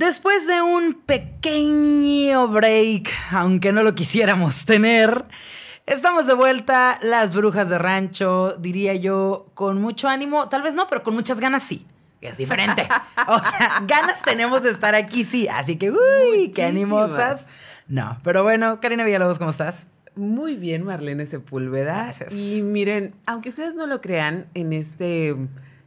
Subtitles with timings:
[0.00, 5.26] Después de un pequeño break, aunque no lo quisiéramos tener,
[5.84, 10.88] estamos de vuelta, las brujas de rancho, diría yo, con mucho ánimo, tal vez no,
[10.88, 11.86] pero con muchas ganas sí.
[12.22, 12.88] Es diferente.
[13.28, 15.48] O sea, ganas tenemos de estar aquí, sí.
[15.48, 17.50] Así que, uy, qué animosas.
[17.86, 19.86] No, pero bueno, Karina Villalobos, ¿cómo estás?
[20.16, 22.04] Muy bien, Marlene Sepúlveda.
[22.04, 22.32] Gracias.
[22.32, 25.36] Y miren, aunque ustedes no lo crean, en este,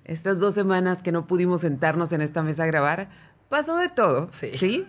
[0.06, 3.10] estas dos semanas que no pudimos sentarnos en esta mesa a grabar,
[3.54, 4.30] pasó de todo.
[4.32, 4.84] Sí.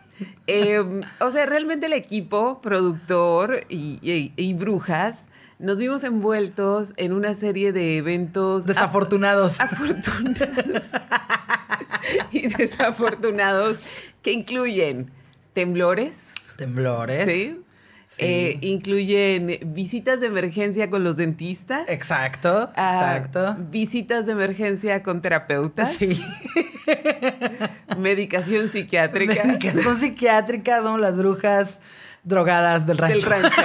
[0.46, 0.82] Eh,
[1.20, 5.26] o sea, realmente el equipo, productor y, y- y brujas,
[5.58, 9.60] nos vimos envueltos en una serie de eventos Desafortunados.
[9.60, 10.86] afortunados
[12.32, 13.80] y desafortunados
[14.22, 15.10] que incluyen
[15.52, 17.30] temblores, Temblores.
[17.30, 17.60] ¿sí?
[18.06, 18.24] Sí.
[18.24, 21.86] Eh, incluyen visitas de emergencia con los dentistas.
[21.88, 23.56] Exacto, ah, exacto.
[23.70, 25.92] Visitas de emergencia con terapeutas.
[25.98, 26.18] Sí.
[27.98, 29.44] Medicación psiquiátrica.
[29.44, 31.80] Medicación psiquiátrica, somos las brujas
[32.22, 33.28] drogadas del rancho.
[33.28, 33.62] Del rancho.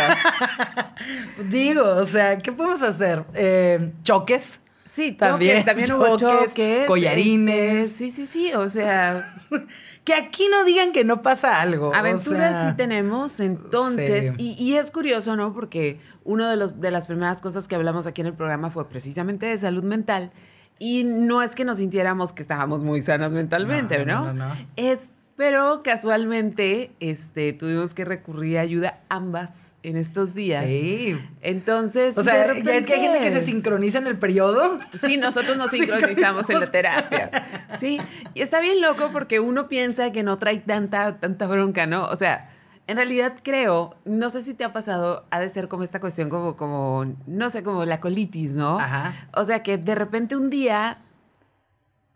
[1.49, 3.23] Digo, o sea, ¿qué podemos hacer?
[3.33, 4.61] Eh, choques.
[4.83, 6.87] Sí, También, también, también hubo choques, choques.
[6.87, 7.85] collarines.
[7.91, 8.53] este, sí, sí, sí.
[8.53, 9.35] O sea,
[10.09, 11.89] Que aquí no digan que no pasa algo.
[11.89, 13.39] o aventuras sea, sí tenemos.
[13.39, 14.55] Entonces, sí.
[14.57, 15.53] y, y es curioso, ¿no?
[15.53, 18.89] Porque una de, los, de las primeras cosas que hablamos aquí en el programa fue
[18.89, 20.31] precisamente de salud mental.
[20.79, 24.33] Y no es que nos sintiéramos que estábamos muy sanas mentalmente, No, ¿no?
[24.33, 24.45] no.
[24.77, 30.65] Es, pero casualmente este, tuvimos que recurrir a ayuda ambas en estos días.
[30.69, 31.17] Sí.
[31.41, 34.77] Entonces, O sea, ya es que hay gente que se repente- sincroniza en el periodo.
[34.93, 37.29] Sí, nosotros nos sincronizamos en la terapia.
[37.73, 37.99] Sí,
[38.33, 42.05] y está bien loco porque uno piensa que no trae tanta, tanta bronca, ¿no?
[42.07, 42.49] O sea,
[42.89, 46.27] en realidad creo, no sé si te ha pasado, ha de ser como esta cuestión
[46.27, 48.79] como, como, no sé, como la colitis, ¿no?
[48.79, 49.13] Ajá.
[49.35, 50.97] O sea, que de repente un día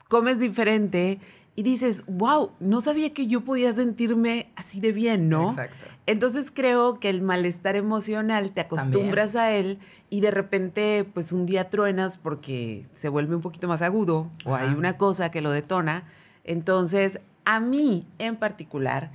[0.10, 1.20] comes diferente
[1.56, 5.50] y dices, wow, no sabía que yo podía sentirme así de bien, ¿no?
[5.50, 5.86] Exacto.
[6.08, 9.78] Entonces creo que el malestar emocional te acostumbras a él
[10.10, 14.56] y de repente pues un día truenas porque se vuelve un poquito más agudo o
[14.56, 16.06] hay una cosa que lo detona.
[16.44, 19.12] Entonces a mí en particular,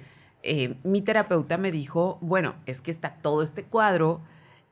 [0.51, 4.21] eh, mi terapeuta me dijo, bueno, es que está todo este cuadro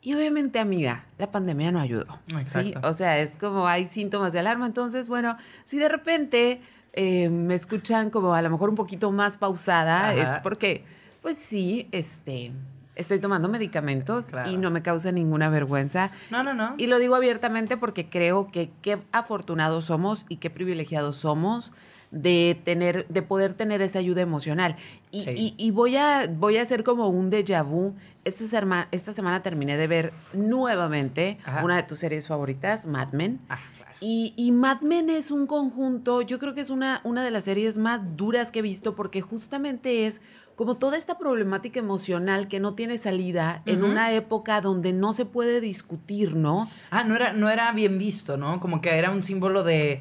[0.00, 2.06] y obviamente amiga, la pandemia no ayudó.
[2.42, 2.74] ¿sí?
[2.82, 4.66] O sea, es como hay síntomas de alarma.
[4.66, 6.60] Entonces, bueno, si de repente
[6.92, 10.14] eh, me escuchan como a lo mejor un poquito más pausada, Ajá.
[10.14, 10.84] es porque,
[11.22, 12.52] pues sí, este,
[12.94, 14.48] estoy tomando medicamentos Claro.
[14.50, 16.10] y no me causa ninguna vergüenza.
[16.30, 16.74] No, no, no.
[16.78, 21.72] Y lo digo abiertamente porque creo que qué afortunados somos y qué privilegiados somos
[22.22, 24.76] de tener, de poder tener esa ayuda emocional.
[25.10, 25.30] Y, Sí.
[25.36, 27.94] y- y voy a, voy a hacer como un déjà vu.
[28.24, 31.64] Esta, serma- esta semana terminé de ver nuevamente Ajá.
[31.64, 33.38] una de tus series favoritas, Mad Men.
[33.48, 33.92] Ah, claro.
[34.00, 37.44] Y, y Mad Men es un conjunto, yo creo que es una, una de las
[37.44, 40.20] series más duras que he visto porque justamente es
[40.54, 45.24] como toda esta problemática emocional que no tiene salida en una época donde no se
[45.26, 46.70] puede discutir, ¿no?
[46.90, 48.58] Ah, no era, no era bien visto, ¿no?
[48.60, 50.00] Como que era un símbolo de,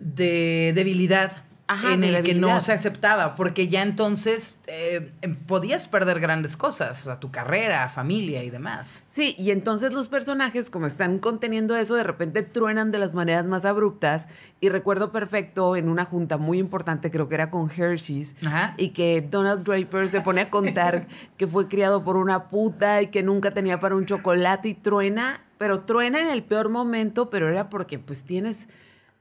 [0.00, 1.44] de debilidad.
[1.68, 6.20] Ajá, en de el que no se aceptaba, porque ya entonces eh, em, podías perder
[6.20, 9.02] grandes cosas, o sea, tu carrera, familia y demás.
[9.08, 13.46] Sí, y entonces los personajes, como están conteniendo eso, de repente truenan de las maneras
[13.46, 14.28] más abruptas.
[14.60, 18.74] Y recuerdo perfecto en una junta muy importante, creo que era con Hershey's, Ajá.
[18.78, 23.08] y que Donald Draper se pone a contar que fue criado por una puta y
[23.08, 27.48] que nunca tenía para un chocolate y truena, pero truena en el peor momento, pero
[27.48, 28.68] era porque pues tienes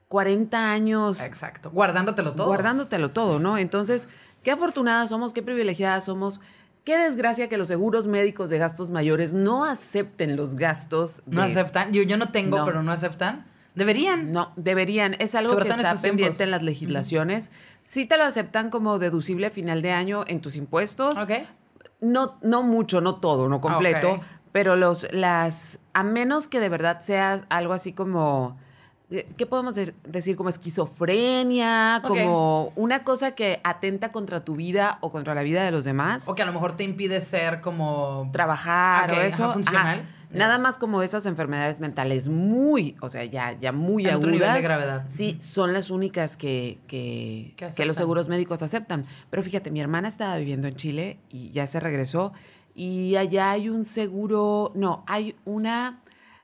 [0.07, 1.71] 40 años Exacto.
[1.71, 2.47] Guardándotelo todo.
[2.47, 3.57] guardándotelo todo, ¿no?
[3.57, 4.07] Entonces,
[4.43, 6.41] qué afortunadas somos, qué privilegiadas somos.
[6.83, 11.23] Qué desgracia que los seguros médicos de gastos mayores no acepten los gastos.
[11.25, 11.91] No aceptan.
[11.91, 12.65] Yo, yo no tengo, No.
[12.65, 13.47] pero no aceptan.
[13.73, 14.31] Deberían.
[14.31, 15.15] No, deberían.
[15.17, 16.41] Es algo Sobre que en está estos pendiente tiempos.
[16.41, 17.49] en las legislaciones.
[17.81, 21.17] Sí te lo aceptan como deducible a final de año en tus impuestos.
[21.17, 21.31] Ok.
[22.01, 24.21] No, no mucho, no todo, no completo.
[24.51, 28.57] Pero los, las, a menos que de verdad seas algo así como,
[29.09, 30.35] ¿qué podemos de- decir?
[30.35, 35.71] Como esquizofrenia, como una cosa que atenta contra tu vida o contra la vida de
[35.71, 36.27] los demás.
[36.27, 38.30] O que a lo mejor te impide ser como...
[38.31, 39.51] Trabajar o ajá, eso.
[39.51, 40.00] funcional.
[40.00, 40.09] ajá.
[40.31, 44.31] Nada más como esas enfermedades mentales muy, o sea, ya, ya muy agudas.
[44.31, 45.03] nivel de gravedad.
[45.07, 49.06] Sí, son las únicas que, que, Que los seguros médicos aceptan.
[49.30, 52.33] Pero fíjate, mi hermana estaba viviendo en Chile y ya se regresó.
[52.74, 56.01] Y allá hay un seguro, no, hay una,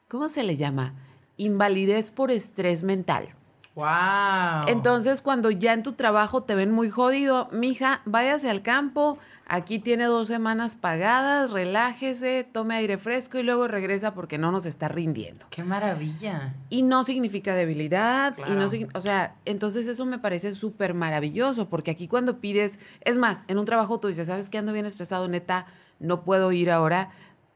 [0.07, 0.93] ¿cómo se le llama?
[1.41, 3.29] Invalidez por estrés mental.
[3.73, 4.67] Wow.
[4.67, 9.17] Entonces, cuando ya en tu trabajo te ven muy jodido, mija, váyase al campo,
[9.47, 14.67] aquí tiene dos semanas pagadas, relájese, tome aire fresco y luego regresa porque no nos
[14.67, 15.45] está rindiendo.
[15.49, 16.53] Qué maravilla.
[16.69, 21.89] Y no significa debilidad, y no o sea, entonces eso me parece súper maravilloso, porque
[21.89, 24.57] aquí cuando pides, es más, en un trabajo tú dices, ¿sabes qué?
[24.57, 25.65] Ando bien estresado, neta,
[25.99, 27.09] no puedo ir ahora.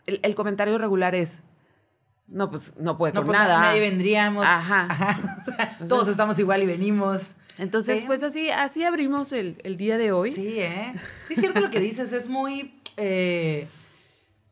[0.08, 1.44] el comentario regular es,
[2.28, 3.60] no, pues no puede con pues, nada.
[3.60, 4.46] Nadie vendríamos.
[4.46, 5.18] Ajá.
[5.88, 7.36] Todos estamos igual y venimos.
[7.58, 10.32] Entonces, pues así, así abrimos el, día de hoy.
[10.32, 10.94] Sí, ¿eh?
[11.28, 12.74] Sí, es cierto lo que dices, es muy...
[12.98, 13.68] Eh,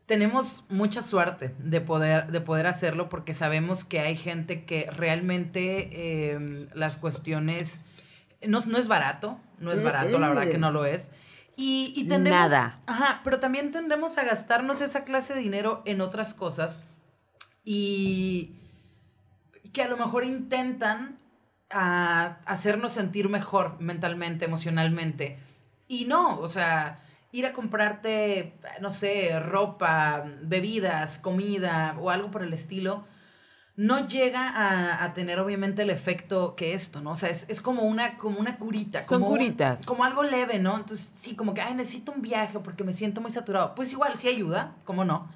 [0.06, 6.32] tenemos mucha suerte de poder, de poder hacerlo porque sabemos que hay gente que realmente
[6.32, 7.82] em, las cuestiones...
[8.46, 11.10] No, no es barato, no es barato, la verdad que no lo es.
[11.56, 12.38] Y, y tendemos...
[12.38, 12.80] Nada.
[12.86, 16.80] Ajá, pero también tendemos a gastarnos esa clase de dinero en otras cosas
[17.64, 18.56] y
[19.72, 21.18] que a lo mejor intentan
[21.70, 25.38] ah, hacernos sentir mejor mentalmente, emocionalmente.
[25.88, 26.98] Y no, o sea,
[27.32, 33.04] ir a comprarte, no sé, ropa, bebidas, comida o algo por el estilo,
[33.76, 37.10] no llega a, tener obviamente el efecto que esto, ¿no?
[37.10, 39.02] O sea, es, como, una, como una curita.
[39.02, 39.84] Son como curitas.
[39.84, 40.76] como algo leve, ¿no?
[40.76, 43.74] Entonces, sí, como que, ay, necesito un viaje porque me siento muy saturado.
[43.74, 45.28] Pues igual, sí ayuda, ¿cómo no?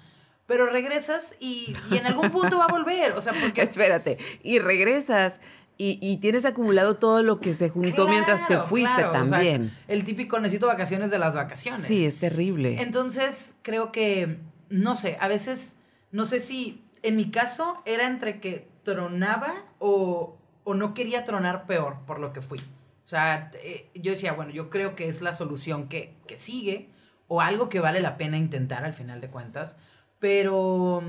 [0.48, 3.12] Pero regresas y, en algún punto va a volver.
[3.12, 3.62] O sea, porque.
[3.62, 5.40] Espérate, y regresas.
[5.80, 9.72] Y, tienes acumulado todo lo que se juntó mientras te fuiste también.
[9.86, 11.82] el típico necesito vacaciones de las vacaciones.
[11.82, 12.82] Sí, es terrible.
[12.82, 14.40] Entonces, creo que,
[14.70, 15.76] no sé, a veces,
[16.10, 20.36] no sé si en mi caso era entre que tronaba o,
[20.66, 22.58] no quería tronar peor por lo que fui.
[22.58, 26.88] O sea, eh, yo decía, bueno, yo creo que es la solución que, que sigue
[27.28, 29.76] o algo que vale la pena intentar al final de cuentas
[30.19, 31.03] pero,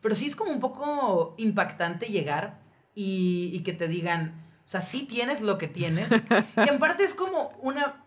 [0.00, 2.60] pero sí es como un poco impactante llegar
[2.94, 6.10] y, que te digan, o sea, sí tienes lo que tienes.
[6.66, 8.04] y en parte es como una,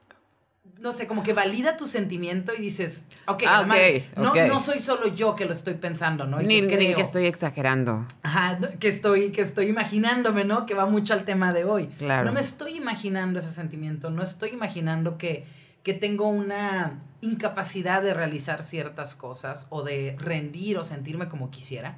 [0.80, 3.68] no sé, como que valida tu sentimiento y dices, ok, ah,
[4.16, 6.40] no, no soy solo yo que lo estoy pensando, ¿no?
[6.40, 8.06] ni, que que estoy exagerando.
[8.24, 10.66] Ajá, que estoy, que estoy imaginándome, ¿no?
[10.66, 11.88] Que va mucho al tema de hoy.
[11.88, 12.26] Claro.
[12.26, 15.46] No me estoy imaginando ese sentimiento, no estoy imaginando que,
[15.84, 21.98] que tengo una incapacidad de realizar ciertas cosas o de rendir o sentirme como quisiera.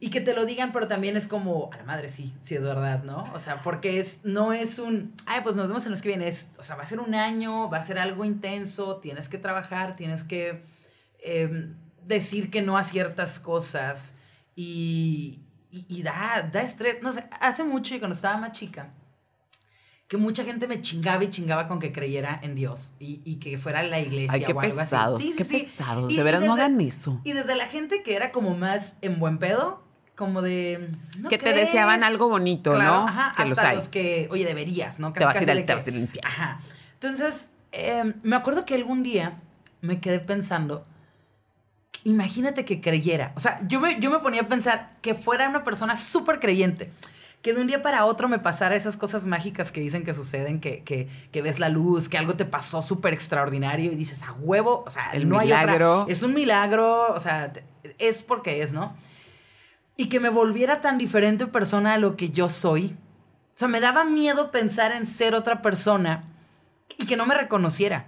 [0.00, 2.62] Y que te lo digan, pero también es como, a la madre sí, sí es
[2.62, 3.24] verdad, ¿no?
[3.34, 6.32] O sea, porque es, no es un, ay, pues nos vemos en los que viene,
[6.56, 9.96] o sea, va a ser un año, va a ser algo intenso, tienes que trabajar,
[9.96, 10.62] tienes que
[11.20, 11.74] em,
[12.06, 14.12] decir que no a ciertas cosas
[14.54, 15.40] y,
[15.72, 17.02] y, y da, da estrés.
[17.02, 18.92] No sé, hace mucho y cuando estaba más chica,
[20.08, 23.82] que mucha gente me chingaba y chingaba con que creyera en Dios y, que fuera
[23.82, 25.34] la iglesia Ay, qué o algo pesados, así.
[25.36, 27.20] qué pesados, de veras no hagan eso.
[27.24, 29.84] Y desde la gente que era como más en buen pedo,
[30.16, 30.90] como de...
[31.28, 33.06] que te deseaban algo bonito, ¿no?
[33.06, 35.12] Ajá, que hasta los, que, oye, deberías, ¿no?
[35.12, 36.60] te vas a ir al te vas a ir Ajá.
[36.94, 39.36] Entonces, em, me acuerdo que algún día
[39.82, 40.86] me quedé pensando,
[42.04, 43.34] imagínate que creyera.
[43.36, 46.90] O sea, yo me, yo me ponía a pensar que fuera una persona súper creyente
[47.42, 50.60] que de un día para otro me pasara esas cosas mágicas que dicen que suceden,
[50.60, 54.32] que, que, que ves la luz, que algo te pasó súper extraordinario y dices, a
[54.32, 56.04] huevo, o sea, El no milagro.
[56.06, 57.52] hay Es un milagro, o sea,
[57.98, 58.96] es porque es, ¿no?
[59.96, 62.96] Y que me volviera tan diferente persona a lo que yo soy.
[63.54, 66.24] O sea, me daba miedo pensar en ser otra persona
[66.96, 68.06] y que no me reconociera.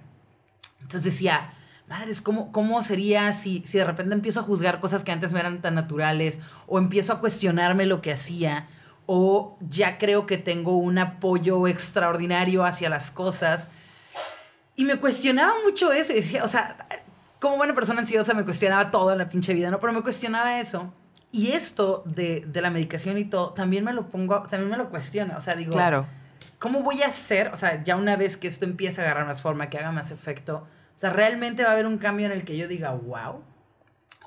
[0.80, 1.52] Entonces decía,
[1.88, 5.40] madres, ¿cómo, cómo sería si, si de repente empiezo a juzgar cosas que antes me
[5.40, 8.66] eran tan naturales o empiezo a cuestionarme lo que hacía?
[9.12, 13.68] O ya creo que tengo un apoyo extraordinario hacia las cosas.
[14.76, 16.12] Y me cuestionaba mucho eso.
[16.12, 16.76] Decía, o sea,
[17.40, 19.80] como buena persona ansiosa me cuestionaba todo en la pinche vida, ¿no?
[19.80, 20.94] Pero me cuestionaba eso.
[21.32, 24.90] Y esto de, de la medicación y todo, también me lo pongo, también me lo
[24.90, 25.36] cuestiona.
[25.36, 26.06] O sea, digo, claro.
[26.60, 27.48] ¿cómo voy a hacer?
[27.48, 30.12] O sea, ya una vez que esto empieza a agarrar más forma, que haga más
[30.12, 33.42] efecto, o sea, realmente va a haber un cambio en el que yo diga, wow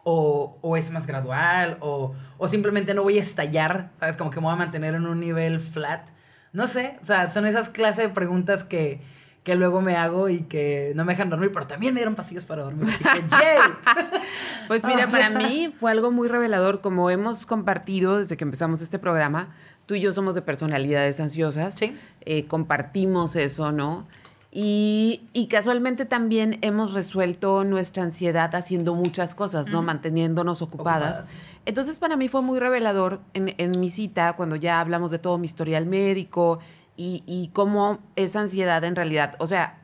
[0.03, 2.13] o, es más gradual, o,
[2.47, 4.17] simplemente no voy a estallar, ¿sabes?
[4.17, 6.09] Como que me voy a mantener en un nivel flat.
[6.51, 9.01] No sé, o sea, son esas clases de preguntas que,
[9.43, 12.45] que luego me hago y que no me dejan dormir, pero también me dieron pasillos
[12.45, 12.87] para dormir.
[12.87, 14.19] Así que,
[14.67, 18.99] pues mira, para mí fue algo muy revelador, como hemos compartido desde que empezamos este
[18.99, 19.53] programa,
[19.85, 21.97] tú y yo somos de personalidades ansiosas, ¿Sí?
[22.21, 24.07] Eh, compartimos eso, ¿no?
[24.55, 29.81] Y, casualmente también hemos resuelto nuestra ansiedad haciendo muchas cosas, ¿no?
[29.81, 31.31] Manteniéndonos ocupadas.
[31.65, 35.45] Entonces para mí fue muy revelador en, mi cita, cuando ya hablamos de todo mi
[35.45, 36.59] historial médico
[36.95, 39.82] y, y cómo esa ansiedad en realidad, o sea,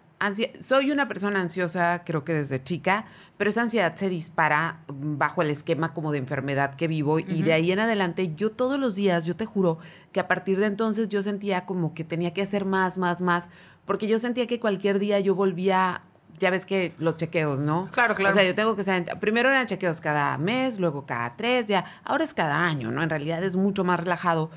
[0.60, 3.06] soy una persona ansiosa, creo que desde chica,
[3.38, 7.54] pero esa ansiedad se dispara bajo el esquema como de enfermedad que vivo y de
[7.54, 9.80] ahí en adelante yo todos los días, yo te juro
[10.12, 13.50] que a partir de entonces yo sentía como que tenía que hacer más, más, más,
[13.86, 16.04] porque yo sentía que cualquier día yo volvía
[16.40, 17.90] ya ves que los chequeos, ¿no?
[17.92, 18.32] Claro, claro.
[18.32, 21.86] O sea, yo tengo que ser, primero eran chequeos cada mes, luego cada tres, ya,
[22.04, 23.04] ahora es cada año, ¿no?
[23.04, 24.50] En realidad es mucho más relajado,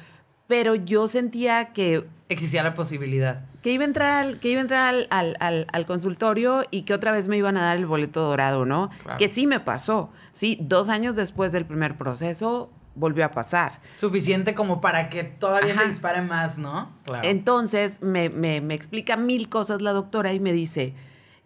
[0.47, 2.07] pero yo sentía que...
[2.33, 3.45] Existía la posibilidad.
[3.63, 6.95] Que iba a entrar, al, que iba a entrar al, al, al, consultorio y que
[6.95, 8.91] otra vez me iban a dar el boleto dorado, ¿no?
[9.19, 13.81] Que sí me pasó, sí, dos años después del primer proceso volvió a pasar.
[13.97, 16.91] Suficiente como para que todavía se dispare más, ¿no?
[17.05, 17.27] Claro.
[17.27, 20.95] Entonces me, me, me explica mil cosas la doctora y me dice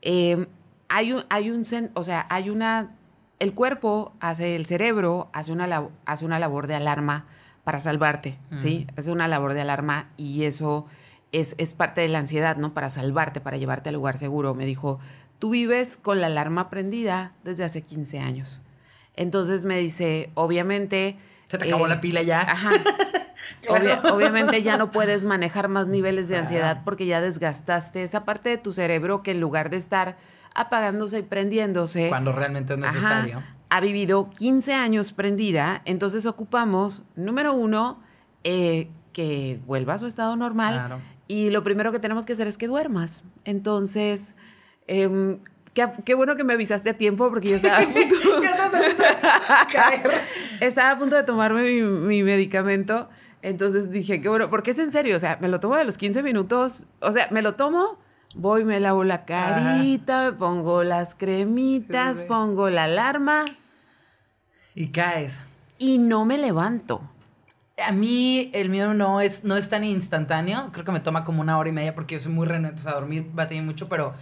[0.09, 0.47] Em,
[0.89, 1.65] hay un, hay un,
[1.95, 2.95] o sea, hay una,
[3.41, 7.27] el cuerpo hace, el cerebro hace una, hace una labor de alarma
[7.67, 8.87] para salvarte, ¿sí?
[8.97, 10.87] Hace una labor de alarma y eso
[11.33, 12.73] es, es parte de la ansiedad, ¿no?
[12.73, 14.55] Para salvarte, para llevarte al lugar seguro.
[14.55, 15.01] Me dijo,
[15.41, 18.61] tú vives con la alarma prendida desde hace 15 años.
[19.17, 21.19] Entonces me dice, obviamente...
[21.49, 22.43] Se te acabó la eh, pila ya.
[22.43, 22.71] Ajá.
[24.13, 28.59] obviamente ya no puedes manejar más niveles de ansiedad porque ya desgastaste esa parte de
[28.59, 30.17] tu cerebro que en lugar de estar
[30.55, 32.11] apagándose y prendiéndose.
[32.11, 33.43] Cuando realmente es necesario.
[33.69, 38.01] Ha vivido 15 años prendida, entonces ocupamos, número uno,
[38.45, 41.01] eh, que vuelva a su estado normal.
[41.29, 43.25] Y lo primero que tenemos que hacer es que duermas.
[43.45, 44.35] Entonces,
[44.87, 45.39] em,
[46.07, 48.01] Qué, bueno que me avisaste a tiempo porque yo estaba a punto,
[50.63, 53.11] estaba a punto de tomarme mi, mi medicamento
[53.47, 55.97] entonces dije, qué bueno, porque es en serio, o sea, me lo tomo de los
[55.99, 57.97] 15 minutos, o sea, me lo tomo,
[58.37, 63.45] voy, me lavo la carita, me pongo las cremitas, pongo la alarma.
[64.75, 65.41] Y caes.
[65.79, 67.01] Y no me levanto.
[67.85, 71.43] A mí el mío no es, no es tan instantáneo, creo que me toma como
[71.43, 74.15] una hora y media porque yo soy muy renuente, a dormir tener mucho, pero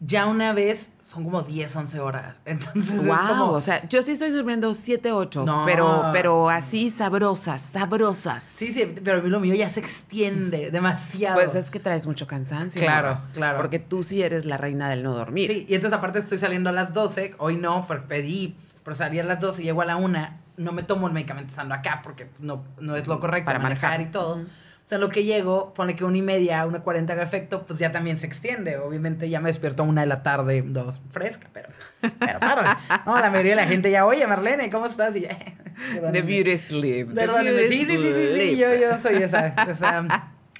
[0.00, 2.40] ya una vez son como 10, 11 horas.
[2.44, 3.44] Entonces wow, es como...
[3.52, 8.42] o sea, yo sí estoy durmiendo 7, 8, pero, pero así sabrosas, sabrosas.
[8.42, 11.36] Sí, sí, pero lo mío ya se extiende demasiado.
[11.36, 12.82] Pues es que traes mucho cansancio.
[12.82, 13.58] Claro, claro.
[13.58, 15.50] Porque tú sí eres la reina del no dormir.
[15.50, 19.18] Sí, y entonces aparte estoy saliendo a las 12, hoy no, porque pedí, pero salí
[19.18, 22.00] a las 12 y llego a la 1, no me tomo el medicamento estando acá
[22.02, 24.36] porque no, no es lo correcto para manejar, y todo.
[24.36, 24.46] O
[24.88, 27.90] sea, lo que llego, pone que una y media, una cuarenta haga efecto, pues ya
[27.90, 28.76] también se extiende.
[28.78, 31.68] Obviamente ya me despierto a una de la tarde, dos, fresca, pero,
[32.00, 32.62] pero claro.
[33.04, 35.16] No, la mayoría de la gente ya, oye, Marlene, ¿cómo estás?
[35.16, 35.36] Y ya,
[36.12, 37.14] The beauty sleep.
[37.14, 37.66] Perdóneme.
[37.66, 40.02] Sí, sí, sí, sí, sí, yo, yo soy esa, esa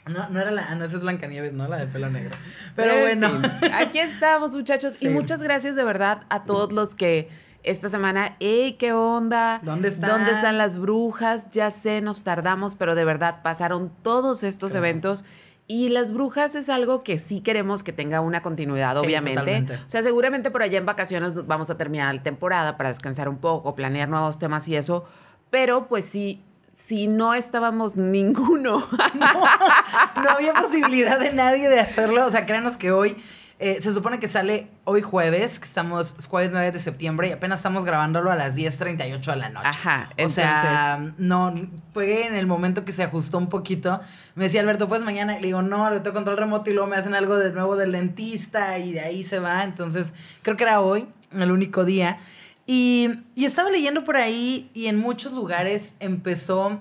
[0.06, 1.66] no, no era la, no, esa es Blancanieves, ¿no?
[1.66, 2.37] La de pelo negro.
[2.76, 3.28] Pero, bueno.
[3.75, 5.02] aquí estamos, muchachos.
[5.02, 7.28] Y muchas gracias de verdad a todos los que
[7.66, 9.61] esta semana, ¡Ey, qué onda!
[9.62, 10.11] ¿Dónde están?
[10.11, 11.50] ¿Dónde están las brujas?
[11.50, 15.25] Ya sé, nos tardamos, pero de verdad pasaron todos estos eventos.
[15.68, 19.66] Y las brujas es algo que sí queremos que tenga una continuidad, obviamente.
[19.85, 23.38] O sea, seguramente por allá en vacaciones vamos a terminar la temporada para descansar un
[23.38, 25.04] poco, planear nuevos temas y eso.
[25.50, 26.40] Pero pues sí,
[26.73, 28.87] si no estábamos ninguno.
[29.14, 32.26] No, no había posibilidad de nadie de hacerlo.
[32.26, 33.16] O sea, créanos que hoy
[33.58, 37.60] eh, se supone que sale hoy jueves, que estamos, jueves 9 de septiembre, y apenas
[37.60, 39.68] estamos grabándolo a las 10.38 de la noche.
[39.68, 41.54] Ajá, O sea, no,
[41.94, 43.98] fue en el momento que se ajustó un poquito.
[44.34, 46.96] Me decía Alberto, pues mañana, le digo, no, le tengo control remoto y luego me
[46.96, 49.64] hacen algo de nuevo del dentista y de ahí se va.
[49.64, 52.18] Entonces, creo que era hoy, el único día.
[52.66, 56.78] Y, y estaba leyendo por ahí y en muchos lugares empezó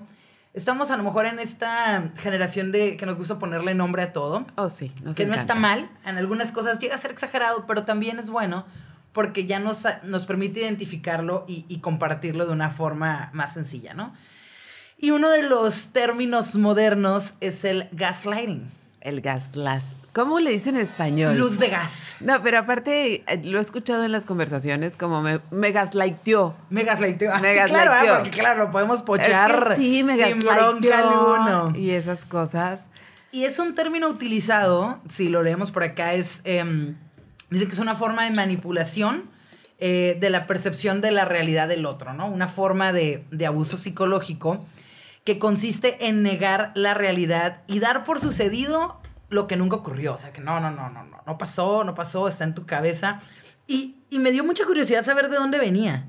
[0.56, 4.46] estamos a lo mejor en esta generación de que nos gusta ponerle nombre a todo.
[4.56, 4.90] Oh, sí.
[5.16, 5.88] que no está mal.
[6.04, 8.64] En algunas cosas llega a ser exagerado, pero también es bueno
[9.12, 14.12] porque ya nos, nos permite identificarlo y, y compartirlo de una forma más sencilla, ¿no?
[14.98, 18.70] Y uno de los términos modernos es el gaslighting.
[19.06, 19.98] El gaslas.
[20.12, 21.38] ¿Cómo le dicen en español?
[21.38, 22.16] Luz de gas.
[22.18, 26.56] No, pero aparte eh, lo he escuchado en las conversaciones como me, me gaslighteó.
[26.70, 27.32] Me gaslighteó.
[27.38, 29.76] Me Claro, ah, porque claro, lo podemos pochar.
[29.76, 31.70] sí, me gaslighteó.
[31.76, 32.88] Y esas cosas.
[33.30, 36.40] Y es un término utilizado, si lo leemos por acá, es.
[36.42, 36.96] Em,
[37.50, 39.30] dice que es una forma de manipulación
[39.78, 42.26] eh, de la percepción de la realidad del otro, ¿no?
[42.26, 44.66] Una forma de, de abuso psicológico
[45.26, 50.14] que consiste en negar la realidad y dar por sucedido lo que nunca ocurrió.
[50.14, 52.64] O sea, que no, no, no, no, no, no pasó, no pasó, está en tu
[52.64, 53.20] cabeza.
[53.66, 56.06] Y, me dio mucha curiosidad saber de dónde venía.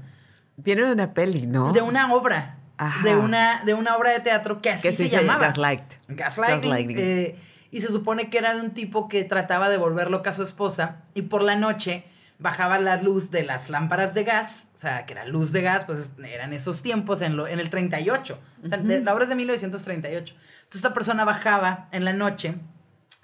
[0.55, 1.73] Viene de una peli, ¿no?
[1.73, 2.59] De una obra.
[3.03, 5.47] De una, de una obra de teatro que así se, llamaba.
[5.47, 5.95] Gaslight.
[6.07, 6.95] Gaslighting.
[6.97, 7.35] Eh,
[7.71, 10.43] y se supone que era de un tipo que trataba de volver loca a su
[10.43, 12.05] esposa y por la noche
[12.39, 15.85] bajaba la luz de las lámparas de gas, o sea, que era luz de gas,
[15.85, 19.35] pues eran esos tiempos en, lo, en el 38, o sea, la obra es de
[19.35, 20.35] 1938.
[20.35, 22.55] Entonces esta persona bajaba en la noche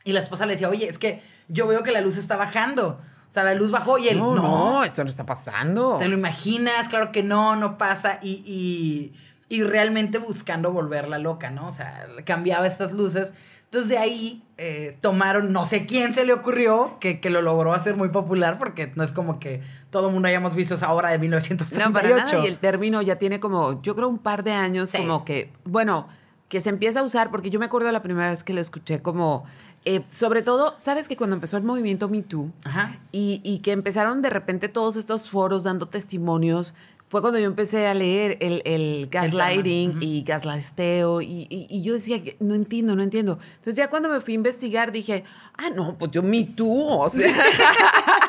[0.03, 2.99] Y la esposa le decía, oye, es que yo veo que la luz está bajando.
[3.29, 5.97] O sea, la luz bajó y él, No, no, no, esto no está pasando.
[5.97, 8.19] te lo imaginas, claro que no, no pasa.
[8.21, 9.13] Y, y,
[9.49, 11.67] y realmente buscando volverla loca, ¿no?
[11.67, 13.33] O sea, cambiaba estas luces.
[13.73, 17.73] Entonces de ahí eh, tomaron, no sé quién se le ocurrió, que, que lo logró
[17.73, 21.09] hacer muy popular, porque no es como que todo el mundo hayamos visto esa obra
[21.09, 21.87] de 1938.
[21.89, 22.45] No, para nada.
[22.45, 24.99] Y el término ya tiene como, yo creo, un par de años, Sí.
[24.99, 26.07] como que, bueno,
[26.49, 29.01] que se empieza a usar, porque yo me acuerdo la primera vez que lo escuché
[29.01, 29.43] como,
[29.85, 32.95] eh, sobre todo, ¿sabes que cuando empezó el movimiento Me Too Ajá.
[33.11, 36.73] y, y que empezaron de repente todos estos foros dando testimonios,
[37.07, 41.93] fue cuando yo empecé a leer el, el gaslighting y gaslighteo y, y- y yo
[41.93, 43.37] decía, que no entiendo, no entiendo.
[43.55, 45.23] Entonces ya cuando me fui a investigar dije,
[45.57, 47.31] ah, no, pues yo Me Too, o sea...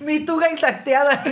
[0.00, 1.22] Mi tuga intacteada.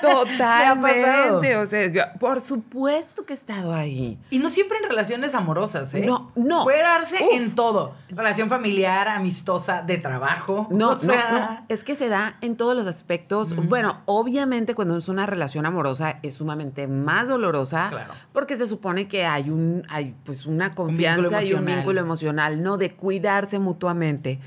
[0.00, 4.18] Totalmente, o sea, por supuesto que he estado ahí.
[4.30, 6.04] Y no siempre en relaciones amorosas, ¿eh?
[6.06, 6.64] No, no.
[6.64, 7.34] Puede darse Uf.
[7.34, 7.94] en todo.
[8.10, 10.66] Relación familiar, amistosa, de trabajo.
[10.70, 13.54] No, o no, sea, no, es que se da en todos los aspectos.
[13.56, 18.12] Bueno, obviamente cuando es una relación amorosa es sumamente más dolorosa Claro.
[18.32, 22.76] porque se supone que hay un hay pues una confianza y un vínculo emocional, no
[22.78, 24.40] de cuidarse mutuamente.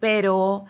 [0.00, 0.64] Pero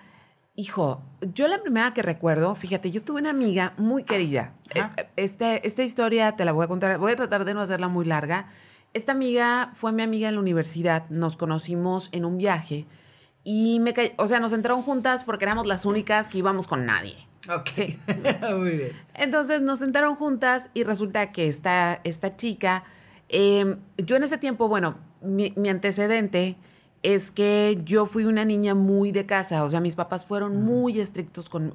[0.56, 1.02] hijo,
[1.34, 4.54] yo la primera que recuerdo, fíjate, yo tuve una amiga muy querida.
[4.74, 4.94] Ajá.
[4.96, 7.88] Eh, Este, esta historia te la voy a contar, voy a tratar de no hacerla
[7.88, 8.48] muy larga.
[8.92, 12.86] Esta amiga fue mi amiga en la universidad, nos conocimos en un viaje
[13.42, 17.16] y me o sea, nos entraron juntas porque éramos las únicas que íbamos con nadie.
[17.52, 17.70] Ok.
[17.74, 17.98] Sí.
[18.56, 18.92] Muy bien.
[19.14, 22.84] Entonces nos sentaron juntas y resulta que esta, esta chica,
[23.28, 26.56] eh, yo en ese tiempo, bueno, mi, mi antecedente
[27.04, 30.98] es que yo fui una niña muy de casa, o sea, mis papás fueron muy
[30.98, 31.74] estrictos con,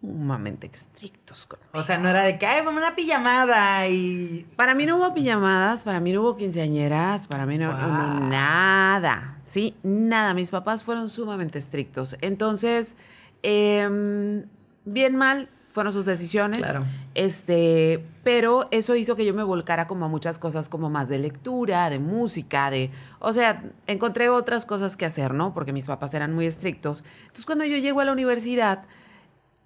[0.00, 1.58] sumamente estrictos con.
[1.72, 4.46] O sea, no era de que, ay, vamos a una pijamada y.
[4.56, 8.20] Para mí no hubo pijamadas, para mí no hubo quinceañeras, para mí no, no, no,
[8.20, 8.30] Wow.
[8.30, 10.32] nada, sí, nada.
[10.32, 12.16] Mis papás fueron sumamente estrictos.
[12.22, 12.96] Entonces,
[13.42, 14.46] em,
[14.86, 16.60] bien mal fueron sus decisiones.
[16.60, 16.84] Claro.
[17.14, 21.18] Este, pero eso hizo que yo me volcara como a muchas cosas como más de
[21.18, 22.90] lectura, de música, de,
[23.20, 25.52] o sea, encontré otras cosas que hacer, ¿no?
[25.54, 27.04] Porque mis papás eran muy estrictos.
[27.20, 28.84] Entonces, cuando yo llego a la universidad,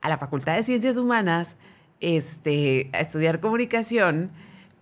[0.00, 1.56] a la Facultad de Ciencias Humanas,
[2.00, 4.30] este, a estudiar comunicación,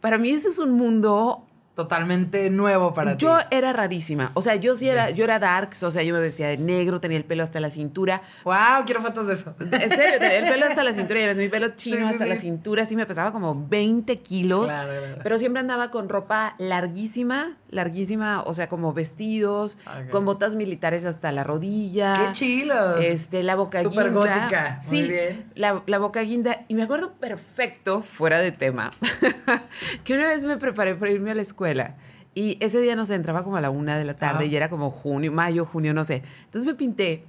[0.01, 1.46] para mí ese es un mundo
[1.77, 3.45] Totalmente nuevo para yo ti.
[3.51, 4.31] era rarísima.
[4.33, 7.01] O sea, yo sí era, yo era darks, o sea, yo me vestía de negro,
[7.01, 8.23] tenía el pelo hasta la cintura.
[8.45, 9.55] Wow, quiero fotos de eso.
[9.61, 12.09] En serio, tenía el pelo hasta la cintura, ya ves, mi pelo chino Sí, sí,
[12.09, 12.31] hasta sí.
[12.31, 14.73] la cintura, sí me pesaba como 20 kilos.
[14.73, 15.21] Claro, claro.
[15.23, 19.77] Pero siempre andaba con ropa larguísima, larguísima, o sea, como vestidos,
[20.11, 22.27] con botas militares hasta la rodilla.
[22.29, 23.05] Qué chilos.
[23.05, 24.39] Este, la boca Súper guinda.
[24.41, 25.51] gótica, Sí, muy bien.
[25.55, 26.65] La, la boca guinda.
[26.69, 28.93] Y me acuerdo perfecto, fuera de tema,
[30.05, 31.66] que una vez me preparé para irme a la escuela.
[32.35, 34.45] Y ese día, no sé, entraba como a la una de la tarde Ajá.
[34.45, 36.23] y era como junio, mayo, junio, no sé.
[36.45, 37.25] Entonces me pinté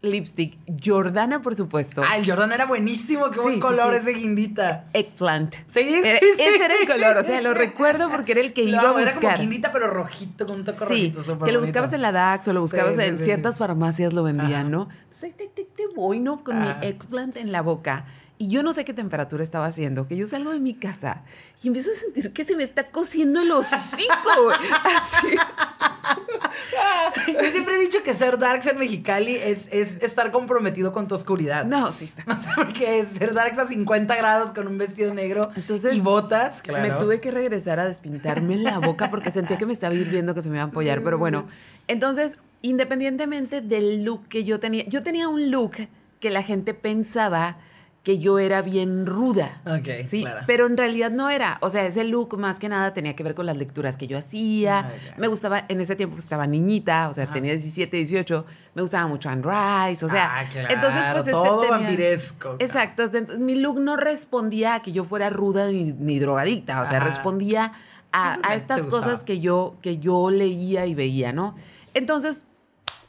[0.00, 2.02] lipstick, Jordana, por supuesto.
[2.08, 3.30] Ah, el Jordan era buenísimo.
[3.30, 3.98] Qué Sí, buen sí, color sí.
[3.98, 4.84] ese guindita.
[4.92, 5.54] Eggplant.
[5.54, 6.26] Sí, sí, Era- sí.
[6.38, 8.92] Ese era el color, o sea, lo recuerdo porque era el que iba a No,
[8.92, 9.08] buscar.
[9.08, 11.20] era como guindita, pero rojito, con un toque Sí, rojito.
[11.22, 11.60] que lo bonito.
[11.60, 13.58] buscabas en la DAX o lo buscabas Sí, sí, en sí, ciertas sí.
[13.58, 14.64] farmacias lo vendían, Ajá.
[14.68, 14.88] ¿no?
[15.04, 16.44] Entonces te, te- te voy, ¿no?
[16.44, 16.78] Con Ah.
[16.80, 18.04] mi eggplant en la boca.
[18.38, 21.22] Y yo no sé qué temperatura estaba haciendo, que yo salgo de mi casa
[21.62, 24.50] y empiezo a sentir que se me está cociendo el hocico.
[24.84, 25.28] Así.
[27.26, 31.14] Yo siempre he dicho que ser darks en Mexicali es, es estar comprometido con tu
[31.14, 31.64] oscuridad.
[31.64, 32.24] No, sí está.
[32.38, 36.00] O sea, porque es ser darks a 50 grados con un vestido negro Entonces, y
[36.00, 36.94] botas, claro.
[36.94, 40.42] Me tuve que regresar a despintarme la boca porque sentía que me estaba hirviendo, que
[40.42, 41.02] se me iba a ampollar.
[41.02, 41.46] Pero bueno,
[41.88, 45.88] entonces, independientemente del look que yo tenía, yo tenía un look
[46.20, 47.56] que la gente pensaba
[48.04, 49.60] que yo era bien ruda.
[49.66, 50.40] Ok, sí, claro.
[50.46, 51.58] pero en realidad no era.
[51.60, 54.16] O sea, ese look más que nada tenía que ver con las lecturas que yo
[54.16, 54.78] hacía.
[54.80, 54.90] Ah.
[55.18, 57.34] Me gustaba, en ese tiempo estaba niñita, o sea, Ajá.
[57.34, 58.46] tenía 17, 18.
[58.74, 60.38] Me gustaba mucho Anne Rice, o sea.
[60.40, 62.56] Ah, claro, entonces, pues este todo tenía- vampiresco, claro.
[62.60, 63.02] Exacto.
[63.02, 66.80] Entonces, mi look no respondía a que yo fuera ruda ni, ni drogadicta.
[66.82, 67.08] O sea, Ajá.
[67.08, 67.72] respondía
[68.12, 71.56] a, a estas cosas que yo, que yo leía y veía, ¿no?
[71.92, 72.46] Entonces,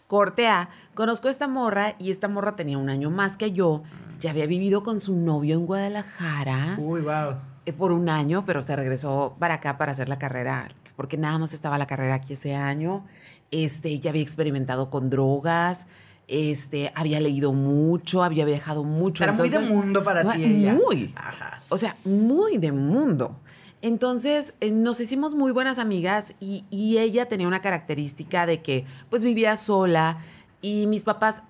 [0.07, 3.83] corte A, conozco a esta morra y esta morra tenía un año más que yo.
[4.19, 7.35] Ya había vivido con su novio en Guadalajara Uy, wow.
[7.65, 11.37] eh, por un año, pero se regresó para acá para hacer la carrera, porque nada
[11.39, 13.05] más estaba la carrera aquí ese año.
[13.51, 15.87] Este, ya había experimentado con drogas,
[16.27, 19.23] este, había leído mucho, había viajado mucho.
[19.23, 20.73] Era muy de mundo para No, ti ella.
[20.75, 21.13] Muy.
[21.15, 21.61] Ajá.
[21.69, 23.39] O sea, muy de mundo.
[23.81, 28.85] Entonces, eh, nos hicimos muy buenas amigas y, y ella tenía una característica de que,
[29.09, 30.17] pues, vivía sola,
[30.61, 31.43] Y mis papás,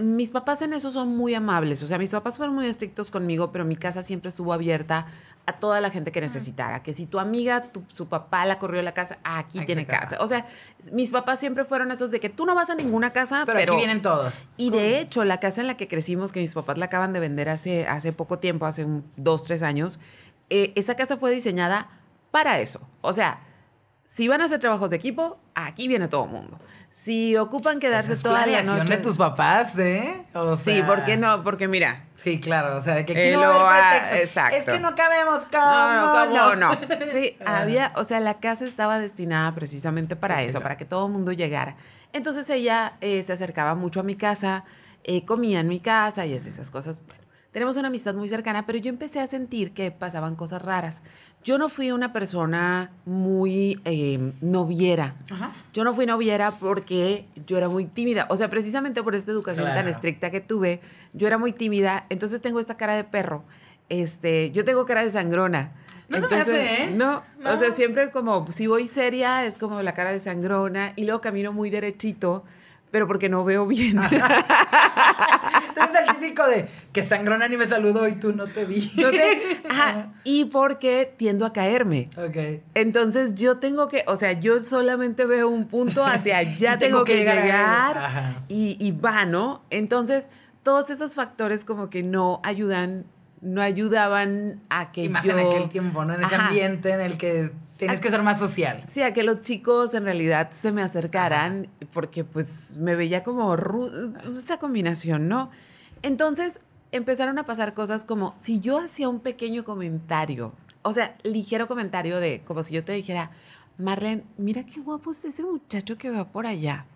[0.00, 1.82] mis papás en eso son muy amables.
[1.82, 5.06] O sea, mis papás fueron muy estrictos conmigo, pero mi casa siempre estuvo abierta
[5.44, 6.82] a toda la gente que necesitara.
[6.82, 10.16] Que si tu amiga, tu, su papá la corrió a la casa, aquí tiene casa.
[10.20, 10.46] O sea,
[10.92, 13.74] mis papás siempre fueron esos de que tú no vas a ninguna casa, pero, pero
[13.74, 14.44] aquí vienen todos.
[14.56, 17.20] Y de hecho, la casa en la que crecimos, que mis papás la acaban de
[17.20, 20.00] vender hace, hace poco tiempo, hace dos, tres años,
[20.48, 21.90] eh, esa casa fue diseñada
[22.30, 22.80] para eso.
[23.02, 23.40] O sea,
[24.06, 26.60] si van a hacer trabajos de equipo, aquí viene todo el mundo.
[26.88, 28.96] Si ocupan quedarse es toda la noche.
[28.96, 30.24] de tus papás, ¿eh?
[30.32, 31.42] O sí, ¿por qué no?
[31.42, 32.04] Porque mira.
[32.14, 34.56] Sí, claro, o sea, que aquí no va a Exacto.
[34.56, 36.26] Es que no cabemos, ¿cómo no?
[36.26, 36.78] No, no, no.
[37.10, 41.12] Sí, había, o sea, la casa estaba destinada precisamente para eso, para que todo el
[41.12, 41.74] mundo llegara.
[42.12, 44.62] Entonces ella eh, se acercaba mucho a mi casa,
[45.02, 47.02] eh, comía en mi casa y esas cosas.
[47.08, 47.24] Bueno,
[47.56, 51.02] tenemos una amistad muy cercana, pero yo empecé a sentir que pasaban cosas raras.
[51.42, 55.14] Yo no fui una persona muy eh, noviera.
[55.72, 58.26] Yo no fui noviera porque yo era muy tímida.
[58.28, 60.82] O sea, precisamente por esta educación tan estricta que tuve,
[61.14, 62.04] yo era muy tímida.
[62.10, 63.42] Entonces tengo esta cara de perro.
[63.88, 65.72] Este, yo tengo cara de sangrona.
[66.10, 66.90] No se me hace, ¿eh?
[66.94, 70.92] No, no, o sea, siempre como, si voy seria, es como la cara de sangrona
[70.94, 72.44] y luego camino muy derechito
[72.96, 73.98] pero porque no veo bien.
[75.68, 78.90] Entonces el típico de que sangrona ni me saludó y tú no te vi.
[79.68, 80.14] Ajá.
[80.24, 82.08] Y porque tiendo a caerme.
[82.16, 82.62] Ok.
[82.72, 87.18] Entonces yo tengo que, o sea, yo solamente veo un punto hacia allá tengo, que,
[87.18, 89.62] llegar, y, y va, ¿no?
[89.68, 90.30] Entonces
[90.62, 93.04] todos esos factores como que no ayudan
[93.40, 96.14] no ayudaban a que y más en aquel tiempo, ¿no?
[96.14, 98.82] En ese ambiente en el que Tienes que ser más social.
[98.88, 103.54] Sí, a que los chicos en realidad se me acercaran, porque pues me veía como
[104.34, 105.50] esta combinación, ¿no?
[106.02, 111.68] Entonces empezaron a pasar cosas como si yo hacía un pequeño comentario, o sea, ligero
[111.68, 113.30] comentario de, como si yo te dijera,
[113.76, 116.86] Marlene, mira qué guapo es ese muchacho que va por allá.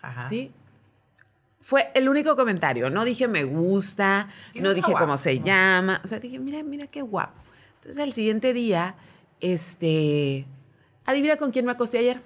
[0.00, 0.22] Ajá.
[0.22, 0.52] ¿Sí?
[1.60, 2.88] Fue el único comentario.
[2.90, 6.00] No dije me gusta, no dije cómo se llama.
[6.04, 7.40] O sea, dije, mira, mira qué guapo.
[7.76, 8.96] Entonces, el siguiente día
[9.40, 10.46] este,
[11.04, 12.22] adivina con quién me acosté ayer.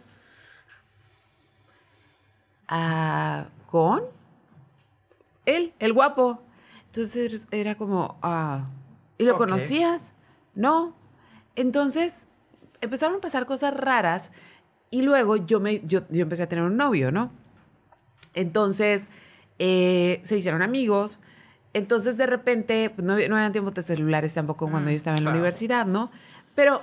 [2.69, 4.03] Ah, con
[5.47, 6.43] él, el guapo.
[6.87, 8.67] Entonces era como, ah,
[9.19, 10.13] ¿y lo conocías?
[10.55, 10.95] No.
[11.57, 12.29] Entonces
[12.81, 14.33] empezaron a pasar cosas raras
[14.91, 17.33] y luego yo, me, yo, empecé a tener un novio, ¿no?
[18.35, 19.11] Entonces
[19.59, 21.21] eh, se hicieron amigos.
[21.75, 25.17] Entonces de repente, pues no, no eran tiempos de celulares tampoco cuando mm, yo estaba
[25.17, 26.11] en la universidad, ¿no?
[26.55, 26.83] Pero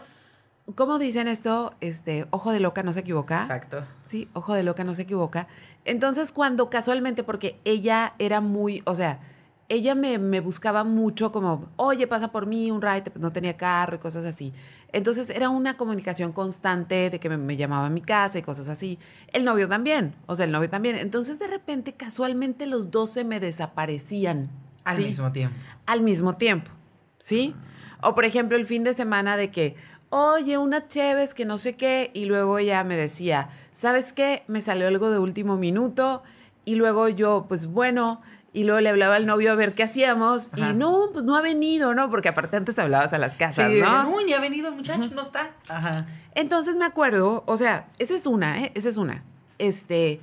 [0.76, 1.74] ¿Cómo dicen esto?
[1.82, 3.42] Este, ojo de loca no se equivoca.
[3.42, 3.84] Exacto.
[4.04, 5.48] Sí, ojo de loca no se equivoca.
[5.86, 9.20] Entonces, cuando casualmente, porque ella era muy, o sea,
[9.69, 13.95] ella me, buscaba mucho como, oye, pasa por mí un ride, pues no tenía carro
[13.95, 14.51] y cosas así.
[14.91, 18.97] Entonces era una comunicación constante de que me, llamaba a mi casa y cosas así.
[19.32, 20.97] El novio también, o sea, el novio también.
[20.97, 24.49] Entonces de repente, casualmente, los dos se me desaparecían.
[24.86, 25.55] Al mismo tiempo.
[25.86, 26.71] Al mismo tiempo,
[27.19, 27.53] ¿sí?
[28.01, 29.75] O por ejemplo, el fin de semana de que,
[30.10, 34.43] oye, una Cheves que no sé qué, y luego ella me decía, ¿sabes qué?
[34.47, 36.23] Me salió algo de último minuto,
[36.65, 38.21] y luego yo, pues bueno,
[38.52, 41.42] y luego le hablaba al novio a ver qué hacíamos, y no, pues no ha
[41.42, 42.10] venido, ¿no?
[42.10, 44.04] Porque aparte antes hablabas a las casas, sí, ¿no?
[44.04, 45.52] No, ni ha venido el muchacho, no está.
[45.68, 46.06] Ajá.
[46.36, 48.72] Entonces me acuerdo, o sea, esa es una, ¿eh?
[48.76, 49.24] Esa es una.
[49.60, 50.20] Este,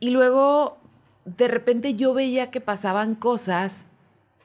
[0.00, 0.78] y luego,
[1.24, 3.86] de repente yo veía que pasaban cosas,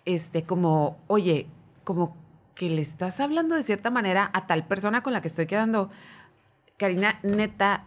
[0.05, 1.47] este, como, oye,
[1.83, 2.15] como
[2.55, 5.89] que le estás hablando de cierta manera a tal persona con la que estoy quedando.
[6.77, 7.85] Karina, neta,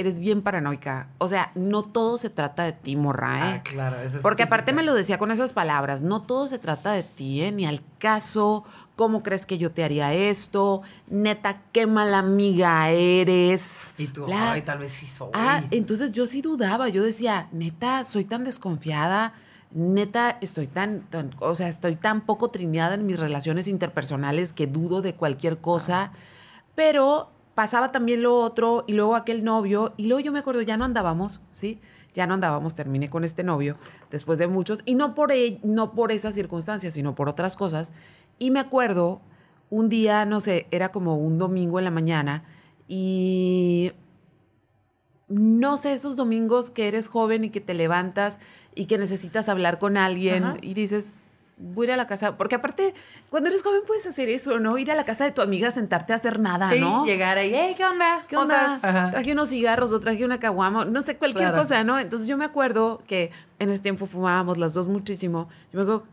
[0.00, 1.08] eres bien paranoica.
[1.18, 3.54] O sea, no todo se trata de ti, morra, ¿eh?
[3.58, 6.02] Ah, claro, eso es Porque aparte me lo decía con esas palabras.
[6.02, 7.52] No todo se trata de ti, ¿eh?
[7.52, 8.64] Ni al caso.
[8.96, 10.82] ¿Cómo crees que yo te haría esto?
[11.08, 13.94] Neta, qué mala amiga eres.
[13.98, 15.30] Y tú, ay, tal vez sí soy.
[15.32, 16.88] Ah, entonces yo sí dudaba.
[16.88, 19.32] Yo decía, neta, soy tan desconfiada
[19.72, 21.06] neta, estoy tan,
[21.38, 26.10] o sea, estoy tan poco trineada en mis relaciones interpersonales que dudo de cualquier cosa,
[26.74, 30.78] pero pasaba también lo otro y luego aquel novio y luego yo me acuerdo, ya
[30.78, 31.78] no andábamos, ¿sí?
[32.14, 33.76] Ya no andábamos, terminé con este novio
[34.10, 35.30] después de muchos y no por,
[35.62, 37.92] no por esas circunstancias, sino por otras cosas.
[38.38, 39.20] Y me acuerdo,
[39.68, 42.44] un día, no sé, era como un domingo en la mañana
[42.88, 43.92] y
[45.28, 48.40] no sé, esos domingos que eres joven y que te levantas
[48.74, 51.20] y que necesitas hablar con alguien y dices,
[51.60, 52.94] voy a ir a la casa, porque aparte,
[53.28, 54.78] cuando eres joven puedes hacer eso, ¿no?
[54.78, 57.04] Ir a la casa de tu amiga, sentarte a hacer nada, sí, ¿no?
[57.04, 58.24] llegar ahí, hey, ¿qué onda?
[58.26, 58.78] ¿Qué onda?
[59.10, 61.98] Traje unos cigarros o traje una caguama, no sé, cualquier cosa, ¿no?
[61.98, 65.48] Entonces yo me acuerdo que en ese tiempo fumábamos las dos muchísimo.
[65.72, 66.04] Yo me acuerdo,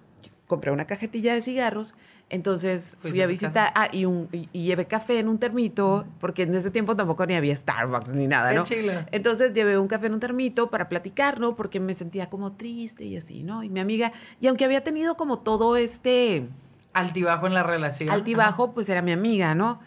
[0.47, 1.95] compré una cajetilla de cigarros,
[2.29, 6.55] entonces fui a visitar, ah, y, un, y, llevé café en un termito, porque en
[6.55, 8.63] ese tiempo tampoco ni había Starbucks ni nada, ¿no?
[9.11, 11.55] Entonces llevé un café en un termito para platicar, ¿no?
[11.55, 13.63] Porque me sentía como triste y así, ¿no?
[13.63, 14.11] Y mi amiga,
[14.41, 16.49] y aunque había tenido como todo este...
[16.91, 18.09] Altibajo en la relación.
[18.09, 19.79] Altibajo, pues era mi amiga, ¿no?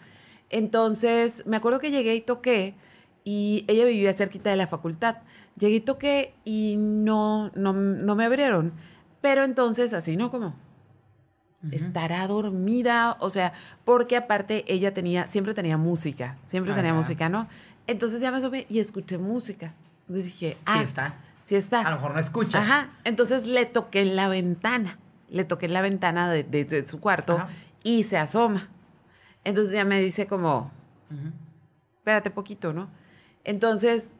[0.49, 2.73] Entonces, me acuerdo que llegué y toqué,
[3.23, 5.17] y ella vivía cerquita de la facultad.
[5.55, 8.73] Llegué y toqué y no, no, no me abrieron.
[9.21, 10.31] Pero entonces, así, ¿no?
[10.31, 10.55] Como,
[11.71, 13.53] estará dormida, o sea,
[13.85, 17.47] porque aparte ella tenía, siempre tenía música, siempre tenía música, ¿no?
[17.87, 19.73] Entonces ya me subí y escuché música.
[20.07, 21.15] Entonces dije, ah, sí está.
[21.41, 21.81] Sí está.
[21.81, 22.59] A lo mejor no escucha.
[22.59, 22.89] Ajá.
[23.03, 24.97] Entonces le toqué en la ventana,
[25.29, 27.39] le toqué en la ventana de, su cuarto
[27.83, 28.69] y se asoma.
[29.43, 30.71] Entonces ya me dice como,
[31.97, 32.89] espérate poquito, ¿no?
[33.43, 34.15] Entonces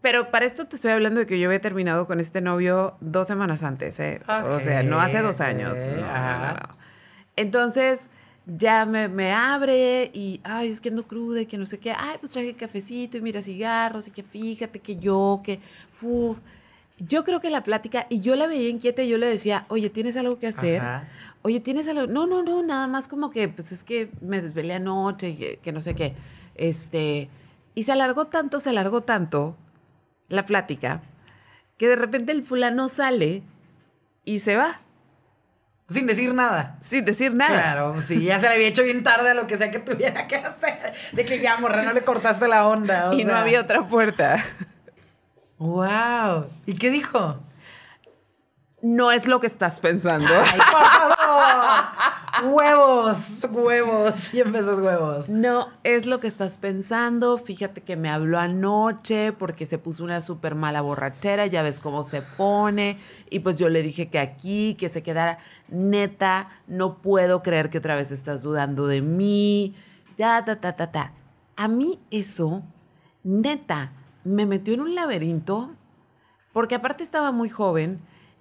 [0.00, 3.26] pero para esto te estoy hablando de que yo había terminado con este novio dos
[3.26, 4.20] semanas antes, ¿eh?
[4.26, 5.76] o sea, no hace dos años.
[7.36, 8.08] Entonces,
[8.46, 11.92] ya me, me, abre y, ay, es que ando cruda y que no sé qué.
[11.96, 15.60] Ay, pues traje cafecito y mira cigarros y que fíjate que yo, que,
[16.02, 16.38] uf.
[17.00, 19.88] Yo creo que la plática, y yo la veía inquieta y yo le decía, oye,
[19.88, 20.82] ¿tienes algo que hacer?
[21.42, 22.08] Oye, ¿tienes algo?
[22.08, 25.70] No, no, no, nada más como que, pues es que me desvelé anoche que, que
[25.70, 26.16] no sé qué.
[26.56, 27.28] Este,
[27.76, 29.56] y se alargó tanto, se alargó tanto,
[30.28, 31.02] la plática,
[31.76, 33.42] que de repente el fulano sale
[34.24, 34.80] y se va.
[35.88, 36.76] Sin decir nada.
[36.82, 37.54] Sin decir nada.
[37.54, 40.26] Claro, sí, ya se le había hecho bien tarde a lo que sea que tuviera
[40.26, 40.92] que hacer.
[41.12, 43.14] De que ya, morra, no le cortaste la onda.
[43.14, 44.44] y no había otra puerta.
[45.56, 46.50] ¡Wow!
[46.66, 47.40] ¿Y qué dijo?
[48.80, 50.28] No es lo que estás pensando.
[50.28, 52.54] Ay, por favor.
[52.54, 55.28] huevos, huevos, 100 pesos huevos.
[55.28, 57.38] No es lo que estás pensando.
[57.38, 62.04] Fíjate que me habló anoche porque se puso una súper mala borrachera, ya ves cómo
[62.04, 62.98] se pone.
[63.30, 65.38] Y pues yo le dije que aquí, que se quedara
[65.68, 69.74] neta, no puedo creer que otra vez estás dudando de mí.
[70.16, 71.12] Ya, ta, ta, ta, ta.
[71.56, 72.62] A mí eso,
[73.24, 75.74] neta, me metió en un laberinto
[76.52, 78.00] porque aparte estaba muy joven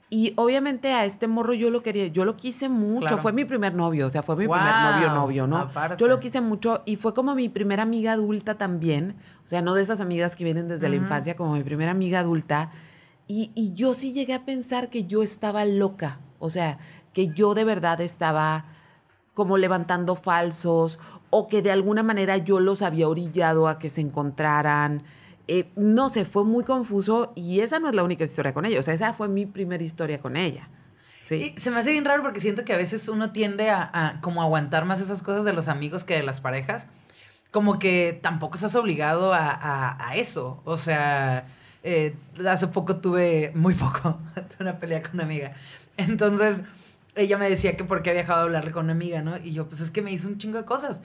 [0.09, 3.75] y obviamente a este morro yo lo quería, yo lo quise mucho, fue mi primer
[3.75, 5.69] novio, o sea, fue mi primer novio novio, ¿no?
[5.97, 9.73] Yo lo quise mucho y fue como mi primera amiga adulta también, o sea, no
[9.73, 12.71] de esas amigas que vienen desde la infancia, como mi primera amiga adulta.
[13.27, 16.77] Y, y yo sí llegué a pensar que yo estaba loca, o sea,
[17.11, 18.65] que yo de verdad estaba
[19.33, 24.01] como levantando falsos o que de alguna manera yo los había orillado a que se
[24.01, 25.03] encontraran.
[25.47, 28.79] Eh, no sé, fue muy confuso y esa no es la única historia con ella,
[28.79, 30.69] o sea, esa fue mi primera historia con ella.
[31.23, 31.53] Sí.
[31.57, 34.85] se me hace bien raro porque siento que a veces uno tiende a, como aguantar
[34.85, 36.87] más esas cosas de los amigos que de las parejas.
[37.51, 40.61] Como que tampoco estás obligado a, eso.
[40.63, 41.45] O sea,
[41.83, 42.15] eh,
[42.47, 44.19] hace poco tuve, muy poco,
[44.61, 45.53] una pelea con una amiga.
[45.97, 46.63] Entonces,
[47.15, 49.37] ella me decía que porque había dejado de hablarle con una amiga, ¿no?
[49.37, 51.01] Y yo, pues es que me hizo un chingo de cosas.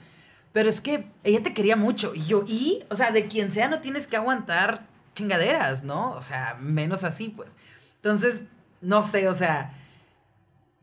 [0.53, 2.13] Pero es que ella te quería mucho.
[2.15, 6.11] Y yo, y, o sea, de quien sea no tienes que aguantar chingaderas, ¿no?
[6.11, 7.57] O sea, menos así, pues.
[7.95, 8.45] Entonces,
[8.81, 9.73] no sé, o sea,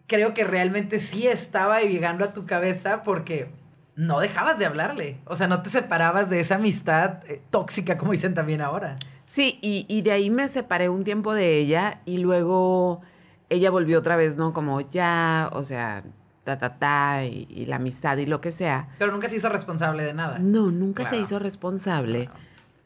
[0.07, 3.53] creo que realmente sí estaba llegando a tu cabeza porque
[3.95, 5.21] no dejabas de hablarle.
[5.25, 8.97] O sea, no te separabas de esa amistad eh, tóxica, como dicen también ahora.
[9.25, 13.03] Sí, y, y de ahí me separé un tiempo de ella y luego
[13.51, 14.53] ella volvió otra vez, ¿no?
[14.53, 16.03] Como ya, o sea,
[16.45, 18.89] ta, ta, ta, y, la amistad y lo que sea.
[18.99, 20.39] Pero nunca se hizo responsable de nada.
[20.39, 22.29] No, nunca se hizo responsable.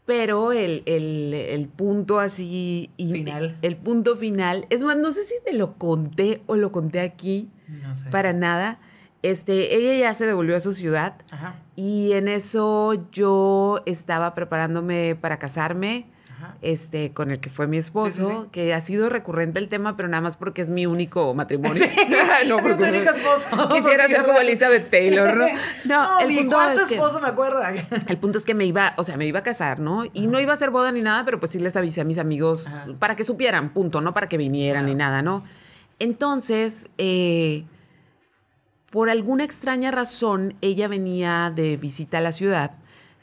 [0.06, 2.90] Pero el, el, punto así...
[2.98, 3.56] Final.
[3.62, 4.66] El punto final.
[4.68, 7.48] Es más, no sé si te lo conté o lo conté aquí.
[7.68, 8.10] No sé.
[8.10, 8.78] Para nada.
[9.22, 11.14] Este, ella ya se devolvió a su ciudad.
[11.30, 11.54] Ajá.
[11.76, 16.06] Y en eso yo estaba preparándome para casarme
[16.62, 20.20] este, con el que fue mi esposo, que ha sido recurrente el tema, pero nada
[20.20, 21.84] más porque es mi único matrimonio.
[22.46, 23.68] no, es único esposo.
[23.72, 25.46] Quisiera ser como Elizabeth Taylor, ¿no?
[25.84, 27.60] No, el mi punto cuarto es esposo, me acuerdo.
[28.06, 30.04] el punto es que me iba, o sea, me iba a casar, ¿no?
[30.12, 32.18] Y no iba a ser boda ni nada, pero pues sí les avisé a mis
[32.18, 35.44] amigos para que supieran, punto, no para que vinieran ni nada, ¿no?
[35.98, 37.64] Entonces, eh,
[38.94, 42.70] por alguna extraña razón, ella venía de visita a la ciudad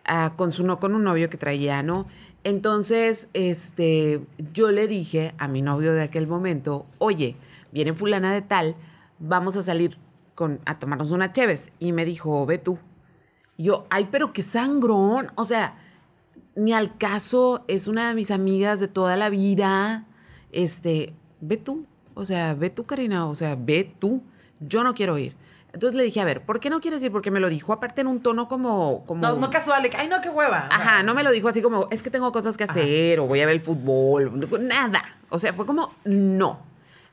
[0.04, 2.08] ah, con, su, con un novio que traía, ¿no?
[2.44, 7.36] Entonces, este, yo le dije a mi novio de aquel momento, oye,
[7.72, 8.76] viene fulana de tal,
[9.20, 9.98] vamos a salir
[10.34, 11.72] con, a tomarnos una cheves.
[11.80, 12.80] Y me dijo, ve tú.
[13.58, 15.32] yo, ay, pero qué sangrón.
[15.36, 15.78] O sea,
[16.56, 20.08] ni al caso, es una de mis amigas de toda la vida.
[20.52, 21.86] Este, ve tú.
[22.16, 23.28] O sea, ve tú, Karina.
[23.28, 24.24] O sea, ve tú.
[24.60, 25.36] Yo no quiero ir.
[25.74, 27.12] Entonces le dije, a ver, ¿por qué no quieres ir?
[27.12, 29.04] Porque me lo dijo aparte en un tono como...
[29.06, 30.68] como no, no casual, ay, no, qué hueva.
[30.70, 33.40] Ajá, no me lo dijo así como, es que tengo cosas que hacer o voy
[33.40, 35.02] a ver el fútbol, nada.
[35.30, 36.62] O sea, fue como, no.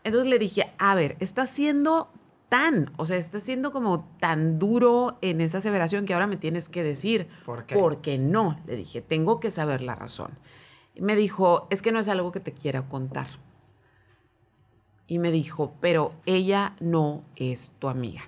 [0.03, 2.11] Entonces le dije, a ver, está siendo
[2.49, 6.69] tan, o sea, estás siendo como tan duro en esa aseveración que ahora me tienes
[6.69, 7.29] que decir.
[7.45, 7.77] ¿Por qué?
[7.77, 10.33] Porque no, le dije, tengo que saber la razón.
[10.97, 13.29] Me dijo, es que no es algo que te quiera contar.
[15.07, 18.23] Y me dijo, pero ella no es tu amiga.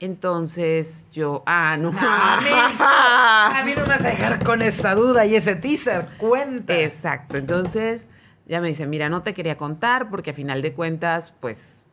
[0.00, 1.90] Entonces yo, ah, no.
[1.98, 6.06] A mí no me vas a dejar con esa duda y ese teaser.
[6.18, 6.78] Cuenta.
[6.78, 7.36] Exacto.
[7.36, 8.08] Entonces
[8.46, 11.84] ya me dice, mira, no te quería contar porque a final de cuentas, pues,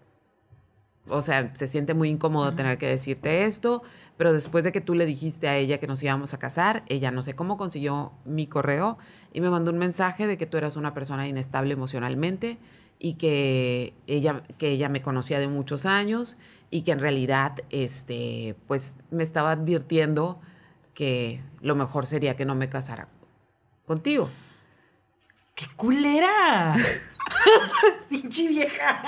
[1.07, 3.81] o sea, se siente muy incómodo tener que decirte esto,
[4.17, 7.11] pero después de que tú le dijiste a ella que nos íbamos a casar, ella
[7.11, 8.97] no sé cómo consiguió mi correo
[9.33, 12.57] y me mandó un mensaje de que tú eras una persona inestable emocionalmente
[12.99, 16.37] y que ella, que ella me conocía de muchos años
[16.71, 20.39] y que en realidad, este, pues, me estaba advirtiendo
[20.93, 23.07] que lo mejor sería que no me casara
[23.85, 24.29] contigo.
[25.53, 26.75] ¡Qué culera!
[28.09, 29.03] ¡Pinche vieja!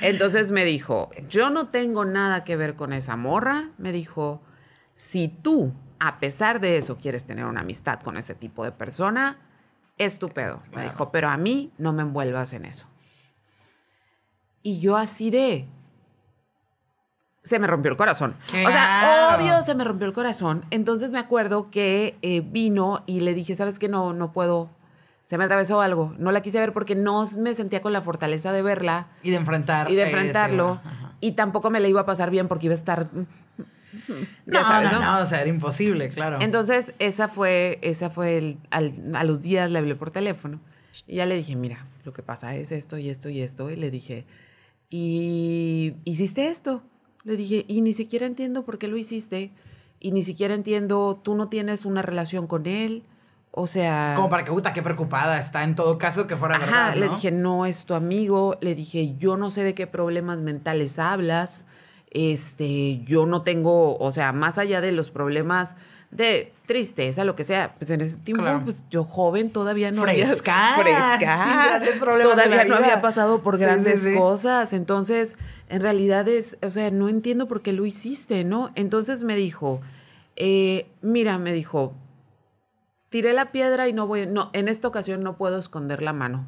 [0.00, 3.70] Entonces me dijo, yo no tengo nada que ver con esa morra.
[3.78, 4.40] Me dijo,
[4.94, 9.38] si tú, a pesar de eso, quieres tener una amistad con ese tipo de persona,
[9.98, 10.62] es tu pedo.
[10.74, 12.86] Me dijo, pero a mí no me envuelvas en eso.
[14.62, 15.66] Y yo así de...
[17.42, 18.34] Se me rompió el corazón.
[18.48, 20.66] O sea, obvio se me rompió el corazón.
[20.70, 23.88] Entonces me acuerdo que eh, vino y le dije, ¿sabes qué?
[23.88, 24.68] No, no puedo.
[25.22, 26.14] Se me atravesó algo.
[26.18, 29.36] No la quise ver porque no me sentía con la fortaleza de verla Y de
[29.36, 29.90] enfrentar.
[29.90, 30.80] y de ese- enfrentarlo.
[30.84, 31.12] Ajá.
[31.20, 33.08] Y tampoco me la iba a pasar bien porque iba a estar.
[34.46, 36.38] No, sabes, no, no, o sea, era imposible, claro.
[36.40, 40.60] Entonces, esa fue, esa fue el, al- a los días le hablé por teléfono.
[41.06, 43.70] Y ya le dije, mira, lo que pasa es esto y esto y esto.
[43.70, 44.26] Y le dije,
[44.90, 46.82] ¿y hiciste esto?
[47.24, 49.52] Le dije, y ni siquiera entiendo por qué lo hiciste.
[50.00, 53.02] Y ni siquiera entiendo, tú no tienes una relación con él.
[53.50, 54.12] O sea.
[54.16, 57.06] Como para que, puta, qué preocupada está en todo caso que fuera Ajá, verdad, le
[57.06, 57.14] ¿no?
[57.14, 58.56] dije, no es tu amigo.
[58.60, 61.66] Le dije, yo no sé de qué problemas mentales hablas.
[62.10, 65.76] Este, yo no tengo, o sea, más allá de los problemas
[66.10, 68.62] de tristeza, lo que sea, pues en ese tiempo, Claro.
[68.64, 71.82] pues yo joven todavía no Fresca, había fresca,
[72.22, 74.14] todavía no había pasado por Sí, grandes sí.
[74.16, 74.72] cosas.
[74.72, 75.36] Entonces,
[75.68, 78.70] en realidad es, o sea, no entiendo por qué lo hiciste, ¿no?
[78.74, 79.80] Entonces me dijo,
[80.36, 81.92] eh, mira, me dijo,
[83.10, 86.46] tiré la piedra y no voy, no, en esta ocasión no puedo esconder la mano.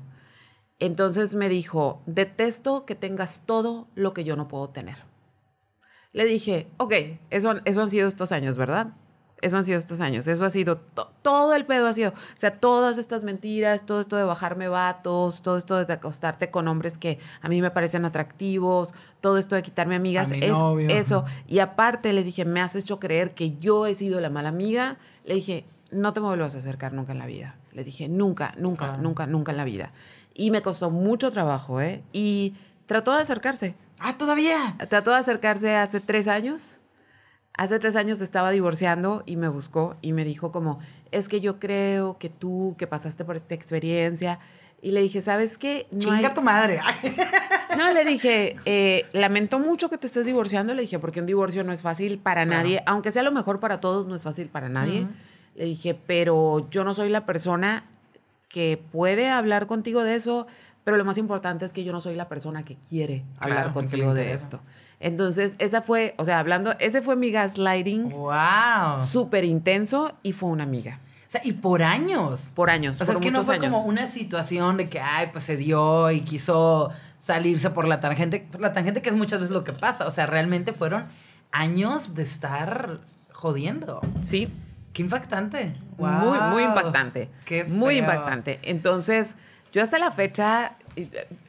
[0.79, 4.97] Entonces me dijo, detesto que tengas todo lo que yo no puedo tener.
[6.13, 6.93] Le dije, ok,
[7.31, 8.89] eso, eso han sido estos años, ¿verdad?
[9.43, 12.15] Eso han sido estos años, eso ha sido, to- todo el pedo ha sido, o
[12.35, 16.99] sea, todas estas mentiras, todo esto de bajarme vatos, todo esto de acostarte con hombres
[16.99, 18.93] que a mí me parecen atractivos,
[19.23, 20.91] todo esto de quitarme amigas, es novio.
[20.91, 21.25] eso.
[21.47, 24.99] Y aparte le dije, me has hecho creer que yo he sido la mala amiga.
[25.25, 27.57] Le dije, no te me vuelvas a acercar nunca en la vida.
[27.73, 29.93] Le dije, nunca, nunca, nunca, nunca en la vida.
[30.35, 32.03] Y me costó mucho trabajo, ¿eh?
[32.13, 33.75] Y trató de acercarse.
[34.01, 34.77] ¡Ah, todavía!
[34.89, 36.81] Trató de acercarse hace tres años.
[37.55, 40.79] Hace tres años estaba divorciando y me buscó y me dijo como,
[41.11, 44.39] es que yo creo que tú, que pasaste por esta experiencia.
[44.83, 45.87] Y le dije, ¿sabes qué?
[45.91, 46.81] No Chinga hay- tu madre.
[47.77, 50.73] no, le dije, eh, lamento mucho que te estés divorciando.
[50.75, 52.63] Le dije, porque un divorcio no es fácil para Claro.
[52.63, 55.07] nadie, aunque sea lo mejor para todos, no es fácil para nadie.
[55.55, 57.85] Le dije, pero yo no soy la persona
[58.49, 60.47] que puede hablar contigo de eso,
[60.91, 63.73] pero lo más importante es que yo no soy la persona que quiere Claro, hablar
[63.73, 64.61] contigo de esto.
[64.99, 68.95] Entonces, esa fue, o sea, hablando, ese fue mi gaslighting ¡Wow!
[68.97, 70.99] O súper intenso y fue una amiga.
[71.29, 72.51] sea, y por años.
[72.57, 73.71] Por años, O sea, por es que no fue años.
[73.73, 78.47] como una situación de que, ay, pues se dio y quiso salirse por la tangente.
[78.51, 80.09] Por la tangente que es muchas veces lo que pasa.
[80.09, 81.07] O sea, realmente fueron
[81.53, 82.99] años de estar
[83.33, 84.01] jodiendo.
[84.23, 84.53] Sí,
[84.93, 85.73] Qué impactante.
[85.99, 86.51] Muy, Wow.
[86.51, 87.29] muy impactante.
[87.45, 88.59] Qué Muy impactante.
[88.65, 89.37] Entonces,
[89.73, 90.73] yo hasta la fecha,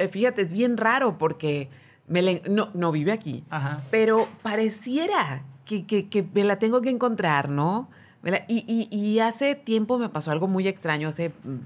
[0.10, 1.70] fíjate, es bien raro porque
[2.08, 3.82] me la- no, no vive aquí, Ajá.
[3.92, 7.90] pero pareciera que, que- que me la tengo que encontrar, ¿no?
[8.24, 11.58] La- y, y- y hace tiempo me pasó algo muy extraño, hace, mm,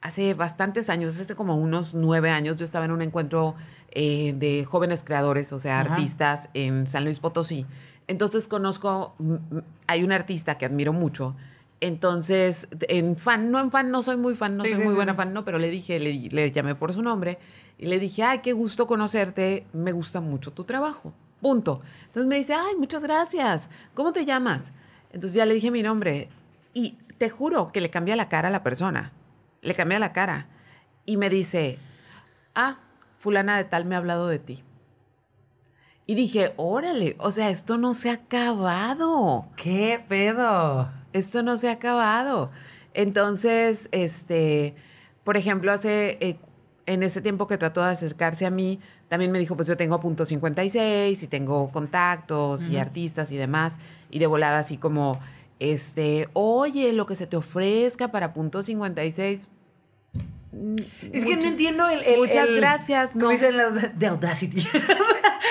[0.00, 3.54] hace bastantes años, hace como unos nueve años, yo estaba en un encuentro
[3.94, 5.92] eh, de jóvenes creadores, o sea, Ajá.
[5.94, 7.66] artistas en San Luis Potosí.
[8.08, 11.36] Entonces conozco, mm, mm, hay un artista que admiro mucho.
[11.82, 14.92] Entonces, en fan, no en fan, no soy muy fan, no Sí, soy sí, muy
[14.92, 17.40] sí, buena fan, no, pero le dije, le, le llamé por su nombre
[17.76, 21.12] y le dije, ay, qué gusto conocerte, me gusta mucho tu trabajo.
[21.40, 21.82] Punto.
[22.04, 23.68] Entonces me dice, ay, muchas gracias.
[23.94, 24.72] ¿Cómo te llamas?
[25.10, 26.28] Entonces ya le dije mi nombre
[26.72, 29.12] y te juro que le cambia la cara a la persona.
[29.60, 30.46] Le cambia la cara.
[31.04, 31.80] Y me dice,
[32.54, 32.78] ah,
[33.16, 34.62] fulana de tal me ha hablado de ti.
[36.06, 39.48] Y dije, órale, o sea, esto no se ha acabado.
[39.56, 41.01] ¿Qué pedo?
[41.12, 42.50] Esto no se ha acabado.
[42.94, 44.74] Entonces, este,
[45.24, 46.38] por ejemplo, hace, eh,
[46.86, 50.00] en ese tiempo que trató de acercarse a mí, también me dijo, pues yo tengo
[50.00, 53.78] punto 56 y tengo contactos y artistas y demás.
[54.10, 55.20] Y de volada así como,
[55.58, 59.46] este, oye, lo que se te ofrezca para punto 56.
[61.12, 62.02] Es que no entiendo el...
[62.02, 63.30] el- muchas el- gracias, Como no.
[63.30, 64.62] dicen los de Audacity.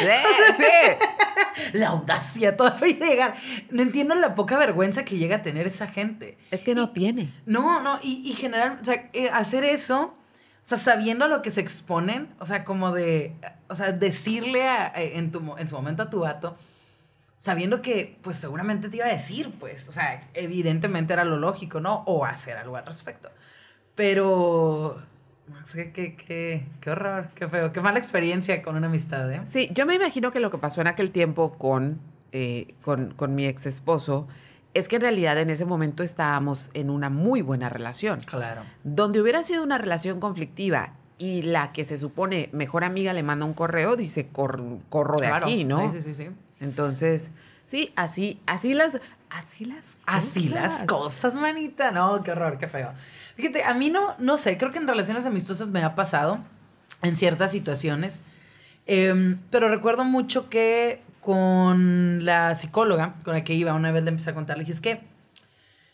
[0.01, 1.73] Sí, sí.
[1.73, 3.35] la audacia todavía de llegar.
[3.69, 6.37] No entiendo la poca vergüenza que llega a tener esa gente.
[6.51, 7.31] Es que no tiene.
[7.45, 10.13] No, no, y, y general, o sea, eh, hacer eso, o
[10.63, 13.33] sea, sabiendo a lo que se exponen, o sea, como de,
[13.69, 16.57] o sea, decirle a- eh, en, tu, en su momento a tu vato,
[17.37, 21.79] sabiendo que, pues seguramente te iba a decir, pues, o sea, evidentemente era lo lógico,
[21.81, 22.03] ¿no?
[22.05, 23.29] O hacer algo al respecto.
[23.95, 25.01] Pero,
[25.65, 29.41] sé, qué, qué, qué horror, qué feo, qué mala experiencia con una amistad, ¿eh?
[29.43, 31.99] Sí, yo me imagino que lo que pasó en aquel tiempo con,
[32.31, 34.27] eh, con, con mi ex esposo
[34.73, 38.21] es que en realidad en ese momento estábamos en una muy buena relación.
[38.21, 38.61] Claro.
[38.83, 43.45] Donde hubiera sido una relación conflictiva y la que se supone mejor amiga le manda
[43.45, 45.45] un correo, dice "Cor- corro de Claro.
[45.45, 45.91] aquí, ¿no?
[45.91, 46.29] Sí, sí, sí, sí.
[46.61, 47.33] Entonces,
[47.65, 48.99] sí, así, así las,
[49.29, 51.91] así las, Así las cosas, manita.
[51.91, 52.93] No, qué horror, qué feo.
[53.35, 56.39] Fíjate, a mí no, no sé, creo que en relaciones amistosas me ha pasado
[57.01, 58.21] en ciertas situaciones.
[58.85, 64.09] Em, pero recuerdo mucho que con la psicóloga con la que iba, una vez le
[64.09, 65.01] empecé a contar, le dije, es que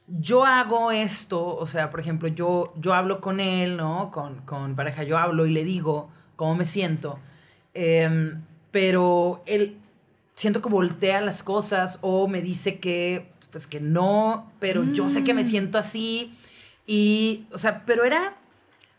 [0.07, 4.09] yo hago esto, o sea, por ejemplo, yo, yo hablo con él, ¿no?
[4.09, 7.19] Con, con pareja, yo hablo y le digo cómo me siento,
[7.73, 8.41] em,
[8.71, 9.77] pero él
[10.37, 15.23] siento que voltea las cosas o me dice que, pues que no, pero yo sé
[15.23, 16.37] que me siento así
[16.85, 18.37] y, o sea, pero era,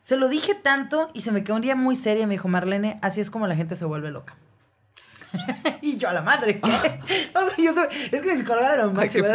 [0.03, 2.99] se lo dije tanto y se me quedó un día muy seria me dijo, Marlene,
[3.03, 4.37] así es como la gente se vuelve loca.
[5.83, 6.71] y yo a la madre, ¿qué?
[7.35, 9.27] o sea, yo soy, es que mi psicóloga era lo máximo.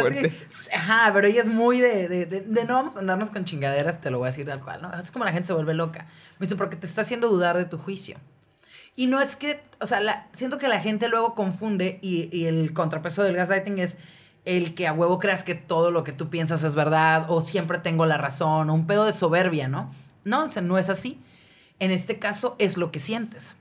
[0.74, 4.02] Ajá, pero ella es muy de, de, de, de no vamos a andarnos con chingaderas,
[4.02, 4.92] te lo voy a decir tal cual, ¿no?
[4.92, 6.06] Es como la gente se vuelve loca.
[6.38, 8.18] Me dice, porque te está haciendo dudar de tu juicio.
[8.96, 12.46] Y no es que, o sea, la- siento que la gente luego confunde y, y
[12.46, 13.98] el contrapeso del gaslighting es
[14.44, 17.78] el que a huevo creas que todo lo que tú piensas es verdad o siempre
[17.78, 19.90] tengo la razón o un pedo de soberbia, ¿no?
[20.24, 21.20] No, o no es así.
[21.80, 23.56] En este caso es lo que sientes.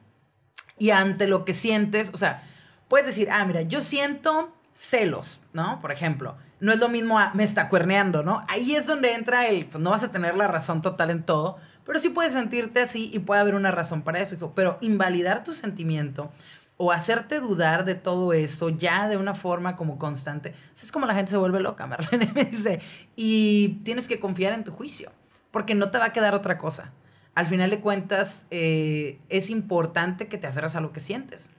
[0.78, 2.44] Y ante lo que sientes, o sea,
[2.88, 5.80] puedes decir, ah, mira, yo siento celos, ¿no?
[5.80, 8.42] Por ejemplo, no es lo mismo a me está cuerneando, ¿no?
[8.48, 11.58] Ahí es donde entra el, pues no vas a tener la razón total en todo,
[11.86, 14.54] pero sí puedes sentirte así y puede haber una razón para eso.
[14.56, 16.32] Pero invalidar tu sentimiento
[16.78, 21.14] o hacerte dudar de todo eso ya de una forma como constante, es como la
[21.14, 22.80] gente se vuelve loca, Marlene me dice,
[23.18, 25.12] y tienes que confiar en tu juicio,
[25.52, 26.94] porque no te va a quedar otra cosa.
[27.36, 31.50] Al final de cuentas, eh, es importante que te aferras a lo que sientes.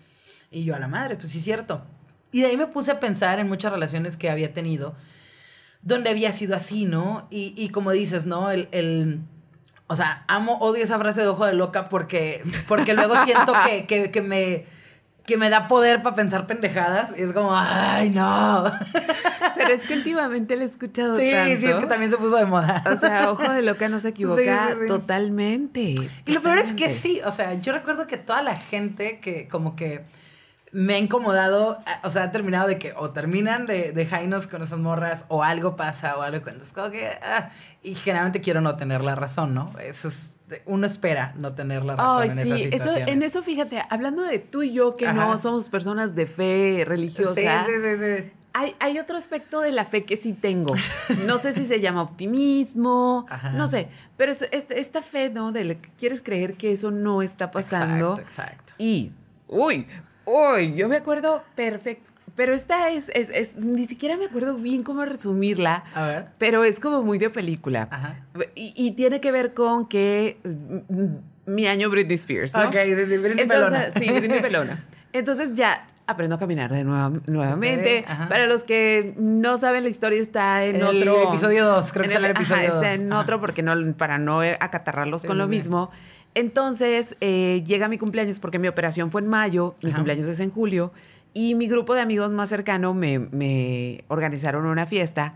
[0.50, 1.84] Y yo a la madre, pues sí es cierto.
[2.34, 4.96] Y de ahí me puse a pensar en muchas relaciones que había tenido,
[5.82, 7.28] donde había sido así, ¿no?
[7.30, 8.50] Y, y como dices, ¿no?
[8.50, 9.20] El, el-
[9.86, 13.86] o sea, amo, odio esa frase de ojo de loca porque, porque luego siento que,
[13.86, 14.64] que, que me,
[15.26, 17.14] que me da poder para pensar pendejadas.
[17.16, 18.64] Y es como, ay, no.
[19.56, 21.60] Pero es que últimamente le he escuchado Sí, tanto.
[21.60, 22.82] sí, es que también se puso de moda.
[22.92, 24.88] O sea, ojo de loca no se equivoca Sí, sí, sí.
[24.88, 25.80] totalmente.
[26.26, 26.94] Y lo peor es que totalmente.
[26.98, 30.04] sí, o sea, yo recuerdo que toda la gente que como que
[30.76, 34.60] me ha incomodado, o sea, ha terminado de que o terminan de, de jainos con
[34.60, 37.48] esas morras o algo pasa o algo cuando es como que, ah,
[37.82, 39.70] y generalmente quiero no tener la razón, ¿no?
[39.78, 40.34] Eso es,
[40.66, 43.08] uno espera no tener la razón en sí, esas eso, situaciones.
[43.08, 47.34] en eso fíjate, hablando de tú y yo que no somos personas de fe religiosa,
[47.66, 48.32] Sí, sí, sí, sí.
[48.56, 50.74] Hay, hay otro aspecto de la fe que sí tengo.
[51.26, 53.50] No sé si se llama optimismo, Ajá.
[53.50, 55.50] no sé, pero es, es- esta fe, ¿no?
[55.52, 58.10] De la que quieres creer que eso no está pasando.
[58.12, 58.72] Exacto, exacto.
[58.78, 59.12] Y,
[59.48, 59.86] uy,
[60.26, 62.10] uy, yo me acuerdo perfecto.
[62.36, 65.84] Pero esta es, es, es- ni siquiera me acuerdo bien cómo resumirla.
[65.94, 66.26] A ver.
[66.38, 67.86] Pero es como muy de película.
[67.90, 68.26] Ajá.
[68.56, 72.64] Y, y tiene que ver con que mm, mm, mi año Britney Spears, ¿no?
[72.68, 73.90] Ok, sí, sí, Britney Entonces, Pelona.
[73.92, 74.84] Sí, Britney Pelona.
[75.12, 78.04] Entonces ya aprendo a caminar de nueva- nuevamente.
[78.28, 81.28] Para los que no saben, la historia está en, En el otro...
[81.30, 83.20] episodio dos, creo que en sale el episodio ajá, está en Ajá.
[83.22, 85.90] otro porque no, para no acatarrarlos Sí, con lo mismo.
[86.34, 89.98] Entonces, eh, llega mi cumpleaños porque mi operación fue en mayo, mi Ajá.
[89.98, 90.92] cumpleaños es en julio,
[91.32, 95.34] y mi grupo de amigos más cercano me, me organizaron una fiesta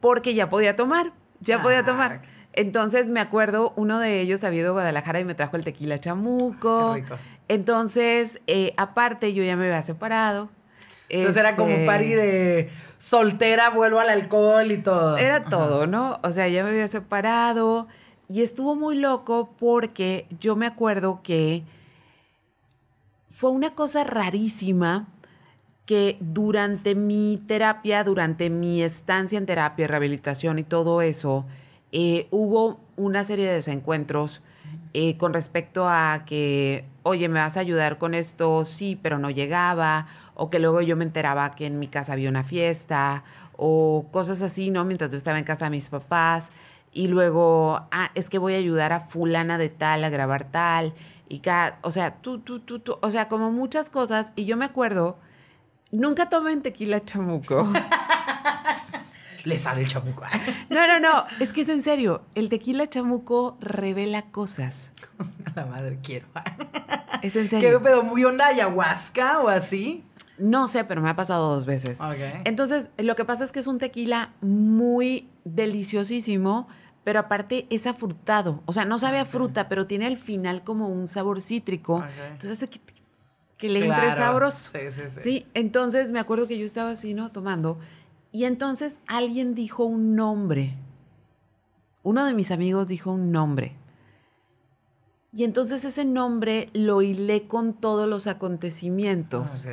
[0.00, 1.84] porque ya podía tomar, ya podía Ah.
[1.86, 2.22] tomar.
[2.56, 5.98] Entonces me acuerdo, uno de ellos había ido a Guadalajara y me trajo el tequila
[5.98, 6.94] chamuco.
[6.94, 7.16] Qué rico.
[7.48, 10.48] Entonces, eh, aparte, yo ya me había separado.
[11.08, 15.16] Entonces era como Este, pari de soltera, vuelvo al alcohol y todo.
[15.16, 15.48] Era Ajá.
[15.48, 16.18] todo, ¿no?
[16.22, 17.86] O sea, ya me había separado
[18.28, 21.62] y estuvo muy loco porque yo me acuerdo que
[23.28, 25.06] fue una cosa rarísima
[25.86, 31.44] que durante mi terapia, durante mi estancia en terapia, rehabilitación y todo eso,
[31.96, 34.42] eh, hubo una serie de desencuentros
[34.94, 38.64] eh, con respecto a que, oye, ¿me vas a ayudar con esto?
[38.64, 42.30] Sí, pero no llegaba, o que luego yo me enteraba que en mi casa había
[42.30, 43.22] una fiesta,
[43.56, 44.84] o cosas así, ¿no?
[44.84, 46.50] Mientras yo estaba en casa de mis papás,
[46.92, 50.94] y luego, ah, es que voy a ayudar a fulana de tal a grabar tal,
[51.28, 54.56] y cada, o sea, tú, tú, tú, tú, o sea, como muchas cosas, y yo
[54.56, 55.16] me acuerdo,
[55.92, 57.68] nunca tomen tequila chamuco.
[59.44, 60.24] Le sale el chamuco.
[60.70, 61.24] No, no, no.
[61.38, 62.22] Es que es en serio.
[62.34, 64.92] El tequila chamuco revela cosas.
[65.54, 66.26] La madre quiero.
[67.22, 67.70] Es en serio.
[67.70, 68.02] ¿Qué pedo?
[68.02, 70.02] ¿Muy onda ayahuasca o así?
[70.38, 72.00] No sé, pero me ha pasado dos veces.
[72.44, 76.66] Entonces, lo que pasa es que es un tequila muy deliciosísimo,
[77.04, 78.62] pero aparte es afrutado.
[78.66, 82.02] O sea, no sabe a fruta, pero tiene al final como un sabor cítrico.
[82.32, 82.80] Entonces hace que,
[83.58, 84.70] que le entre sabroso.
[84.72, 85.20] Sí, sí, sí.
[85.20, 87.30] Sí, entonces me acuerdo que yo estaba así, ¿no?
[87.30, 87.78] Tomando.
[88.34, 90.74] Y entonces alguien dijo un nombre.
[92.02, 93.76] Uno de mis amigos dijo un nombre.
[95.32, 99.68] Y entonces ese nombre lo hilé con todos los acontecimientos.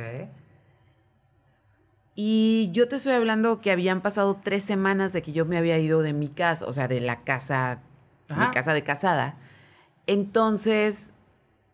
[2.14, 5.76] Y yo te estoy hablando que habían pasado tres semanas de que yo me había
[5.80, 7.82] ido de mi casa, o sea, de la casa,
[8.28, 9.34] mi casa de casada.
[10.06, 11.14] Entonces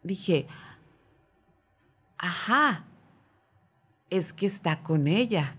[0.02, 0.46] dije,
[2.16, 2.86] ajá,
[4.08, 5.58] es que está con ella.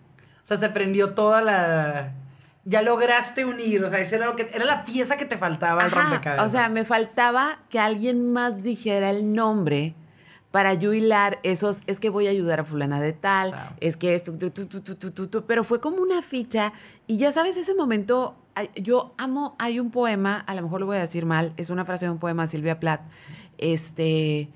[0.50, 2.12] O sea, se prendió toda la...
[2.66, 5.92] Ya lograste unir, o sea, era, lo que, era la pieza que te faltaba al
[5.92, 6.44] rompecabezas.
[6.48, 9.94] O sea, me faltaba que alguien más dijera el nombre
[10.50, 14.16] para yo hilar esos, es que voy a ayudar a fulana de tal, es que
[14.16, 14.34] esto,
[15.46, 16.74] pero fue como una ficha
[17.06, 18.36] y ya sabes, ese momento,
[18.74, 21.86] yo amo, hay un poema, a lo mejor lo voy a decir mal, es una
[21.86, 23.02] frase de un poema de Silvia Plath,
[23.60, 24.50] este,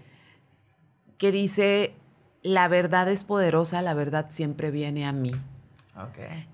[1.19, 1.93] que dice,
[2.41, 5.31] la verdad es poderosa, la verdad siempre viene a mí.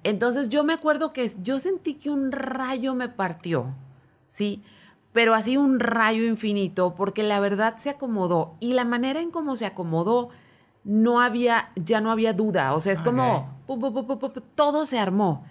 [0.03, 3.75] Entonces yo me acuerdo que yo sentí que un rayo me partió,
[4.27, 4.63] ¿sí?
[5.11, 8.55] Pero así un rayo infinito, porque la verdad se acomodó.
[8.59, 10.29] Y la manera en cómo se acomodó,
[10.83, 12.73] no había, ya no había duda.
[12.73, 13.49] O sea, es como,
[14.55, 15.45] todo se armó.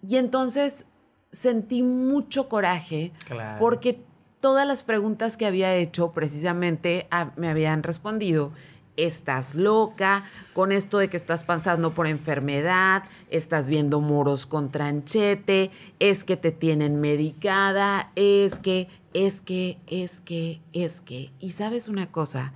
[0.00, 0.86] Y entonces
[1.30, 3.12] sentí mucho coraje,
[3.58, 4.04] porque
[4.40, 8.52] todas las preguntas que había hecho precisamente me habían respondido
[8.96, 15.70] estás loca, con esto de que estás pasando por enfermedad, estás viendo moros con tranchete,
[15.98, 21.30] es que te tienen medicada, es que, es que, es que, es que.
[21.40, 22.52] Y sabes una cosa,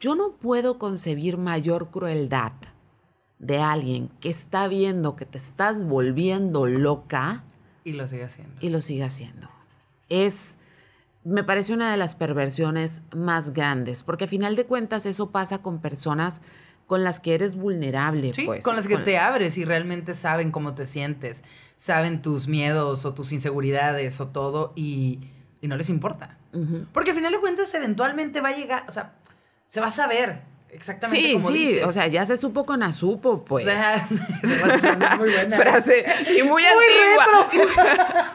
[0.00, 2.52] yo no puedo concebir mayor crueldad
[3.38, 7.44] de alguien que está viendo que te estás volviendo loca.
[7.84, 8.54] Y lo sigue haciendo.
[8.60, 9.48] Y lo sigue haciendo.
[10.08, 10.58] Es
[11.24, 15.58] me parece una de las perversiones más grandes, porque a final de cuentas eso pasa
[15.58, 16.40] con personas
[16.86, 18.32] con las que eres vulnerable.
[18.32, 21.44] Sí, pues, con las que te abres y realmente saben cómo te sientes,
[21.76, 25.20] saben tus miedos o tus inseguridades o todo y,
[25.62, 26.36] no les importa.
[26.92, 29.12] Porque a final de cuentas eventualmente va a llegar, o sea,
[29.68, 30.42] se va a saber
[30.72, 33.66] exactamente sí, como sí, o sea, ya se supo con Azupo, pues.
[33.66, 34.08] O sea,
[35.18, 35.56] muy buena.
[35.56, 36.04] Frase
[36.36, 38.32] y muy, muy antigua.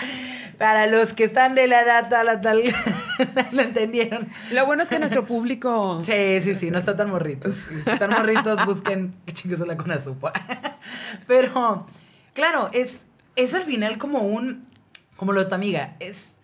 [0.58, 2.62] Para los que están de la edad tal, tal,
[3.52, 4.28] lo entendieron.
[4.50, 6.00] Lo bueno es que nuestro público.
[6.02, 7.54] Sí, sí, sí, no está tan morritos.
[7.84, 10.32] Si están morritos, busquen qué chingos la con azupa.
[11.26, 11.86] Pero,
[12.34, 13.06] claro, es,
[13.36, 14.60] es al final como un.
[15.16, 15.94] Como lo de tu amiga.
[15.98, 16.36] Es.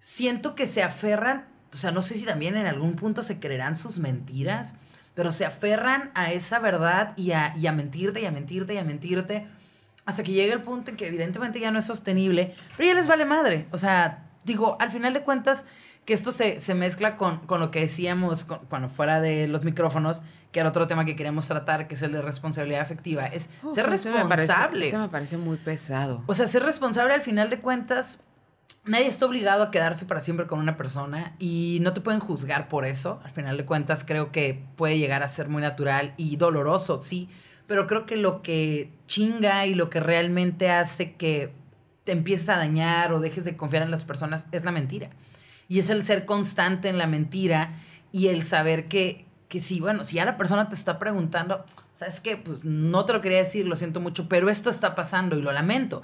[0.00, 1.46] Siento que se aferran.
[1.76, 4.76] O sea, no sé si también en algún punto se creerán sus mentiras.
[5.14, 8.78] Pero se aferran a esa verdad y a, y a mentirte y a mentirte y
[8.78, 9.46] a mentirte
[10.06, 13.08] hasta que llega el punto en que evidentemente ya no es sostenible, pero ya les
[13.08, 13.66] vale madre.
[13.72, 15.66] O sea, digo, al final de cuentas,
[16.06, 20.22] que esto se, mezcla con, lo que decíamos cuando fuera de los micrófonos,
[20.52, 23.86] que era otro tema que queríamos tratar, que es el de responsabilidad afectiva, es ser
[23.90, 24.88] responsable.
[24.88, 26.22] Eso me, parece, muy pesado.
[26.26, 28.20] O sea, ser responsable al final de cuentas,
[28.86, 32.68] nadie está obligado a quedarse para siempre con una persona y no te pueden juzgar
[32.68, 33.20] por eso.
[33.24, 37.28] Al final de cuentas, creo que puede llegar a ser muy natural y doloroso, sí,
[37.66, 41.52] pero creo que lo que chinga y lo que realmente hace que
[42.04, 45.10] te empieces a dañar o dejes de confiar en las personas es la mentira.
[45.68, 47.72] Y es el ser constante en la mentira
[48.12, 52.20] y el saber que, que si, bueno, si ya la persona te está preguntando, ¿sabes
[52.20, 52.36] qué?
[52.36, 55.50] Pues no te lo quería decir, lo siento mucho, pero esto está pasando y lo
[55.50, 56.02] lamento.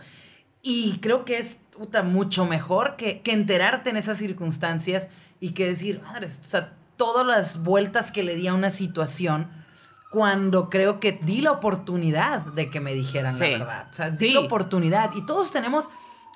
[0.62, 5.08] Y creo que es puta, mucho mejor que, que enterarte en esas circunstancias
[5.40, 9.50] y que decir, madre, o sea, todas las vueltas que le di a una situación,
[10.12, 13.88] cuando creo que di la oportunidad de que me dijeran la verdad.
[13.90, 15.10] O sea, di la oportunidad.
[15.16, 15.88] Y todos tenemos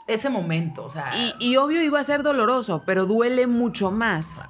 [0.07, 0.85] ese momento.
[0.85, 1.13] O sea.
[1.39, 4.45] Y, obvio iba a ser doloroso, pero duele mucho más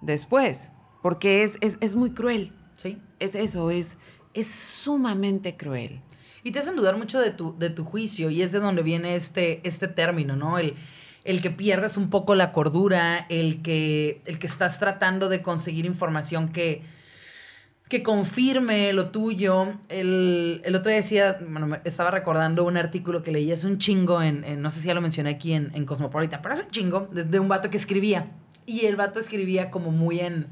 [0.00, 0.72] después.
[1.02, 2.52] Porque es, es, muy cruel.
[2.76, 2.98] Sí.
[3.18, 3.98] Es eso, es,
[4.32, 6.00] es sumamente cruel.
[6.44, 9.14] Y te hacen dudar mucho de tu, de tu juicio, y es de donde viene
[9.14, 10.58] este, este término, ¿no?
[10.58, 10.74] El,
[11.24, 15.86] el que pierdes un poco la cordura, el que, el que estás tratando de conseguir
[15.86, 16.82] información que,
[17.88, 19.74] que confirme lo tuyo.
[19.88, 24.60] El, otro día decía, bueno, estaba recordando un artículo que leí hace un chingo en,
[24.60, 27.38] no sé si ya lo mencioné aquí en, en Cosmopolitan, pero es un chingo, de,
[27.38, 28.30] un vato que escribía.
[28.66, 30.46] Y el vato escribía como muy en...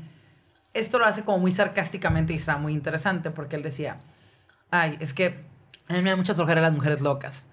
[0.73, 4.01] Esto lo hace como muy sarcásticamente y está muy interesante porque él decía,
[4.71, 5.50] ay, es que
[5.91, 7.47] a mí me da mucha flojera las mujeres locas.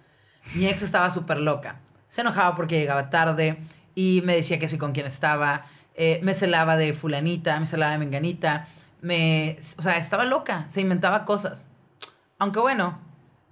[0.56, 3.58] Mi ex estaba súper loca se enojaba porque llegaba tarde
[3.96, 5.66] y me decía que sí con quién estaba,
[5.96, 8.68] eh, me celaba de fulanita, me celaba de menganita,
[9.02, 11.70] me, o sea, estaba loca, se inventaba cosas.
[12.40, 13.00] Aunque bueno,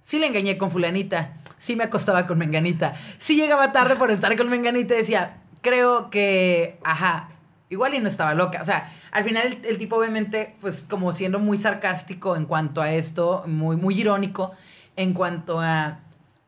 [0.00, 4.36] sí le engañé con fulanita, sí me acostaba con menganita, sí llegaba tarde por estar
[4.36, 7.30] con menganita y decía, creo que, ajá,
[7.68, 8.62] igual y no estaba loca.
[8.62, 12.80] O sea, al final el, el, tipo obviamente, pues como siendo muy sarcástico en cuanto
[12.80, 14.52] a esto, muy, muy irónico
[14.96, 16.00] en cuanto a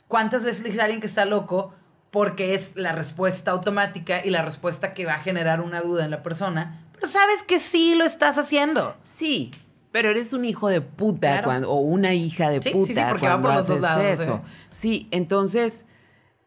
[0.09, 1.73] cuántas veces le dice a alguien que está loco
[2.11, 6.11] porque es la respuesta automática y la respuesta que va a generar una duda en
[6.11, 8.97] la persona, pero sabes que sí lo estás haciendo.
[9.03, 9.51] Sí,
[9.93, 13.29] pero eres un hijo de puta cuando, o una hija de puta sí, sí, porque
[13.29, 14.43] va por los dos lados, eso.
[14.71, 15.87] Sí, entonces,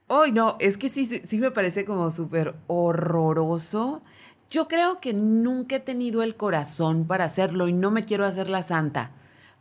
[0.07, 4.01] hoy no, es que sí, sí me parece como súper horroroso.
[4.49, 8.49] Yo creo que nunca he tenido el corazón para hacerlo y no me quiero hacer
[8.49, 9.11] la santa.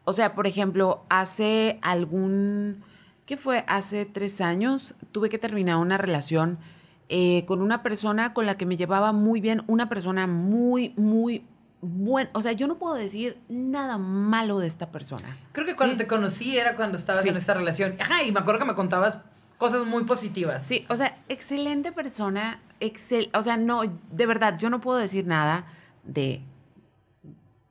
[0.04, 2.82] O sea, por ejemplo, hace algún
[3.26, 6.58] que fue hace tres años, tuve que terminar una relación
[7.08, 11.44] eh, con una persona con la que me llevaba muy bien, una persona muy, muy
[11.80, 12.28] buena.
[12.34, 15.28] O sea, yo no puedo decir nada malo de esta persona.
[15.52, 17.94] Creo que cuando te conocí era cuando estabas en esta relación.
[18.00, 19.18] Ajá, y me acuerdo que me contabas
[19.58, 20.64] cosas muy positivas.
[20.64, 25.26] Sí, o sea, excelente persona, excel, o sea, no, de verdad, yo no puedo decir
[25.26, 25.66] nada
[26.02, 26.42] de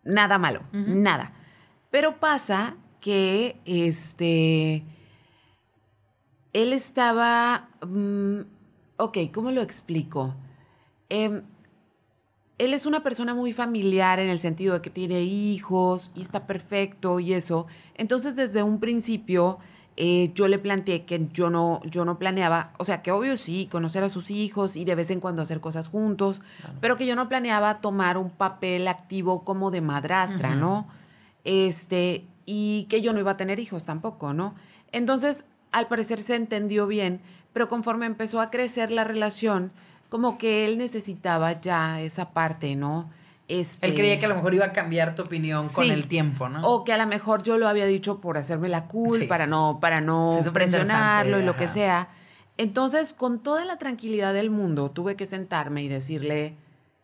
[0.04, 1.34] nada malo, nada.
[1.90, 4.84] Pero pasa que este
[6.54, 8.40] él estaba, mm,
[8.98, 10.36] ok, ¿cómo lo explico?
[11.10, 11.44] Em,
[12.58, 16.46] él es una persona muy familiar en el sentido de que tiene hijos y está
[16.46, 17.68] perfecto y eso.
[17.96, 19.60] Entonces, desde un principio,
[19.96, 23.68] eh, yo le planteé que yo no, yo no planeaba, o sea, que obvio sí,
[23.72, 26.42] conocer a sus hijos y de vez en cuando hacer cosas juntos,
[26.82, 30.88] pero que yo no planeaba tomar un papel activo como de madrastra, ¿no?
[31.44, 34.56] Este, y que yo no iba a tener hijos tampoco, ¿no?
[34.92, 37.22] Entonces, al parecer se entendió bien,
[37.54, 39.72] pero conforme empezó a crecer la relación,
[40.10, 43.10] como que él necesitaba ya esa parte, ¿no?
[43.48, 46.50] Este, él creía que a lo mejor iba a cambiar tu opinión con el tiempo,
[46.50, 46.62] ¿no?
[46.68, 49.80] O que a lo mejor yo lo había dicho por hacerme la cool, para no,
[49.82, 52.10] para no presionarlo y lo que sea.
[52.58, 56.58] Entonces, con toda la tranquilidad del mundo, tuve que sentarme y decirle,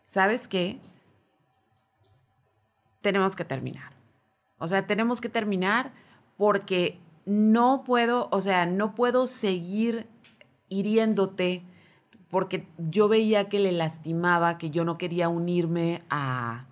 [0.04, 0.78] ¿sabes qué?
[3.00, 3.95] Tenemos que terminar.
[4.58, 5.92] O sea, tenemos que terminar
[6.36, 10.06] porque no puedo, o sea, no puedo seguir
[10.68, 11.62] hiriéndote
[12.28, 16.66] porque yo veía que le lastimaba, que yo no quería unirme a,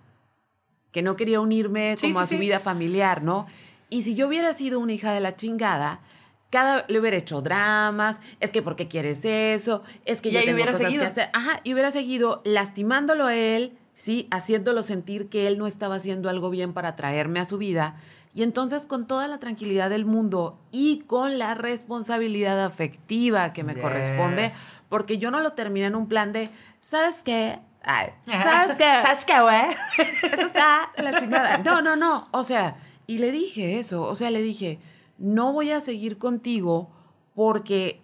[0.91, 3.45] que no quería unirme como a su vida familiar, ¿no?
[3.89, 6.01] Y si yo hubiera sido una hija de la chingada,
[6.49, 9.83] cada le hubiera hecho dramas, es que ¿por qué quieres eso?
[10.05, 11.05] Es que ya hubiera seguido.
[11.33, 16.29] Ajá, y hubiera seguido lastimándolo a él, sí, haciéndolo sentir que él no estaba haciendo
[16.29, 17.95] algo bien para traerme a su vida
[18.35, 23.79] y entonces con toda la tranquilidad del mundo y con la responsabilidad afectiva que me
[23.79, 24.51] corresponde,
[24.89, 26.49] porque yo no lo terminé en un plan de,
[26.81, 27.59] ¿sabes qué?
[28.25, 28.83] ¿sabes qué?
[28.83, 30.33] ¿Sabes qué, güey?
[30.33, 31.59] Eso está la chingada.
[31.59, 32.27] No, no, no.
[32.31, 32.77] O sea,
[33.07, 34.79] y le dije eso, o sea, le dije,
[35.17, 36.89] no voy a seguir contigo
[37.35, 38.01] porque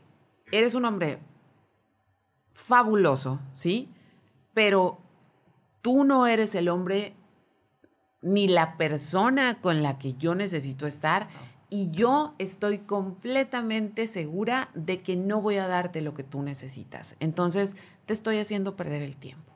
[0.52, 1.20] eres un hombre
[2.54, 3.90] fabuloso, ¿sí?
[4.54, 5.00] Pero
[5.82, 7.16] tú no eres el hombre
[8.22, 11.28] ni la persona con la que yo necesito estar.
[11.70, 17.16] Y yo estoy completamente segura de que no voy a darte lo que tú necesitas.
[17.20, 19.54] Entonces, te estoy haciendo perder el tiempo.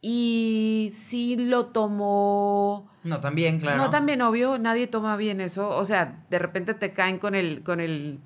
[0.00, 2.90] Y si lo tomo...
[3.04, 3.76] No, también, claro.
[3.76, 5.68] No, también, obvio, nadie toma bien eso.
[5.68, 7.62] O sea, de repente te caen con el...
[7.62, 8.20] Con el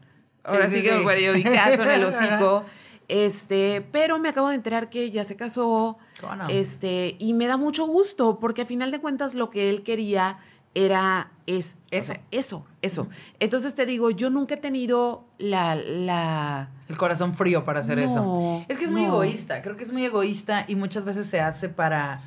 [0.44, 2.64] ahora sí, que periodicazo en el hocico.
[3.08, 5.98] Este, pero me acabo de enterar que ya se casó.
[6.48, 10.38] Este, y me da mucho gusto, porque a final de cuentas lo que él quería
[10.74, 13.08] era es eso, eso, eso.
[13.40, 16.70] Entonces te digo, yo nunca he tenido la, la...
[16.88, 18.64] el corazón frío para hacer eso.
[18.68, 21.68] Es que es muy egoísta, creo que es muy egoísta y muchas veces se hace
[21.68, 22.20] para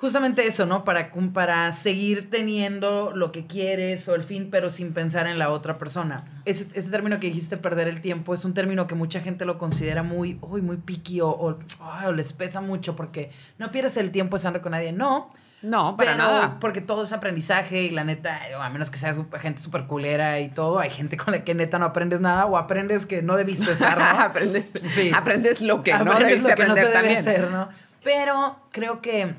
[0.00, 0.82] justamente eso, ¿no?
[0.82, 5.50] Para, para seguir teniendo lo que quieres o el fin, pero sin pensar en la
[5.50, 6.24] otra persona.
[6.46, 9.58] Ese, ese término que dijiste, perder el tiempo, es un término que mucha gente lo
[9.58, 14.36] considera muy, uy, muy piqui o, o, les pesa mucho porque no pierdes el tiempo
[14.36, 14.92] estando con nadie.
[14.92, 15.30] No,
[15.60, 16.56] No, para pero nada.
[16.60, 20.48] Porque todo es aprendizaje y la neta, a menos que seas gente súper culera y
[20.48, 23.70] todo, hay gente con la que neta no aprendes nada o aprendes que no debiste
[23.70, 24.20] estar, ¿no?
[24.22, 24.72] aprendes,
[25.14, 27.18] aprendes lo que no aprendes debiste lo que no se debe también.
[27.18, 27.68] hacer, ¿no?
[28.02, 29.34] Pero creo que,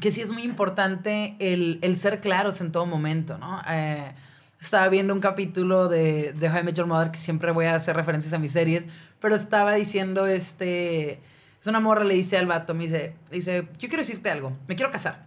[0.00, 3.60] que sí es muy importante el, el ser claros en todo momento, ¿no?
[3.68, 4.12] Eh,
[4.60, 7.96] estaba viendo un capítulo de, de How I Your Mother, que siempre voy a hacer
[7.96, 8.88] referencias a mis series,
[9.20, 11.20] pero estaba diciendo, este,
[11.60, 14.76] es una morra, le dice al vato, me dice, dice, yo quiero decirte algo, me
[14.76, 15.26] quiero casar.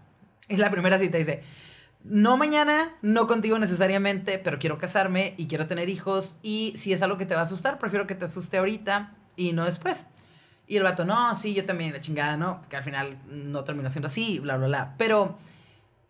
[0.49, 1.41] Es la primera cita, dice,
[2.03, 7.01] no mañana, no contigo necesariamente, pero quiero casarme y quiero tener hijos y si es
[7.01, 10.05] algo que te va a asustar, prefiero que te asuste ahorita y no después.
[10.68, 12.61] Y el vato, no, sí, yo también, la chingada, ¿no?
[12.70, 14.95] Que al final no terminó siendo así, bla, bla, bla.
[14.97, 15.38] Pero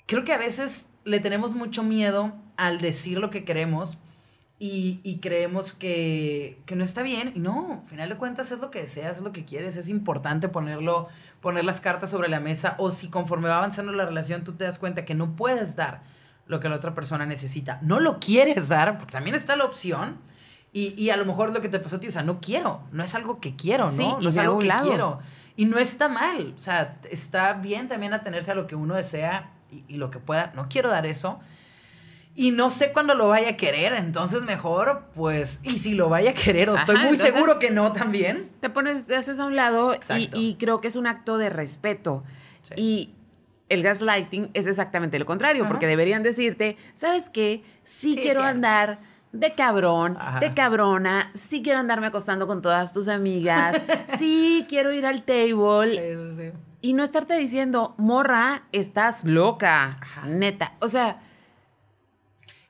[0.05, 3.97] creo que a veces le tenemos mucho miedo al decir lo que queremos
[4.59, 7.33] y, y creemos que, que, no está bien.
[7.35, 9.75] Y no, al final de cuentas es lo que deseas, es lo que quieres.
[9.75, 11.07] Es importante ponerlo,
[11.41, 12.75] poner las cartas sobre la mesa.
[12.77, 16.03] O si conforme va avanzando la relación tú te das cuenta que no puedes dar
[16.45, 17.79] lo que la otra persona necesita.
[17.81, 20.17] No lo quieres dar, porque también está la opción.
[20.73, 22.81] Y, y a lo mejor lo que te pasó a ti, o sea, no quiero,
[22.91, 23.91] no es algo que quiero, ¿no?
[23.91, 24.87] Sí, no es algo que lado.
[24.89, 25.19] quiero.
[25.55, 29.51] Y no está mal, o sea, está bien también atenerse a lo que uno desea
[29.71, 30.51] y, y lo que pueda.
[30.55, 31.39] No quiero dar eso.
[32.35, 36.31] Y no sé cuándo lo vaya a querer, entonces mejor, pues, y si lo vaya
[36.31, 38.49] a querer, o estoy Ajá, muy entonces- seguro que no también.
[38.59, 41.51] Te pones, te haces a un lado y, y creo que es un acto de
[41.51, 42.23] respeto.
[42.63, 42.73] Sí.
[42.77, 43.13] Y
[43.69, 45.69] el gaslighting es exactamente lo contrario, Ajá.
[45.71, 47.61] porque deberían decirte, ¿sabes qué?
[47.83, 48.97] Sí, Sí, quiero andar
[49.33, 50.39] de cabrón, Ajá.
[50.39, 53.81] de cabrona, sí quiero andarme acostando con todas tus amigas,
[54.17, 56.33] sí quiero ir al table.
[56.35, 56.51] Sí.
[56.81, 60.73] Y no estarte diciendo, morra, estás loca, neta.
[60.79, 61.19] O sea,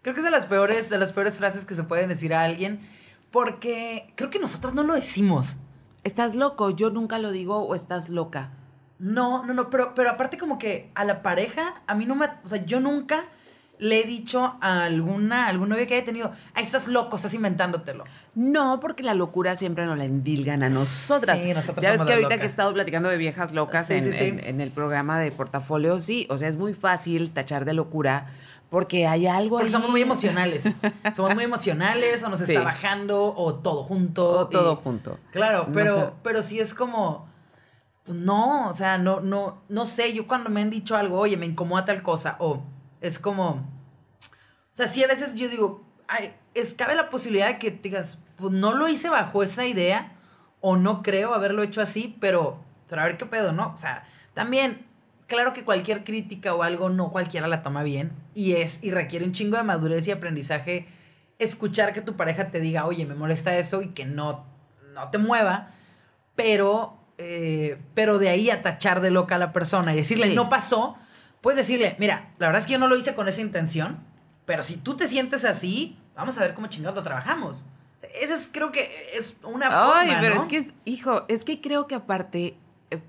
[0.02, 2.42] Creo que es de las peores, de las peores frases que se pueden decir a
[2.44, 2.82] alguien,
[3.32, 5.56] porque creo que nosotros no lo decimos.
[6.04, 8.52] estás loco, yo nunca lo digo o estás loca.
[9.00, 12.26] No, no, no, pero, pero aparte como que a la pareja, a mí no me,
[12.44, 13.26] o sea, yo nunca
[13.84, 18.04] le he dicho a alguna, algún novio que haya tenido, ay, estás loco, estás inventándotelo.
[18.36, 21.40] No, porque la locura siempre nos la endilgan a nosotras.
[21.40, 22.40] Sí, nosotras ya ves que ahorita locas.
[22.40, 24.24] que he estado platicando de viejas locas Sí, en, sí, sí.
[24.26, 28.26] en- en el programa de portafolio, sí, o sea, es muy fácil tachar de locura
[28.70, 29.72] porque hay algo Porque ahí.
[29.72, 30.64] somos muy emocionales.
[31.16, 34.28] somos muy emocionales, o nos está bajando, o todo junto.
[34.30, 35.20] O todo y- junto.
[35.32, 36.12] Claro, No pero, sé.
[36.24, 37.28] pero sí es como.
[38.06, 40.14] pues no, o sea, no, no, no sé.
[40.14, 42.64] Yo cuando me han dicho algo, oye, me incomoda tal cosa, o
[43.00, 43.72] es como.
[44.74, 48.18] O sea, sí a veces yo digo, ay, es, cabe la posibilidad de que digas,
[48.38, 50.14] pues no lo hice bajo esa idea,
[50.62, 52.60] o no creo haberlo hecho así, pero,
[52.90, 53.72] pero a ver qué pedo, ¿no?
[53.72, 54.04] O sea,
[54.34, 54.84] también,
[55.28, 59.26] claro que cualquier crítica o algo no cualquiera la toma bien, y es, y requiere
[59.26, 60.88] un chingo de madurez y aprendizaje
[61.38, 64.44] escuchar que tu pareja te diga, oye, me molesta eso, y que no,
[64.96, 65.68] no te mueva,
[66.34, 70.36] pero, eh, pero de ahí a tachar de loca a la persona y decirle, Sí.
[70.36, 70.96] no pasó,
[71.42, 74.12] puedes decirle, mira, la verdad es que yo no lo hice con esa intención,
[74.46, 77.66] pero si tú te sientes así, vamos a ver cómo chingados lo trabajamos.
[78.22, 80.42] Esa es, creo que es una forma, Ay, pero ¿no?
[80.42, 82.56] es que, es, hijo, es que creo que aparte
[82.92, 83.02] eh,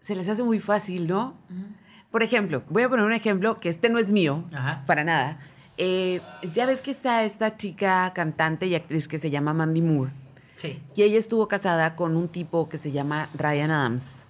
[0.00, 1.36] se les hace muy fácil, ¿no?
[2.10, 4.82] Por ejemplo, voy a poner un ejemplo que este no es mío, Ajá.
[4.86, 5.38] para nada.
[5.76, 6.20] Eh,
[6.52, 10.12] ya ves que está esta chica cantante y actriz que se llama Mandy Moore.
[10.54, 10.82] Sí.
[10.94, 14.26] Y ella estuvo casada con un tipo que se llama Ryan Adams,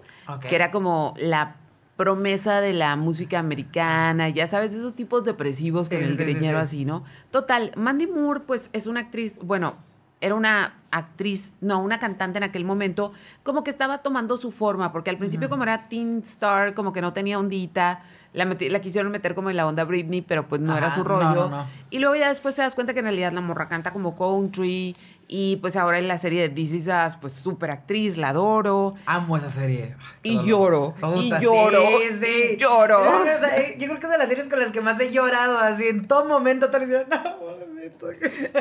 [0.49, 1.57] que era como la
[2.01, 6.57] promesa de la música americana, ya sabes, esos tipos depresivos con Sí, el sí, greñero
[6.57, 6.63] sí.
[6.63, 7.05] así, ¿no?
[7.31, 9.75] Total, Mandy Moore, pues es una actriz, bueno,
[10.21, 13.13] era una actriz, no, una cantante en aquel momento,
[13.45, 17.01] como que estaba tomando su forma, porque al principio como era teen star, como que
[17.01, 18.03] no tenía ondita,
[18.33, 21.49] la, la quisieron meter como en la onda Britney, pero pues no era su rollo.
[21.49, 21.67] no, no.
[21.91, 24.97] Y luego ya después te das cuenta que en realidad la morra canta como country
[25.29, 28.95] y pues ahora en la serie de This Is Us, pues súper actriz, la adoro.
[29.07, 29.95] Amo esa serie.
[30.01, 32.49] Ay, Y lloro, y lloro, sí, sí.
[32.55, 33.01] y lloro.
[33.79, 36.09] Yo creo que- es de las series con las que más he llorado, así en
[36.09, 36.67] todo momento.
[36.69, 37.60] Día, no.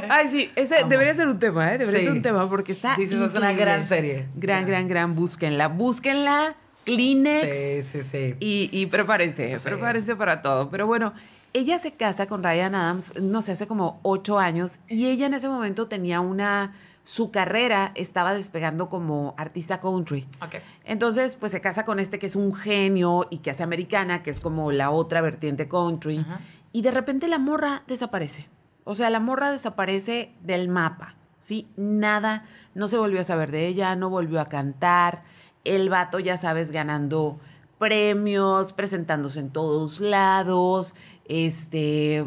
[0.09, 1.77] Ay, sí, ese debería ser un tema, ¿eh?
[1.77, 2.05] Debería Sí.
[2.07, 2.95] ser un tema porque está.
[2.97, 4.27] Us es una gran serie.
[4.35, 5.15] Gran, gran, gran.
[5.15, 5.67] Búsquenla.
[5.67, 6.55] Búsquenla.
[6.85, 7.55] Kleenex.
[7.55, 8.35] Sí, sí, sí.
[8.39, 9.63] Y, y prepárense, Sí.
[9.63, 10.69] prepárense para todo.
[10.69, 11.13] Pero bueno,
[11.53, 15.33] ella se casa con Ryan Adams, no sé, hace como ocho años, y ella en
[15.33, 16.73] ese momento tenía una.
[17.03, 20.27] Su carrera estaba despegando como artista country.
[20.41, 20.55] Ok.
[20.85, 24.29] Entonces, pues se casa con este que es un genio y que hace americana, que
[24.29, 26.19] es como la otra vertiente country.
[26.19, 26.39] Ajá.
[26.71, 28.47] Y de repente la morra desaparece.
[28.89, 31.13] O sea, la morra desaparece del mapa.
[31.37, 31.67] ¿Sí?
[31.77, 35.21] Nada, no se volvió a saber de ella, no volvió a cantar.
[35.63, 37.39] El vato, ya sabes, ganando
[37.77, 42.25] premios, presentándose en todos lados, este,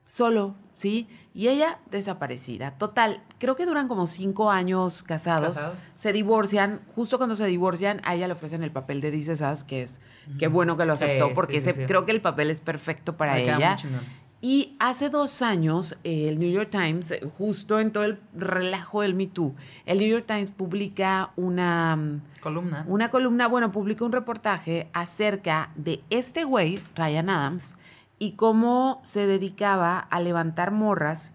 [0.00, 1.08] solo, ¿sí?
[1.34, 2.70] Y ella desaparecida.
[2.78, 5.58] Total, creo que duran como cinco años casados.
[5.94, 6.80] Se divorcian.
[6.94, 10.00] Justo cuando se divorcian, a ella le ofrecen el papel de Dices Us, que es,
[10.38, 13.76] qué bueno que lo aceptó, porque creo que el papel es perfecto para ella.
[14.40, 19.26] Y hace dos años, el New York Times, justo en todo el relajo del Me
[19.26, 19.54] Too,
[19.86, 22.84] el New York Times publica una mm, columna.
[22.86, 27.76] Una columna, bueno, publica un reportaje acerca de este güey, Ryan Adams,
[28.18, 31.32] y cómo se dedicaba a levantar morras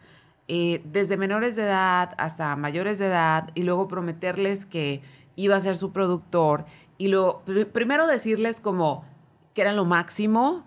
[0.47, 5.01] eh, desde menores de edad hasta mayores de edad y luego prometerles que
[5.35, 6.65] iba a ser su productor
[6.97, 7.41] y lo
[7.71, 9.05] primero decirles como
[9.53, 10.63] que eran lo máximo.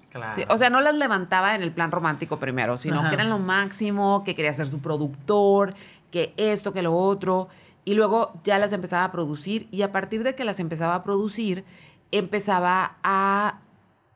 [0.49, 4.23] o sea, no las levantaba en el plan romántico primero, sino que eran lo máximo,
[4.25, 5.75] que quería ser su productor,
[6.11, 7.49] que esto, que lo otro.
[7.85, 11.03] Y luego ya las empezaba a producir y a partir de que las empezaba a
[11.03, 11.65] producir,
[12.13, 13.61] empezaba a...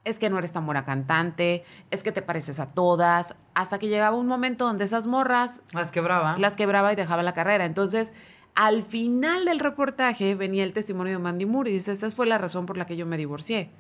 [0.04, 3.88] Es que no eres tan buena cantante, es que te pareces a todas, hasta que
[3.88, 5.60] llegaba un momento donde esas morras...
[5.74, 6.36] Las quebraba.
[6.38, 7.66] Las quebraba y dejaba la carrera.
[7.66, 8.14] Entonces,
[8.54, 12.38] al final del reportaje venía el testimonio de Mandy Moore y dice, esta fue la
[12.38, 13.70] razón por la que yo me divorcié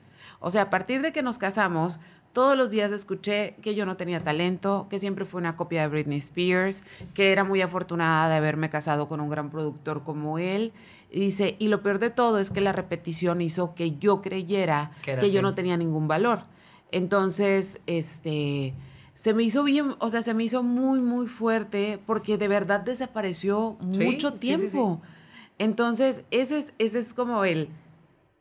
[0.40, 2.00] o sea, a partir de que nos casamos,
[2.32, 5.88] todos los días escuché que yo no tenía talento, que siempre fue una copia de
[5.88, 10.72] Britney Spears, que era muy afortunada de haberme casado con un gran productor como él.
[11.10, 14.92] Y dice, y lo peor de todo es que la repetición hizo que yo creyera
[15.02, 16.44] que, yo no tenía ningún valor.
[16.92, 18.74] Entonces, este,
[19.14, 22.80] se me hizo bien, o sea, se me hizo muy, muy fuerte porque de verdad
[22.80, 25.00] desapareció mucho tiempo.
[25.58, 27.68] Entonces, ese es, ese es como el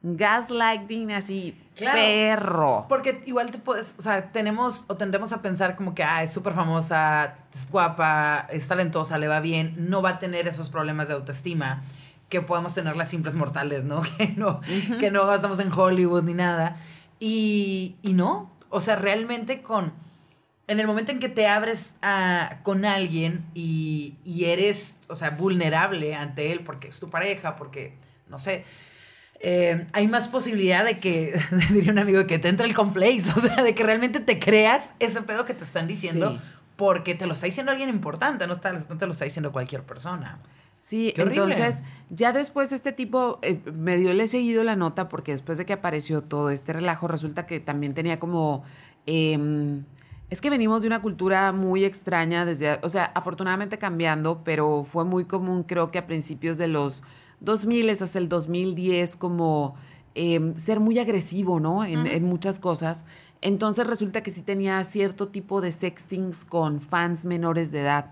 [0.01, 2.85] gaslighting así perro.
[2.87, 6.31] Porque igual te puedes, o sea, tenemos o tendemos a pensar como que, ah, es
[6.31, 11.07] súper famosa, es guapa, es talentosa, le va bien, no va a tener esos problemas
[11.07, 11.83] de autoestima
[12.29, 14.01] que podemos tener las simples mortales, ¿no?
[14.17, 14.61] Que no,
[14.99, 16.77] que no estamos en Hollywood ni nada.
[17.19, 19.93] Y, y no, o sea, realmente con,
[20.67, 25.31] en el momento en que te abres a, con alguien y, y eres, o sea,
[25.31, 27.95] vulnerable ante él porque es tu pareja, porque,
[28.27, 28.65] no sé,
[29.39, 31.39] eh, hay más posibilidad de que,
[31.71, 34.93] diría un amigo, que te entre el complex, o sea, de que realmente te creas
[34.99, 36.37] ese pedo que te están diciendo
[36.75, 39.83] porque te lo está diciendo alguien importante, no, está, no te lo está diciendo cualquier
[39.83, 40.39] persona.
[40.79, 45.57] Sí, entonces ya después este tipo, eh, medio le he seguido la nota porque después
[45.57, 48.63] de que apareció todo este relajo, resulta que también tenía como...
[49.07, 49.85] Em,
[50.29, 55.05] es que venimos de una cultura muy extraña desde, o sea, afortunadamente cambiando, pero fue
[55.05, 57.01] muy común creo que a principios de los
[57.39, 59.75] 2000 hasta el 2010 como
[60.15, 61.83] em, ser muy agresivo, ¿no?
[61.85, 63.05] En, muchas cosas.
[63.41, 68.11] Entonces resulta que sí tenía cierto tipo de sextings con fans menores de edad.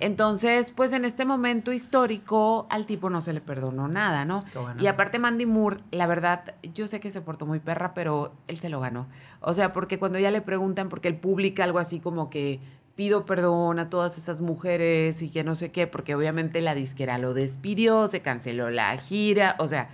[0.00, 4.42] Entonces, pues en este momento histórico al tipo no se le perdonó nada, ¿no?
[4.78, 8.58] Y aparte Mandy Moore, la verdad, yo sé que se portó muy perra, pero él
[8.58, 9.06] se lo ganó.
[9.40, 12.60] O sea, porque cuando ya le preguntan, porque él publica algo así como que
[12.94, 17.18] pido perdón a todas esas mujeres y que no sé qué, porque obviamente la disquera
[17.18, 19.88] lo despidió, se canceló la gira, o sea,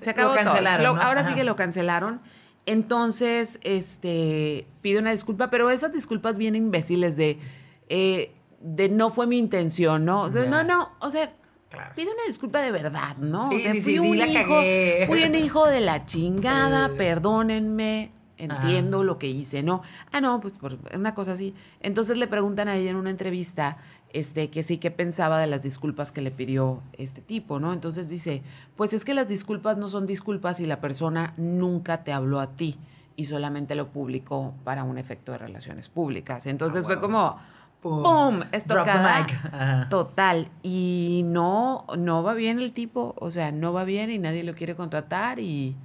[0.00, 2.20] se acabó cancelaron, Ahora sí que lo cancelaron.
[2.64, 7.38] Entonces, este, pido una disculpa, pero esas disculpas bien imbéciles de,
[7.88, 10.28] eh, de no fue mi intención, ¿no?
[10.28, 11.32] no, no, o sea,
[11.96, 13.48] pido una disculpa de verdad, ¿no?
[13.50, 14.62] Sí, o sea, sí, fui un hijo,
[15.06, 18.12] fui un hijo de la chingada, perdónenme,
[18.42, 19.82] entiendo lo que hice, ¿no?
[20.10, 21.54] Ah, no, pues por una cosa así.
[21.80, 23.76] Entonces le preguntan a ella en una entrevista
[24.12, 27.72] este, que sí, qué pensaba de las disculpas que le pidió este tipo, ¿no?
[27.72, 28.42] Entonces dice,
[28.76, 32.48] pues es que las disculpas no son disculpas y la persona nunca te habló a
[32.48, 32.78] ti
[33.16, 36.46] y solamente lo publicó para un efecto de relaciones públicas.
[36.46, 37.34] Entonces ah, fue como...
[37.80, 38.42] ¡Pum!
[38.52, 39.88] Estocada.
[39.90, 40.48] Total.
[40.62, 43.16] Y no, no va bien el tipo.
[43.18, 45.76] O sea, no va bien y nadie lo quiere contratar y,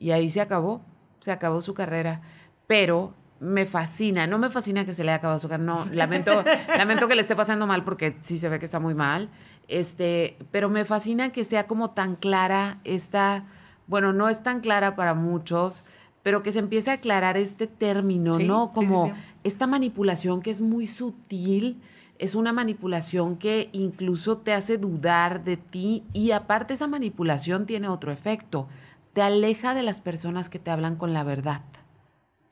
[0.00, 0.80] y ahí se acabó
[1.20, 2.20] se acabó su carrera,
[2.66, 6.42] pero me fascina, no me fascina que se le haya acabado su carrera, no, lamento,
[6.78, 9.28] lamento que le esté pasando mal porque sí se ve que está muy mal,
[9.68, 13.44] este, pero me fascina que sea como tan clara esta,
[13.86, 15.84] bueno, no es tan clara para muchos,
[16.22, 18.72] pero que se empiece a aclarar este término, ¿no?
[18.72, 19.12] Como
[19.44, 21.80] esta manipulación que es muy sutil,
[22.18, 27.88] es una manipulación que incluso te hace dudar de ti y aparte esa manipulación tiene
[27.88, 28.68] otro efecto,
[29.16, 31.62] te aleja de las personas que te hablan con la verdad.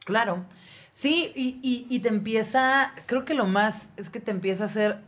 [0.06, 0.46] Claro.
[0.92, 4.98] Sí, y, te empieza, creo que lo más es que te empieza a hacer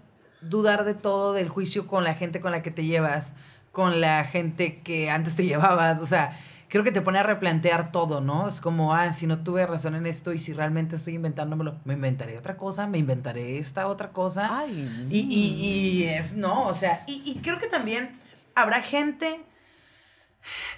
[0.42, 3.36] dudar de todo del juicio con la gente con la que te llevas,
[3.72, 6.38] con la gente que antes te llevabas, o sea,
[6.68, 8.50] creo que te pone a replantear todo, ¿no?
[8.50, 11.94] Es como, ah, si no tuve razón en esto y si realmente estoy inventándomelo, me
[11.94, 14.58] inventaré otra cosa, me inventaré esta otra cosa.
[14.58, 15.08] Ay.
[15.08, 18.14] Y, y, y es, no, o sea, y, y creo que también
[18.54, 19.42] habrá gente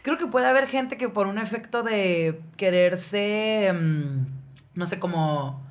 [0.02, 4.26] creo que puede haber gente que por un efecto de quererse, mm,
[4.74, 5.64] no sé, como...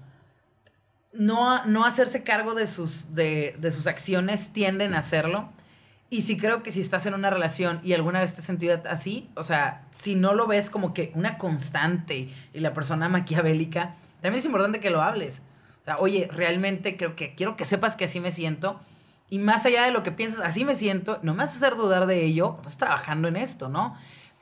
[1.13, 5.51] no, no hacerse cargo de sus, de, de sus acciones tienden a hacerlo.
[6.09, 8.81] Y sí creo que si estás en una relación y alguna vez te has sentido
[8.89, 13.95] así, o sea, si no lo ves como que una constante y la persona maquiavélica,
[14.21, 15.41] también es importante que lo hables.
[15.81, 18.79] O sea, oye, realmente creo que quiero que sepas que así me siento.
[19.29, 21.77] Y más allá de lo que piensas, así me siento, no me vas a hacer
[21.77, 23.95] dudar de ello, pues trabajando en esto, ¿no?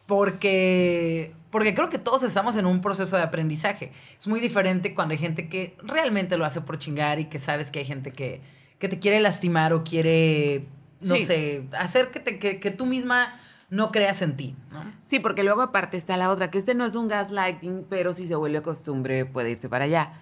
[0.06, 3.92] Porque, porque creo que todos estamos en un proceso de aprendizaje.
[4.20, 7.72] Es muy diferente cuando hay gente que realmente lo hace por chingar y que sabes
[7.72, 8.42] que hay gente que,
[8.78, 10.68] que te quiere lastimar o quiere
[11.02, 13.34] no sé, hacer que, te, que, tú misma
[13.70, 14.56] no creas en ti.
[14.72, 14.84] ¿no?
[15.04, 18.28] Sí, porque luego aparte está la otra, que este no es un gaslighting, pero si
[18.28, 20.14] se vuelve costumbre puede irse para allá.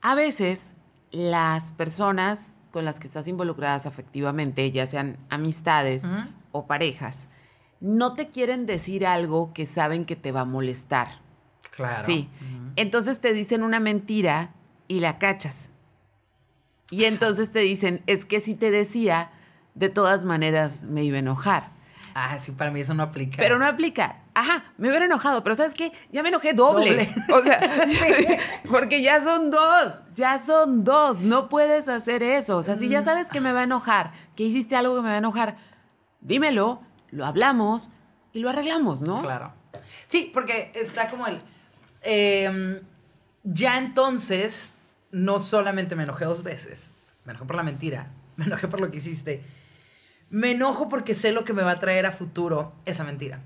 [0.00, 0.74] A veces
[1.10, 6.08] las personas con las que estás involucradas afectivamente, ya sean amistades
[6.52, 7.28] o parejas,
[7.80, 11.08] no te quieren decir algo que saben que te va a molestar.
[11.70, 12.04] Claro.
[12.04, 12.28] Sí.
[12.76, 14.54] Entonces te dicen una mentira
[14.88, 15.70] y la cachas.
[16.90, 19.30] Y entonces te dicen, es que si te decía,
[19.74, 21.70] de todas maneras me iba a enojar.
[22.14, 23.36] Ah, sí, para mí eso no aplica.
[23.38, 24.22] Pero no aplica.
[24.38, 25.90] Ajá, me hubiera enojado, pero ¿sabes qué?
[26.12, 27.08] Ya me enojé doble.
[27.32, 27.58] O sea,
[28.68, 32.58] porque ya son dos, ya son dos, no puedes hacer eso.
[32.58, 35.08] O sea, si ya sabes que me va a enojar, que hiciste algo que me
[35.08, 35.56] va a enojar,
[36.20, 37.88] dímelo, lo hablamos
[38.34, 39.22] y lo arreglamos, ¿no?
[39.22, 39.54] Claro.
[40.06, 41.38] Sí, porque está como el...
[42.02, 42.80] Em,
[43.42, 44.74] ya entonces,
[45.12, 46.90] no solamente me enojé dos veces,
[47.24, 49.42] me enojé por la mentira, me enojé por lo que hiciste
[50.28, 53.40] me enojo porque sé lo que me va a traer a futuro esa mentira.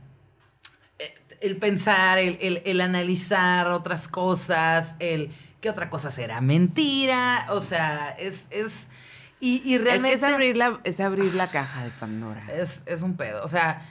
[1.41, 5.31] El pensar, el, analizar otras cosas, el
[5.61, 8.49] qué otra cosa será mentira, o sea, es...
[8.51, 8.91] es
[9.43, 10.13] y, realmente...
[10.13, 12.45] Es, abrir la, es abrir la caja de Pandora.
[12.53, 13.83] Es, es un pedo, o sea...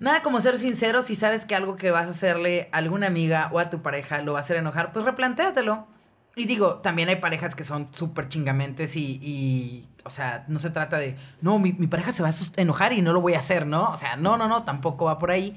[0.00, 3.48] Nada como ser sincero si sabes que algo que vas a hacerle a alguna amiga
[3.52, 5.86] o a tu pareja lo va a hacer enojar, pues replantéatelo.
[6.34, 10.96] Y digo, también hay parejas que son súper chingamentes y, o sea, no se trata
[10.96, 13.90] de, no, mi, pareja se va a enojar y no lo voy a hacer, ¿no?
[13.90, 15.56] O sea, no, no, no, tampoco va por ahí.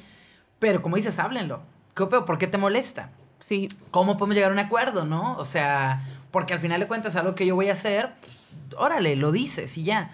[0.59, 1.61] Pero como dices, háblenlo.
[1.95, 3.09] ¿Qué, ¿Por qué te molesta?
[3.39, 3.69] Sí.
[3.91, 5.35] ¿Cómo podemos llegar a un acuerdo, no?
[5.37, 6.01] O sea,
[6.31, 8.45] porque al final de cuentas algo que yo voy a hacer, pues,
[8.77, 10.09] órale, lo dices y ya.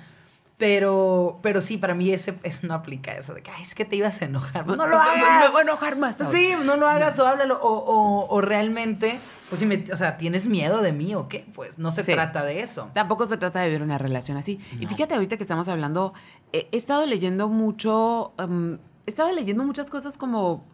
[0.57, 3.95] Pero, pero sí, para mí ese, no aplica eso de que, Ay, es que te
[3.95, 4.67] ibas a enojar.
[4.67, 5.15] no lo hagas.
[5.45, 6.17] Me voy a enojar más.
[6.29, 7.59] Sí, no lo hagas o háblalo.
[7.59, 9.19] O, o, o realmente,
[9.49, 11.47] pues si me, o sea, ¿tienes miedo de mí o qué?
[11.55, 12.89] Pues no se trata de eso.
[12.93, 14.59] Tampoco se trata de vivir una relación así.
[14.79, 16.13] Y fíjate ahorita que estamos hablando,
[16.53, 20.65] he estado leyendo mucho, em, he estado leyendo muchas cosas como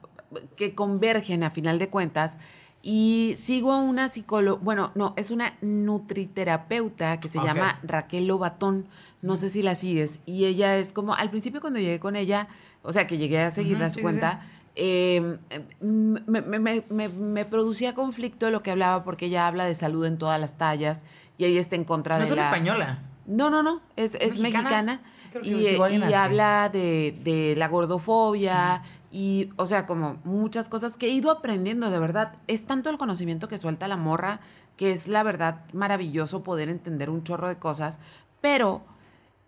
[0.55, 2.37] que convergen a final de cuentas.
[2.83, 8.87] Y sigo a una psicóloga, bueno, no, es una nutriterapeuta que se llama Raquel Lobatón,
[9.21, 12.47] no sé si la sigues, y ella es como, al principio cuando llegué con ella,
[12.83, 14.39] o sea, que llegué a seguirla a su cuenta,
[14.75, 15.39] em,
[15.81, 21.03] me, producía conflicto lo que hablaba porque ella habla de salud en todas las tallas
[21.37, 22.35] y ella está en contra de la...
[22.35, 22.99] No es española.
[23.27, 25.01] No, no, no, es, mexicana,
[25.43, 25.75] y,
[26.13, 31.99] habla de, la gordofobia y, o sea, como muchas cosas que he ido aprendiendo, de
[31.99, 32.37] verdad.
[32.47, 34.39] Es tanto el conocimiento que suelta la morra
[34.77, 37.99] que es la verdad maravilloso poder entender un chorro de cosas,
[38.39, 38.83] pero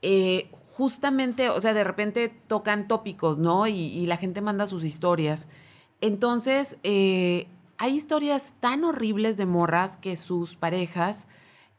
[0.02, 3.68] eh, justamente, o sea, de repente tocan tópicos, ¿no?
[3.68, 5.48] Y, la gente manda sus historias.
[6.02, 11.28] Entonces, eh, hay historias tan horribles de morras que sus parejas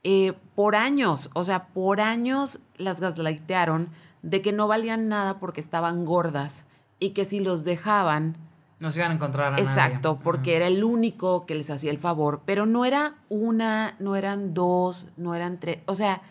[0.02, 3.90] eh, por años, o sea, por años las gaslightearon
[4.22, 6.66] de que no valían nada porque estaban gordas
[6.98, 8.36] y que si los dejaban...
[8.78, 11.98] No se iban a encontrar a Exacto, porque era el único que les hacía el
[11.98, 16.22] favor, pero no era una, no eran dos, no eran tres, o sea,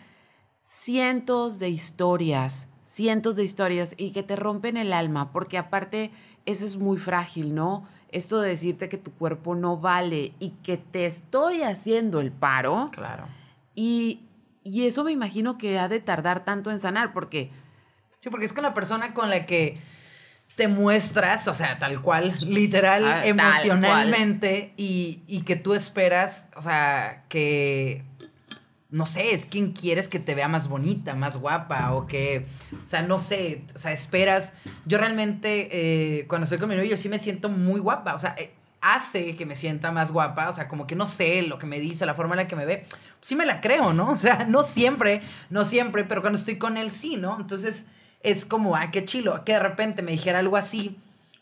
[0.60, 6.10] cientos de historias, cientos de historias y que te rompen el alma, porque aparte
[6.44, 7.84] eso es muy frágil, ¿no?
[8.10, 12.90] Esto de decirte que tu cuerpo no vale y que te estoy haciendo el paro.
[12.92, 13.28] Claro
[13.74, 14.26] y,
[14.64, 17.50] eso me imagino que ha de tardar tanto en sanar, porque...
[18.20, 19.78] Sí, porque es con la persona con la que
[20.54, 27.24] te muestras, o sea, tal cual, literal, ah, emocionalmente, Y, que tú esperas, o sea,
[27.28, 28.04] que,
[28.90, 32.46] no sé, es quien quieres que te vea más bonita, más guapa, o que,
[32.84, 34.52] o sea, no sé, o sea, esperas.
[34.84, 38.18] Yo realmente, eh, cuando estoy con mi novio, yo sí me siento muy guapa, o
[38.18, 41.58] sea, eh, hace que me sienta más guapa, o sea, como que no sé lo
[41.58, 42.86] que me dice, la forma en la que me ve,
[43.20, 44.10] sí me la creo, ¿no?
[44.12, 47.38] O sea, no siempre, no siempre, pero cuando estoy con él sí, ¿no?
[47.38, 47.86] Entonces
[48.22, 50.98] es como, ah, qué chilo, que de repente me dijera algo así,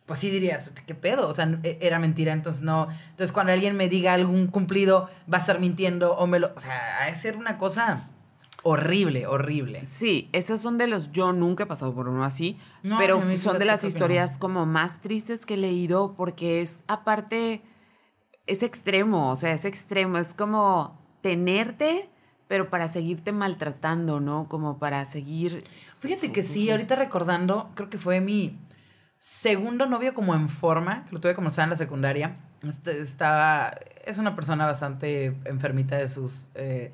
[0.06, 1.28] pues sí dirías, ¿qué pedo?
[1.28, 2.88] O sea, e, era mentira, entonces no.
[3.10, 6.52] Entonces cuando alguien me diga algún cumplido, va a estar mintiendo o me lo...
[6.54, 8.08] O sea, ha de ser una cosa
[8.62, 9.84] horrible, horrible.
[9.84, 12.58] Sí, esos son de los, yo nunca he pasado por uno así,
[12.98, 17.62] pero son de las historias como más tristes que he leído porque es aparte,
[18.46, 22.08] es extremo, o sea, es extremo, es como tenerte,
[22.48, 24.48] pero para seguirte maltratando, ¿no?
[24.48, 25.62] Como para seguir...
[26.00, 28.58] Fíjate que sí, ahorita recordando, creo que fue mi
[29.18, 32.38] segundo novio como en forma, que lo tuve como estaba en la secundaria.
[32.62, 33.72] Este, estaba,
[34.04, 36.92] es una persona bastante enfermita de sus, eh,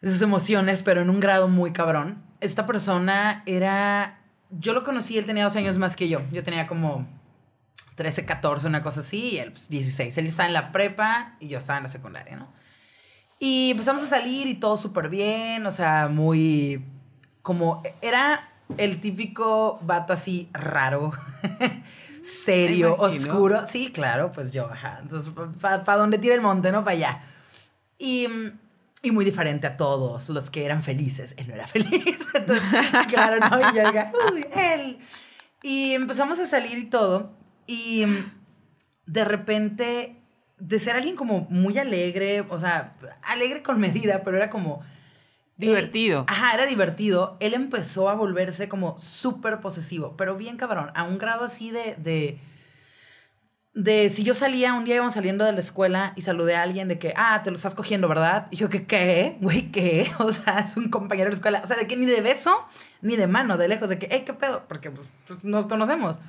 [0.00, 2.22] de sus emociones, pero en un grado muy cabrón.
[2.40, 6.22] Esta persona era, yo lo conocí, él tenía dos años más que yo.
[6.32, 7.06] Yo tenía como
[7.96, 10.16] 13, 14, una cosa así, y él pues, 16.
[10.18, 12.50] Él estaba en la prepa y yo estaba en la secundaria, ¿no?
[13.42, 16.84] Y empezamos a salir y todo súper bien, o sea, muy
[17.40, 21.12] como era el típico vato así raro,
[22.22, 23.66] serio, oscuro.
[23.66, 24.98] Sí, claro, pues yo, ajá.
[25.00, 26.84] Entonces, para donde tira el monte, ¿no?
[26.84, 27.22] Para allá.
[27.98, 28.28] Y,
[29.02, 31.34] y, muy diferente a todos los que eran felices.
[31.38, 32.18] Él no era feliz.
[32.34, 34.98] Entonces, claro, no, y yo diga, uy, él.
[35.62, 37.32] Y empezamos a salir y todo.
[37.66, 38.04] Y
[39.06, 40.19] de repente,
[40.60, 44.82] de ser alguien como muy alegre, o sea, alegre con medida, pero era como
[45.56, 46.24] Divertido.
[46.26, 47.36] ajá, era divertido.
[47.40, 51.96] Él empezó a volverse como súper posesivo, pero bien cabrón, a un grado así de,
[51.96, 52.38] de,
[53.74, 56.88] de, si yo salía, un día íbamos saliendo de la escuela y saludé a alguien
[56.88, 58.46] de que, ah, te lo estás cogiendo, ¿verdad?
[58.50, 58.86] Y yo, ¿qué?
[58.86, 59.36] ¿Qué?
[59.40, 60.10] Güey, ¿qué?
[60.18, 61.60] O sea, es un compañero de escuela.
[61.62, 62.54] O sea, de que ni de beso,
[63.02, 64.64] ni de mano, de lejos, de que, hey, ¿qué pedo?
[64.66, 65.06] Porque pues,
[65.42, 66.20] nos conocemos.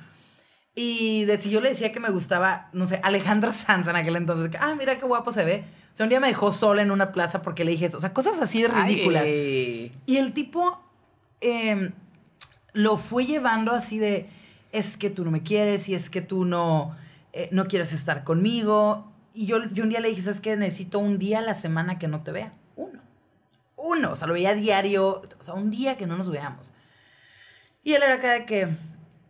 [0.74, 4.16] Y de si yo le decía que me gustaba, no sé, Alejandro Sanz en aquel
[4.16, 5.64] entonces, que, ah, mira qué guapo se ve.
[5.92, 7.98] O sea, un día me dejó sola en una plaza porque le dije esto.
[7.98, 9.26] O sea, cosas así de ridículas.
[9.26, 10.82] Y el tipo
[11.42, 11.92] em,
[12.72, 14.26] lo fue llevando así de,
[14.72, 16.96] es que tú no me quieres y es que tú no,
[17.34, 19.12] eh, no quieres estar conmigo.
[19.34, 20.56] Y yo, yo un día le dije, ¿sabes qué?
[20.56, 22.54] Necesito un día a la semana que no te vea.
[22.76, 23.00] Uno.
[23.76, 24.12] Uno.
[24.12, 25.20] O sea, lo veía diario.
[25.38, 26.72] O sea, un día que no nos veamos.
[27.84, 28.70] Y él era cada que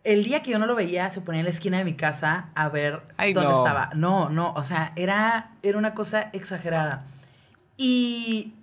[0.03, 2.49] el día que yo no lo veía, se ponía en la esquina de mi casa
[2.55, 3.89] a ver dónde estaba.
[3.95, 7.05] No, no, o sea, era, era una cosa exagerada.
[7.77, 8.53] Y,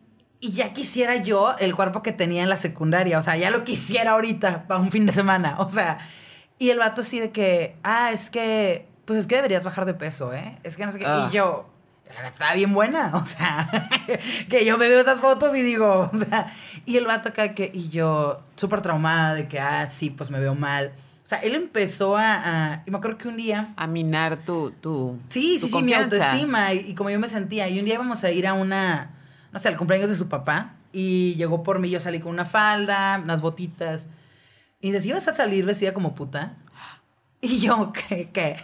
[0.41, 3.64] y ya quisiera yo el cuerpo que tenía en la secundaria, o sea, ya lo
[3.64, 5.99] quisiera ahorita para un fin de semana, o sea.
[6.59, 9.95] Y el vato así de que, ah, es que, pues es que deberías bajar de
[9.95, 10.59] peso, ¿eh?
[10.62, 11.05] Es que no sé qué.
[11.05, 11.30] Y ah.
[11.32, 11.70] yo,
[12.30, 13.66] estaba bien buena, o sea,
[14.51, 16.53] que yo me veo esas fotos y digo, o sea,
[16.84, 20.38] y el vato acá que, y yo, súper traumada de que, ah, sí, pues me
[20.38, 20.93] veo mal.
[21.30, 23.72] O sea, él empezó a, y me acuerdo que un día...
[23.76, 27.68] A minar tu, tu Sí, sí, sí, mi autoestima y, como yo me sentía.
[27.68, 29.12] Y un día íbamos a ir a una,
[29.52, 30.74] no sé, al cumpleaños de su papá.
[30.92, 34.08] Y llegó por mí, yo salí con una falda, unas botitas.
[34.80, 36.56] Y dice, ¿sí vas a salir vestida como puta?
[37.40, 38.28] Y yo, ¿qué?
[38.32, 38.56] ¿Qué?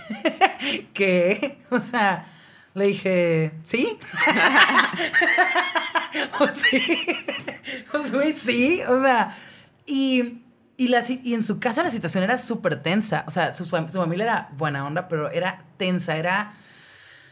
[0.93, 1.59] ¿Qué?
[1.71, 2.27] O sea,
[2.75, 3.97] le dije, ¿sí?
[6.41, 7.07] o sí.
[7.93, 9.39] Pues, sí, o sea,
[9.87, 10.43] y
[10.77, 13.25] y, la, y en su casa la situación era súper tensa.
[13.27, 16.53] O sea, su, su, familia era buena onda, pero era tensa, era...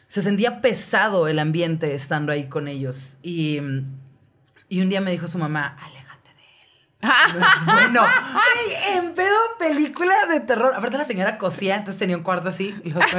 [0.08, 3.18] Se sentía pesado el ambiente estando ahí con ellos.
[3.22, 3.58] Y,
[4.68, 7.38] y un día me dijo su mamá, aléjate de él.
[7.38, 8.06] No es bueno.
[8.94, 10.74] en pedo película de terror.
[10.74, 12.74] Aparte la señora cosía, entonces tenía un cuarto así.
[12.84, 13.04] Los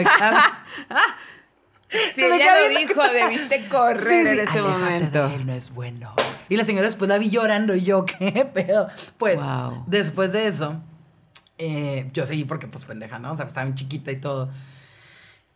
[2.16, 5.26] Si ella lo dijo, debiste correr en ese momento.
[5.28, 6.14] él no es bueno.
[6.50, 8.88] Y la señora después la vi llorando y yo, ¿qué pedo?
[9.18, 9.39] Pues,
[9.88, 10.82] después de eso,
[11.58, 13.32] eh, yo seguí porque, pues, pendeja, ¿no?
[13.32, 14.50] O sea, estaba muy chiquita y todo.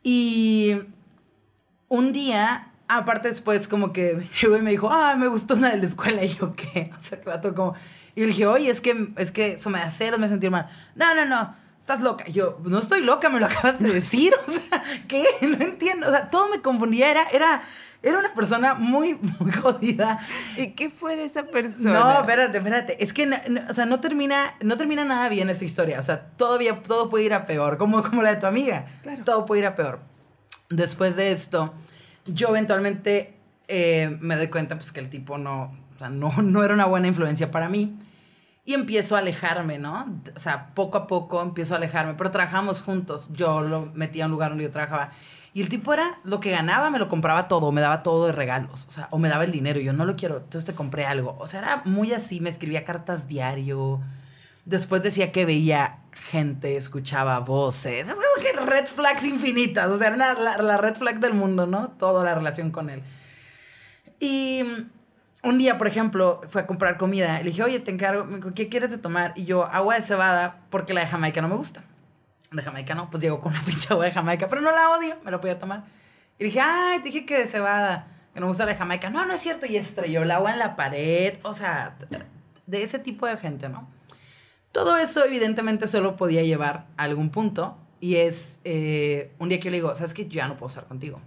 [0.03, 0.81] Y
[1.87, 5.77] un día, aparte después como que llegó y me dijo, ah, me gustó una de
[5.77, 6.23] la escuela.
[6.25, 6.91] Y yo, ¿qué?
[6.97, 7.75] O sea, que va todo como...
[8.15, 10.67] Y le dije, oye, es que, es que eso me hace me sentir mal.
[10.95, 11.55] No, no, no
[11.89, 12.25] estás loca.
[12.27, 14.31] yo, no estoy loca, me lo acabas de decir.
[14.47, 15.25] O sea, ¿qué?
[15.41, 16.07] No entiendo.
[16.07, 17.09] O sea, todo me confundía.
[17.09, 17.63] Era, era,
[18.01, 20.19] era una persona muy, muy jodida.
[20.57, 21.99] ¿Y qué fue de esa persona?
[21.99, 23.03] No, espérate, espérate.
[23.03, 23.29] Es que,
[23.69, 25.99] o sea, no termina, no termina nada bien esa historia.
[25.99, 27.77] O sea, todavía, todo puede ir a peor.
[27.77, 28.85] Como, como la de tu amiga.
[29.03, 29.23] Claro.
[29.23, 29.99] Todo puede ir a peor.
[30.69, 31.73] Después de esto,
[32.25, 33.35] yo eventualmente
[33.67, 36.85] eh, me doy cuenta, pues, que el tipo no, o sea, no, no era una
[36.85, 37.97] buena influencia para mí
[38.69, 40.21] y empiezo a alejarme, ¿no?
[40.35, 43.31] O sea, poco a poco empiezo a alejarme, pero trabajamos juntos.
[43.33, 45.09] Yo lo metía a un lugar donde yo trabajaba.
[45.53, 48.31] Y el tipo era lo que ganaba, me lo compraba todo, me daba todo de
[48.31, 51.05] regalos, o sea, o me daba el dinero, yo no lo quiero, entonces te compré
[51.05, 51.35] algo.
[51.39, 53.99] O sea, era muy así, me escribía cartas diario.
[54.65, 58.07] Después decía que veía gente, escuchaba voces.
[58.09, 61.65] Es como que red flags infinitas, o sea, era la, la red flag del mundo,
[61.65, 61.89] ¿no?
[61.89, 63.01] Toda la relación con él.
[64.19, 64.63] Y
[65.43, 67.37] un día, por ejemplo, fue a comprar comida.
[67.39, 69.33] Le dije, oye, te encargo, ¿qué quieres de tomar?
[69.35, 71.83] Y yo, agua de cebada, porque la de Jamaica no me gusta.
[72.51, 75.15] De Jamaica no, pues llegó con una pinche agua de Jamaica, pero no la odio,
[75.23, 75.85] me la podía tomar.
[76.37, 79.09] Y dije, ay, te dije que de cebada, que no me gusta la de Jamaica.
[79.09, 81.37] No, no es cierto, y estrelló el agua en la pared.
[81.43, 81.97] O sea,
[82.65, 83.89] de ese tipo de gente, ¿no?
[84.71, 87.77] Todo eso, evidentemente, solo podía llevar a algún punto.
[87.99, 90.25] Y es eh, un día que yo le digo, ¿sabes qué?
[90.25, 91.21] Yo ya no puedo estar contigo.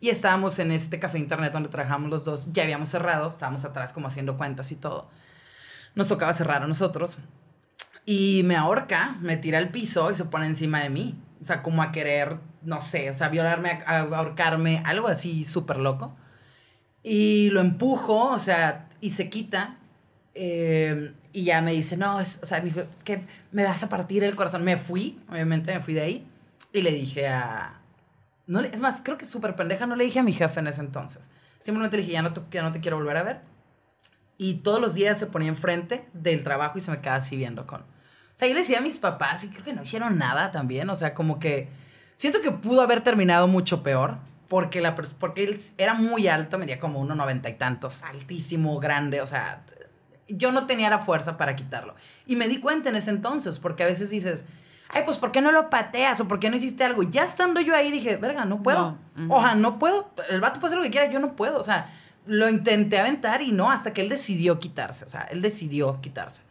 [0.00, 3.92] Y estábamos en este café internet donde trabajamos los dos, ya habíamos cerrado, estábamos atrás
[3.92, 5.10] como haciendo cuentas y todo.
[5.94, 7.18] Nos tocaba cerrar a nosotros.
[8.10, 11.22] Y me ahorca, me tira al piso y se pone encima de mí.
[11.42, 16.16] O sea, como a querer, no sé, o sea, violarme, ahorcarme, algo así súper loco.
[17.02, 19.76] Y lo empujo, o sea, y se quita.
[20.34, 23.82] Eh, y ya me dice, no, es, o sea, me dijo, es que me vas
[23.82, 24.64] a partir el corazón.
[24.64, 26.26] Me fui, obviamente, me fui de ahí.
[26.72, 27.82] Y le dije a...
[28.46, 30.80] No es más, creo que súper pendeja no le dije a mi jefe en ese
[30.80, 31.30] entonces.
[31.60, 33.42] Simplemente le dije, ya no, te, ya no te quiero volver a ver.
[34.38, 37.66] Y todos los días se ponía enfrente del trabajo y se me quedaba así viendo
[37.66, 37.97] con...
[38.38, 40.88] O sea, yo le decía a mis papás y creo que no hicieron nada también.
[40.90, 41.68] O sea, como que
[42.14, 46.78] siento que pudo haber terminado mucho peor porque, la, porque él era muy alto, medía
[46.78, 49.64] como uno noventa y tantos, altísimo, grande, o sea,
[50.28, 51.96] yo no tenía la fuerza para quitarlo.
[52.26, 54.44] Y me di cuenta en ese entonces, porque a veces dices,
[54.90, 57.02] ay, pues ¿por qué no lo pateas o por qué no hiciste algo?
[57.02, 58.96] Y ya estando yo ahí dije, verga, no puedo.
[59.28, 60.12] O sea, no puedo.
[60.30, 61.58] El vato puede hacer lo que quiera, yo no puedo.
[61.58, 61.92] O sea,
[62.24, 65.04] lo intenté aventar y no, hasta que él decidió quitarse.
[65.04, 66.47] O sea, él decidió quitarse.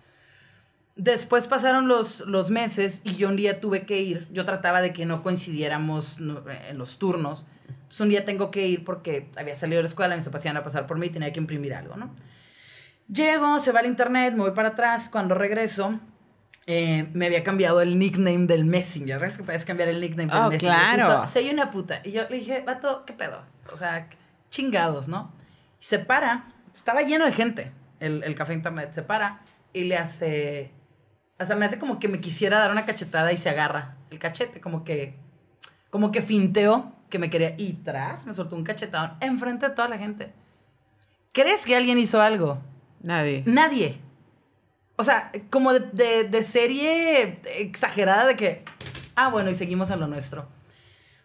[0.97, 4.27] Después pasaron los, los meses y yo un día tuve que ir.
[4.31, 7.45] Yo trataba de que no coincidiéramos en los turnos.
[7.69, 10.57] Entonces un día tengo que ir porque había salido de la escuela, mis papás iban
[10.57, 12.13] a pasar por mí y tenía que imprimir algo, ¿no?
[13.07, 15.07] Llego, se va al internet, me voy para atrás.
[15.09, 15.99] Cuando regreso,
[16.65, 19.19] eh, me había cambiado el nickname del Messenger.
[19.19, 20.95] ¿Ves que puedes cambiar el nickname del oh, Messenger?
[20.95, 21.27] claro.
[21.27, 22.01] Soy una puta.
[22.03, 23.45] Y yo le dije, vato, ¿qué pedo?
[23.71, 24.09] O sea,
[24.49, 25.31] chingados, ¿no?
[25.79, 29.41] Y se para, estaba lleno de gente el, el café internet, se para
[29.73, 30.71] y le hace
[31.39, 34.19] o sea, me hace como que me quisiera dar una cachetada y se agarra el
[34.19, 35.15] cachete, como que,
[35.89, 37.53] como que finteó que me quería.
[37.57, 40.33] Y tras, me soltó un cachetado enfrente de toda la gente.
[41.33, 42.59] ¿Crees que alguien hizo algo?
[43.01, 43.43] Nadie.
[43.45, 43.99] Nadie.
[44.95, 48.65] O sea, como de, de, serie exagerada de que,
[49.15, 50.47] ah, bueno, y seguimos a lo nuestro.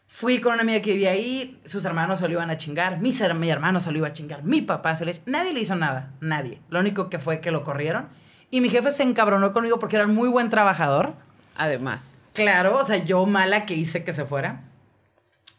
[0.07, 3.23] Fui con una amiga que vivía ahí, sus hermanos se lo iban a chingar, mis,
[3.35, 5.15] mi hermano se lo iba a chingar, mi papá se le...
[5.25, 6.61] Nadie le hizo nada, nadie.
[6.69, 8.11] Lo único que fue que lo corrieron
[8.53, 11.15] y mi jefe se encabronó conmigo porque era un muy buen trabajador.
[11.57, 12.33] Además.
[12.35, 14.65] Claro, o sea, yo mala que hice que se fuera.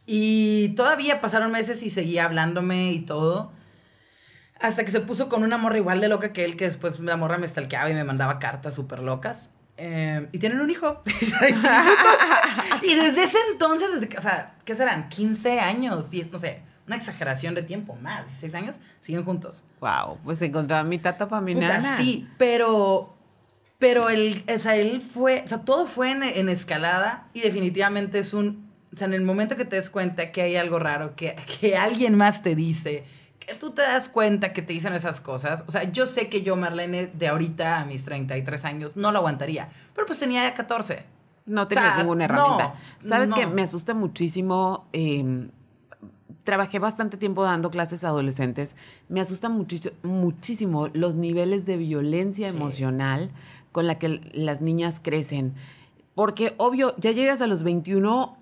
[0.06, 3.52] Y todavía pasaron meses y seguía hablándome y todo.
[4.62, 7.18] Hasta que se puso con una morra igual de loca que él, que después la
[7.18, 9.50] morra me stalkeaba y me mandaba cartas súper locas.
[9.78, 11.02] Eh, y tienen un hijo.
[12.84, 15.10] y desde ese entonces, desde, o sea, ¿qué serán?
[15.10, 19.64] 15 años, no sé, una exageración de tiempo, más, 16 años, siguen juntos.
[19.80, 21.98] Wow, pues encontraba mi tata para mi nana.
[21.98, 23.16] Sí, pero,
[23.80, 28.34] pero él, o sea, él fue, o sea, todo fue en, escalada y definitivamente es
[28.34, 31.36] un, o sea, en el momento que te des cuenta que hay algo raro, que,
[31.60, 33.06] que alguien más te dice,
[33.40, 36.44] que tú te das cuenta que te dicen esas cosas, o sea, yo sé que
[36.44, 41.06] yo, Marlene, de ahorita a mis 33 años, no lo aguantaría, pero pues tenía 14.
[41.46, 42.74] No tenías ninguna herramienta.
[43.02, 45.50] ¿Sabes que Me asusta muchísimo eh,
[46.44, 48.76] trabajé bastante tiempo dando clases a adolescentes.
[49.10, 53.32] Me asusta muchísimo los niveles de violencia emocional
[53.72, 55.54] con la que las niñas crecen.
[56.16, 58.38] Porque, obvio, ya llegas a los 21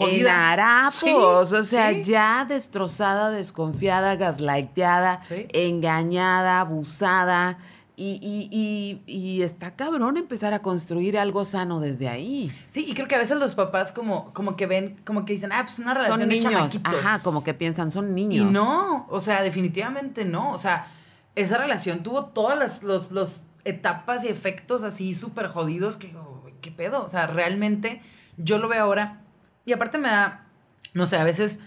[0.00, 5.20] en harapos, o sea, ya destrozada, desconfiada, gaslighteada,
[5.52, 7.58] engañada, abusada.
[7.96, 12.52] Y, y, y, y, está cabrón empezar a construir algo sano desde ahí.
[12.68, 15.52] Sí, y creo que a veces los papás como, como que ven, como que dicen,
[15.52, 16.80] ah, pues una relación son niños.
[16.82, 18.50] Ajá, como que piensan, son niños.
[18.50, 20.50] Y no, o sea, definitivamente no.
[20.50, 20.88] O sea,
[21.36, 26.12] esa relación tuvo todas las los, los etapas y efectos así súper jodidos que,
[26.60, 27.04] ¿qué pedo?
[27.04, 28.02] O sea, realmente
[28.36, 29.20] yo lo veo ahora.
[29.66, 30.46] Y aparte me da,
[30.94, 31.60] no sé, a veces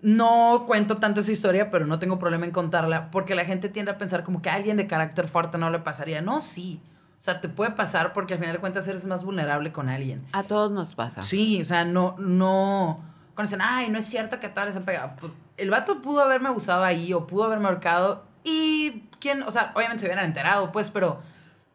[0.00, 3.92] no cuento tanto esa historia, pero no tengo problema en contarla, porque la gente tiende
[3.92, 6.20] a pensar como que a alguien de carácter fuerte no le pasaría.
[6.22, 6.80] No, sí.
[7.18, 10.24] O sea, te puede pasar porque al final de cuentas eres más vulnerable con alguien.
[10.32, 11.22] A todos nos pasa.
[11.22, 13.00] Sí, o sea, no, no.
[13.34, 15.12] Cuando dicen, ay, no es cierto que todos les han pegado.
[15.18, 19.72] Pues, el vato pudo haberme abusado ahí o pudo haberme ahorcado y quién, o sea,
[19.74, 21.20] obviamente se hubieran enterado, pues, pero,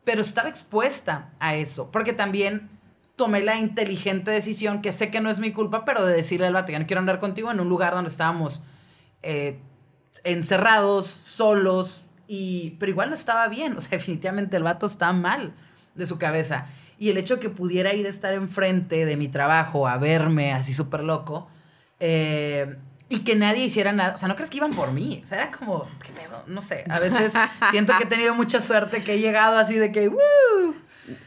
[0.06, 1.92] pero estaba expuesta a eso.
[1.92, 2.70] Porque también
[3.24, 6.54] tomé la inteligente decisión, que sé que no es mi culpa, pero de decirle al
[6.54, 8.60] vato, ya no quiero andar contigo en un lugar donde estábamos
[9.22, 9.62] eh,
[10.26, 15.54] encerrados, solos, y, pero igual no estaba bien, o sea, definitivamente el vato está mal
[15.96, 16.66] de su cabeza.
[17.00, 20.74] Y el hecho que pudiera ir a estar enfrente de mi trabajo a verme así
[20.74, 21.48] súper loco,
[22.02, 22.76] eh,
[23.08, 25.44] y que nadie hiciera nada, o sea, no crees que iban por mí, o sea,
[25.44, 27.32] era como, qué pedo, no sé, a veces
[27.72, 30.76] siento que he tenido mucha suerte, que he llegado así de que, ¡Woo!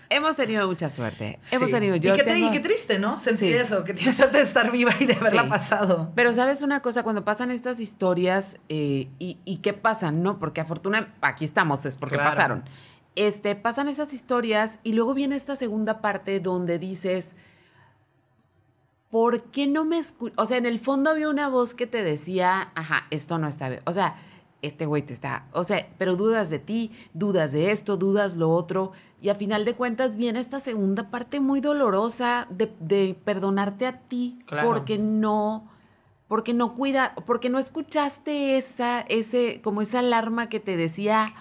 [0.09, 1.39] Hemos tenido mucha suerte.
[1.51, 1.97] Hemos tenido.
[1.97, 3.20] Yo y, qué triste, ¿no?
[3.20, 6.12] Sentir eso, que tienes suerte de estar viva y de haberla pasado.
[6.15, 10.39] Pero sabes una cosa, cuando pasan estas historias eh, y, qué pasan, ¿no?
[10.39, 12.65] Porque afortunadamente, aquí estamos, es porque pasaron.
[13.15, 17.35] Este, pasan esas historias y luego viene esta segunda parte donde dices,
[19.11, 20.39] ¿por qué no me escuchas?
[20.39, 23.69] O sea, en el fondo había una voz que te decía, ajá, esto no está
[23.69, 23.81] bien.
[23.86, 24.16] O sea,
[24.66, 28.51] este güey te está, o sea, pero dudas de ti, dudas de esto, dudas lo
[28.51, 34.01] otro, y a final de cuentas viene esta segunda parte muy dolorosa de, perdonarte a
[34.01, 35.70] ti porque no,
[36.28, 41.34] porque no cuida, porque no escuchaste esa, ese, como esa alarma que te decía,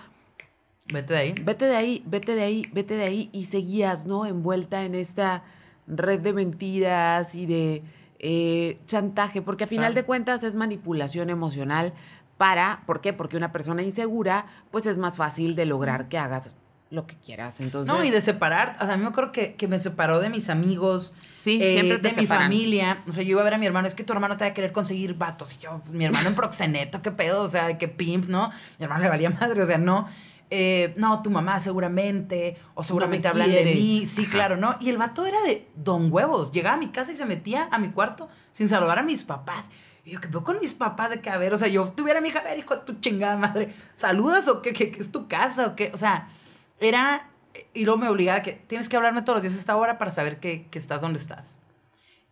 [0.94, 4.26] vete de ahí, vete de ahí, vete de ahí, vete de ahí, y seguías, ¿no?
[4.26, 5.44] Envuelta en esta
[5.88, 7.84] red de mentiras y de
[8.20, 11.94] eh, chantaje, porque a final de cuentas es manipulación emocional
[12.38, 13.14] para, ¿por qué?
[13.14, 16.58] Porque una persona insegura, pues es más fácil de lograr que hagas
[16.90, 17.62] lo que quieras.
[17.62, 20.30] Entonces, no, y de separar, o sea, a mí me acuerdo que, me separó de
[20.30, 23.04] mis amigos, sí, eh, siempre de mi familia.
[23.08, 24.52] O sea, yo iba a ver a mi hermano, es que tu hermano te va
[24.52, 25.54] a querer conseguir vatos.
[25.54, 28.50] Y yo, mi hermano en proxeneto, qué pedo, o sea, qué pimp, ¿no?
[28.80, 30.08] Mi hermano le valía madre, o sea, no.
[30.52, 34.76] Eh, no, tu mamá seguramente, o seguramente hablan de mí, sí, claro, ¿no?
[34.80, 37.80] Y el vato era de don huevos, llegaba a mi casa y se metía a
[37.80, 39.72] mi cuarto sin saludar a mis papás.
[40.06, 42.22] Y yo, ¿qué veo con mis papás de que, a ver, o sea, yo tuviera
[42.22, 45.28] mi hija, a ver, hijo de tu chingada madre, ¿saludas o qué, qué, es tu
[45.28, 45.90] casa o qué?
[45.96, 46.30] O sea,
[46.80, 47.32] era,
[47.74, 50.12] y luego me obligaba que tienes que hablarme todos los días a esta hora para
[50.12, 51.62] saber que, que estás donde estás.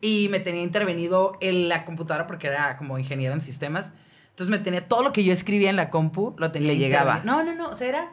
[0.01, 3.93] Y me tenía intervenido en la computadora porque era como ingeniero en sistemas.
[4.29, 6.73] Entonces me tenía todo lo que yo escribía en la compu, lo tenía.
[6.73, 7.21] Le llegaba.
[7.23, 8.11] No, no, no, o sea, era...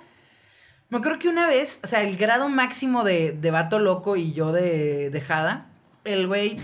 [0.89, 4.33] Me creo que una vez, o sea, el grado máximo de, de vato loco y
[4.33, 5.67] yo de dejada,
[6.05, 6.57] el güey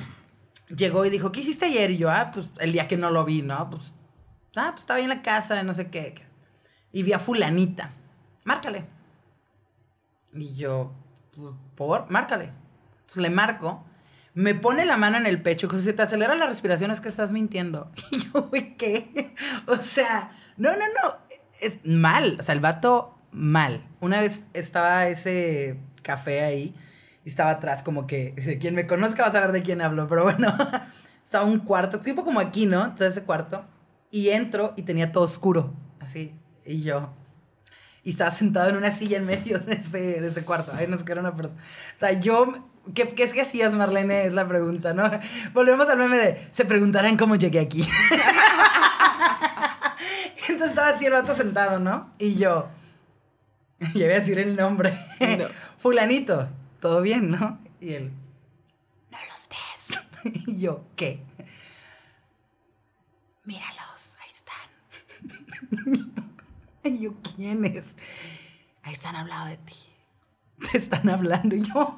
[0.68, 1.90] llegó y dijo, ¿qué hiciste ayer?
[1.90, 3.70] Y yo, ah, pues el día que no lo vi, ¿no?
[3.70, 3.94] Pues,
[4.56, 6.14] ah, pues estaba ahí en la casa, no sé qué.
[6.92, 7.92] Y vi a fulanita.
[8.44, 8.86] Márcale.
[10.32, 10.92] Y yo,
[11.36, 12.52] pues, por, márcale.
[13.00, 13.84] Entonces le marco.
[14.34, 15.68] Me pone la mano en el pecho.
[15.70, 17.90] Si se te acelera la respiración es que estás mintiendo.
[18.10, 19.34] Y yo, güey, ¿qué?
[19.66, 21.18] O sea, no, no, no.
[21.60, 22.36] Es mal.
[22.38, 23.86] O sea, el vato, mal.
[24.00, 26.74] Una vez estaba ese café ahí
[27.30, 30.56] estaba atrás como que, quien me conozca va a saber de quién hablo, pero bueno,
[31.24, 32.84] estaba un cuarto, tipo como aquí, ¿no?
[32.84, 33.64] Entonces ese cuarto,
[34.10, 36.34] y entro y tenía todo oscuro, así,
[36.64, 37.12] y yo,
[38.04, 40.96] y estaba sentado en una silla en medio de ese, de ese cuarto, ahí no
[40.96, 41.60] sé qué era una persona,
[41.96, 44.26] o sea, yo, ¿qué, qué es que hacías, Marlene?
[44.26, 45.10] Es la pregunta, ¿no?
[45.52, 47.82] Volvemos al meme de, se preguntarán cómo llegué aquí.
[50.48, 52.14] Entonces estaba así el vato sentado, ¿no?
[52.18, 52.68] Y yo,
[53.80, 54.96] y voy a decir el nombre,
[55.76, 56.48] fulanito
[56.86, 57.58] todo bien, ¿no?
[57.80, 58.12] Y él,
[59.10, 59.98] no los ves.
[60.46, 61.20] y yo, ¿qué?
[63.42, 64.70] Míralos, ahí están.
[66.84, 67.96] y yo, ¿quiénes?
[68.84, 69.74] Ahí están hablando de ti.
[70.72, 71.54] Te están hablando.
[71.54, 71.96] Y yo,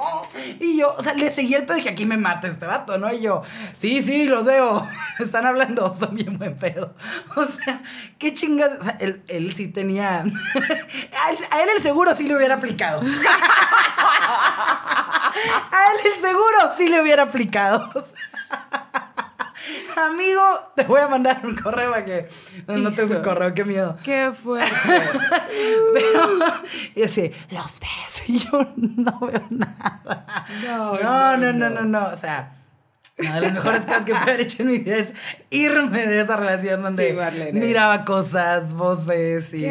[0.60, 2.96] y yo, o sea, le seguí el pedo y dije, aquí me mata este vato,
[2.98, 3.12] ¿no?
[3.12, 3.42] Y yo,
[3.76, 4.86] sí, sí, los veo.
[5.18, 6.94] Están hablando, son bien buen pedo.
[7.36, 7.82] O sea,
[8.18, 8.78] qué chingas.
[8.80, 10.20] O sea, él, él sí tenía.
[10.20, 13.02] A él el seguro sí le hubiera aplicado.
[15.70, 17.90] A él el seguro sí le hubiera aplicado.
[19.96, 20.42] Amigo,
[20.74, 22.28] te voy a mandar un correo para que
[22.68, 23.96] no te un correo, qué miedo.
[24.02, 24.68] Qué fuerte.
[26.94, 28.18] y así, los ves.
[28.28, 30.26] Y yo no veo nada.
[30.66, 32.08] No, no, no, no, no, no.
[32.08, 32.57] O sea,
[33.18, 35.12] una de las mejores cosas que pude haber hecho en mi vida es
[35.50, 39.66] irme de esa relación donde miraba cosas, voces y.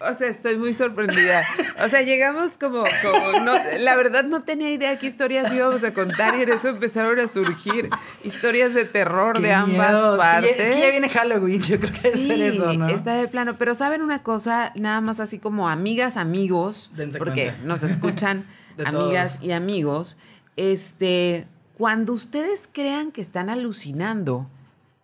[0.00, 1.44] O sea, estoy muy sorprendida.
[1.82, 5.94] O sea, llegamos como, como no, la verdad no tenía idea qué historias íbamos a
[5.94, 7.88] contar y en eso empezaron a surgir
[8.22, 10.58] historias de terror de ambas partes.
[10.58, 12.88] es que ya viene Halloween, yo creo que debe ser eso, ¿no?
[12.88, 13.56] Está de plano.
[13.56, 18.46] Pero saben una cosa, nada más así como amigas, amigos, porque nos escuchan
[18.84, 20.16] amigas y amigos.
[20.56, 21.46] Este,
[21.76, 24.48] cuando ustedes crean que están alucinando,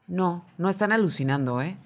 [0.07, 1.77] no, no están alucinando, ¿eh?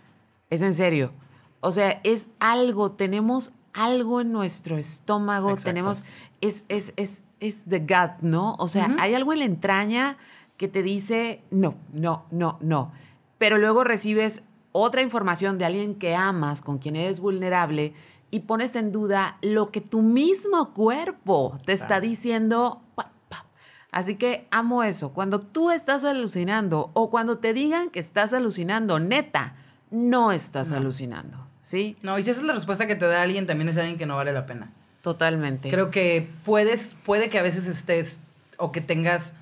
[0.50, 1.12] Es en serio.
[1.60, 6.04] O sea, es algo, tenemos algo en nuestro estómago, tenemos,
[6.40, 8.54] es, es, es, es the gut, ¿no?
[8.58, 10.16] O sea, hay algo en la entraña
[10.56, 12.92] que te dice, no, no, no, no.
[13.38, 14.42] Pero luego recibes
[14.72, 17.94] otra información de alguien que amas, con quien eres vulnerable,
[18.30, 22.83] y pones en duda lo que tu mismo cuerpo te está diciendo
[23.94, 25.12] Así que amo eso.
[25.12, 29.54] Cuando tú estás alucinando o cuando te digan que estás alucinando, neta,
[29.92, 31.46] no estás alucinando.
[31.60, 31.96] ¿Sí?
[32.02, 34.04] No, y si esa es la respuesta que te da alguien, también es alguien que
[34.04, 34.72] no vale la pena.
[35.00, 35.70] Totalmente.
[35.70, 38.18] Creo que puedes, puede que a veces estés
[38.56, 39.34] o que tengas,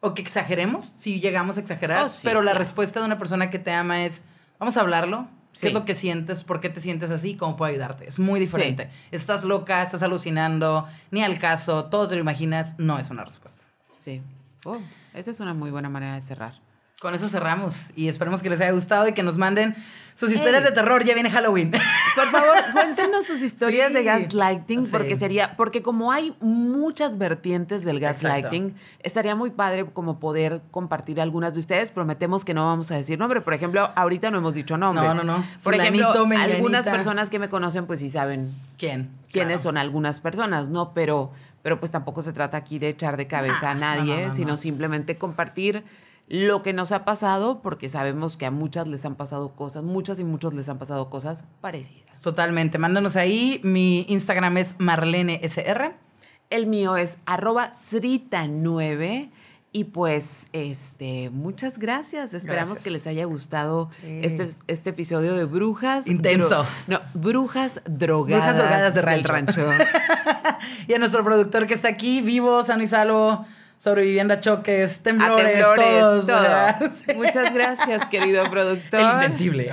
[0.00, 3.58] o que exageremos, si llegamos a exagerar, oh, pero la respuesta de una persona que
[3.58, 4.26] te ama es,
[4.58, 5.28] vamos a hablarlo,
[5.58, 6.42] ¿Qué es lo que sientes?
[6.42, 7.36] ¿Por qué te sientes así?
[7.36, 8.08] ¿Cómo puedo ayudarte?
[8.08, 8.90] Es muy diferente.
[9.12, 13.63] Estás loca, estás alucinando, ni al caso, todo te lo imaginas, no es una respuesta.
[14.04, 14.20] Sí.
[14.66, 14.76] Oh,
[15.14, 16.52] esa es una muy buena manera de cerrar.
[17.00, 19.74] Con eso cerramos y esperemos que les haya gustado y que nos manden
[20.14, 21.70] sus historias de terror, ya viene Halloween.
[21.70, 27.98] Por favor, cuéntenos sus historias de gaslighting, porque sería, porque como hay muchas vertientes del
[27.98, 31.90] gaslighting, estaría muy padre como poder compartir algunas de ustedes.
[31.90, 33.40] Prometemos que no vamos a decir nombre.
[33.40, 35.14] Por ejemplo, ahorita no hemos dicho nombres.
[35.14, 35.44] No, no, no.
[35.62, 39.10] Por ejemplo, algunas personas que me conocen, pues sí saben quién.
[39.32, 40.92] Quiénes son algunas personas, ¿no?
[40.94, 41.32] Pero,
[41.64, 45.82] pero pues tampoco se trata aquí de echar de cabeza a nadie, sino simplemente compartir
[46.28, 50.20] lo que nos ha pasado, porque sabemos que a muchas les han pasado cosas, muchas
[50.20, 52.20] y muchos les han pasado cosas parecidas.
[52.20, 52.76] Totalmente.
[52.76, 53.62] Mándanos ahí.
[53.64, 55.94] Mi Instagram es marlenesr.
[56.50, 59.30] El mío es arroba srita9.
[59.76, 62.32] Y pues, este, muchas gracias.
[62.32, 66.06] Esperamos que les haya gustado este, este episodio de Brujas.
[66.06, 66.64] Intenso.
[66.86, 68.44] no, Brujas drogadas.
[68.44, 69.68] Brujas drogadas de rancho.
[70.86, 73.44] y a nuestro productor que está aquí, vivo, sano y salvo
[73.78, 77.16] sobreviviendo a choques, temblores, todos, todo.
[77.16, 79.00] Muchas gracias, querido productor.
[79.00, 79.72] El invencible.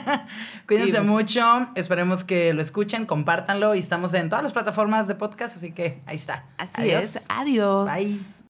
[0.68, 5.56] Cuídense mucho, esperemos que lo escuchen, compártanlo y estamos en todas las plataformas de podcast,
[5.56, 6.44] así que ahí está.
[6.58, 7.24] Así es.
[7.30, 7.90] Adiós.
[7.90, 8.42] Bye.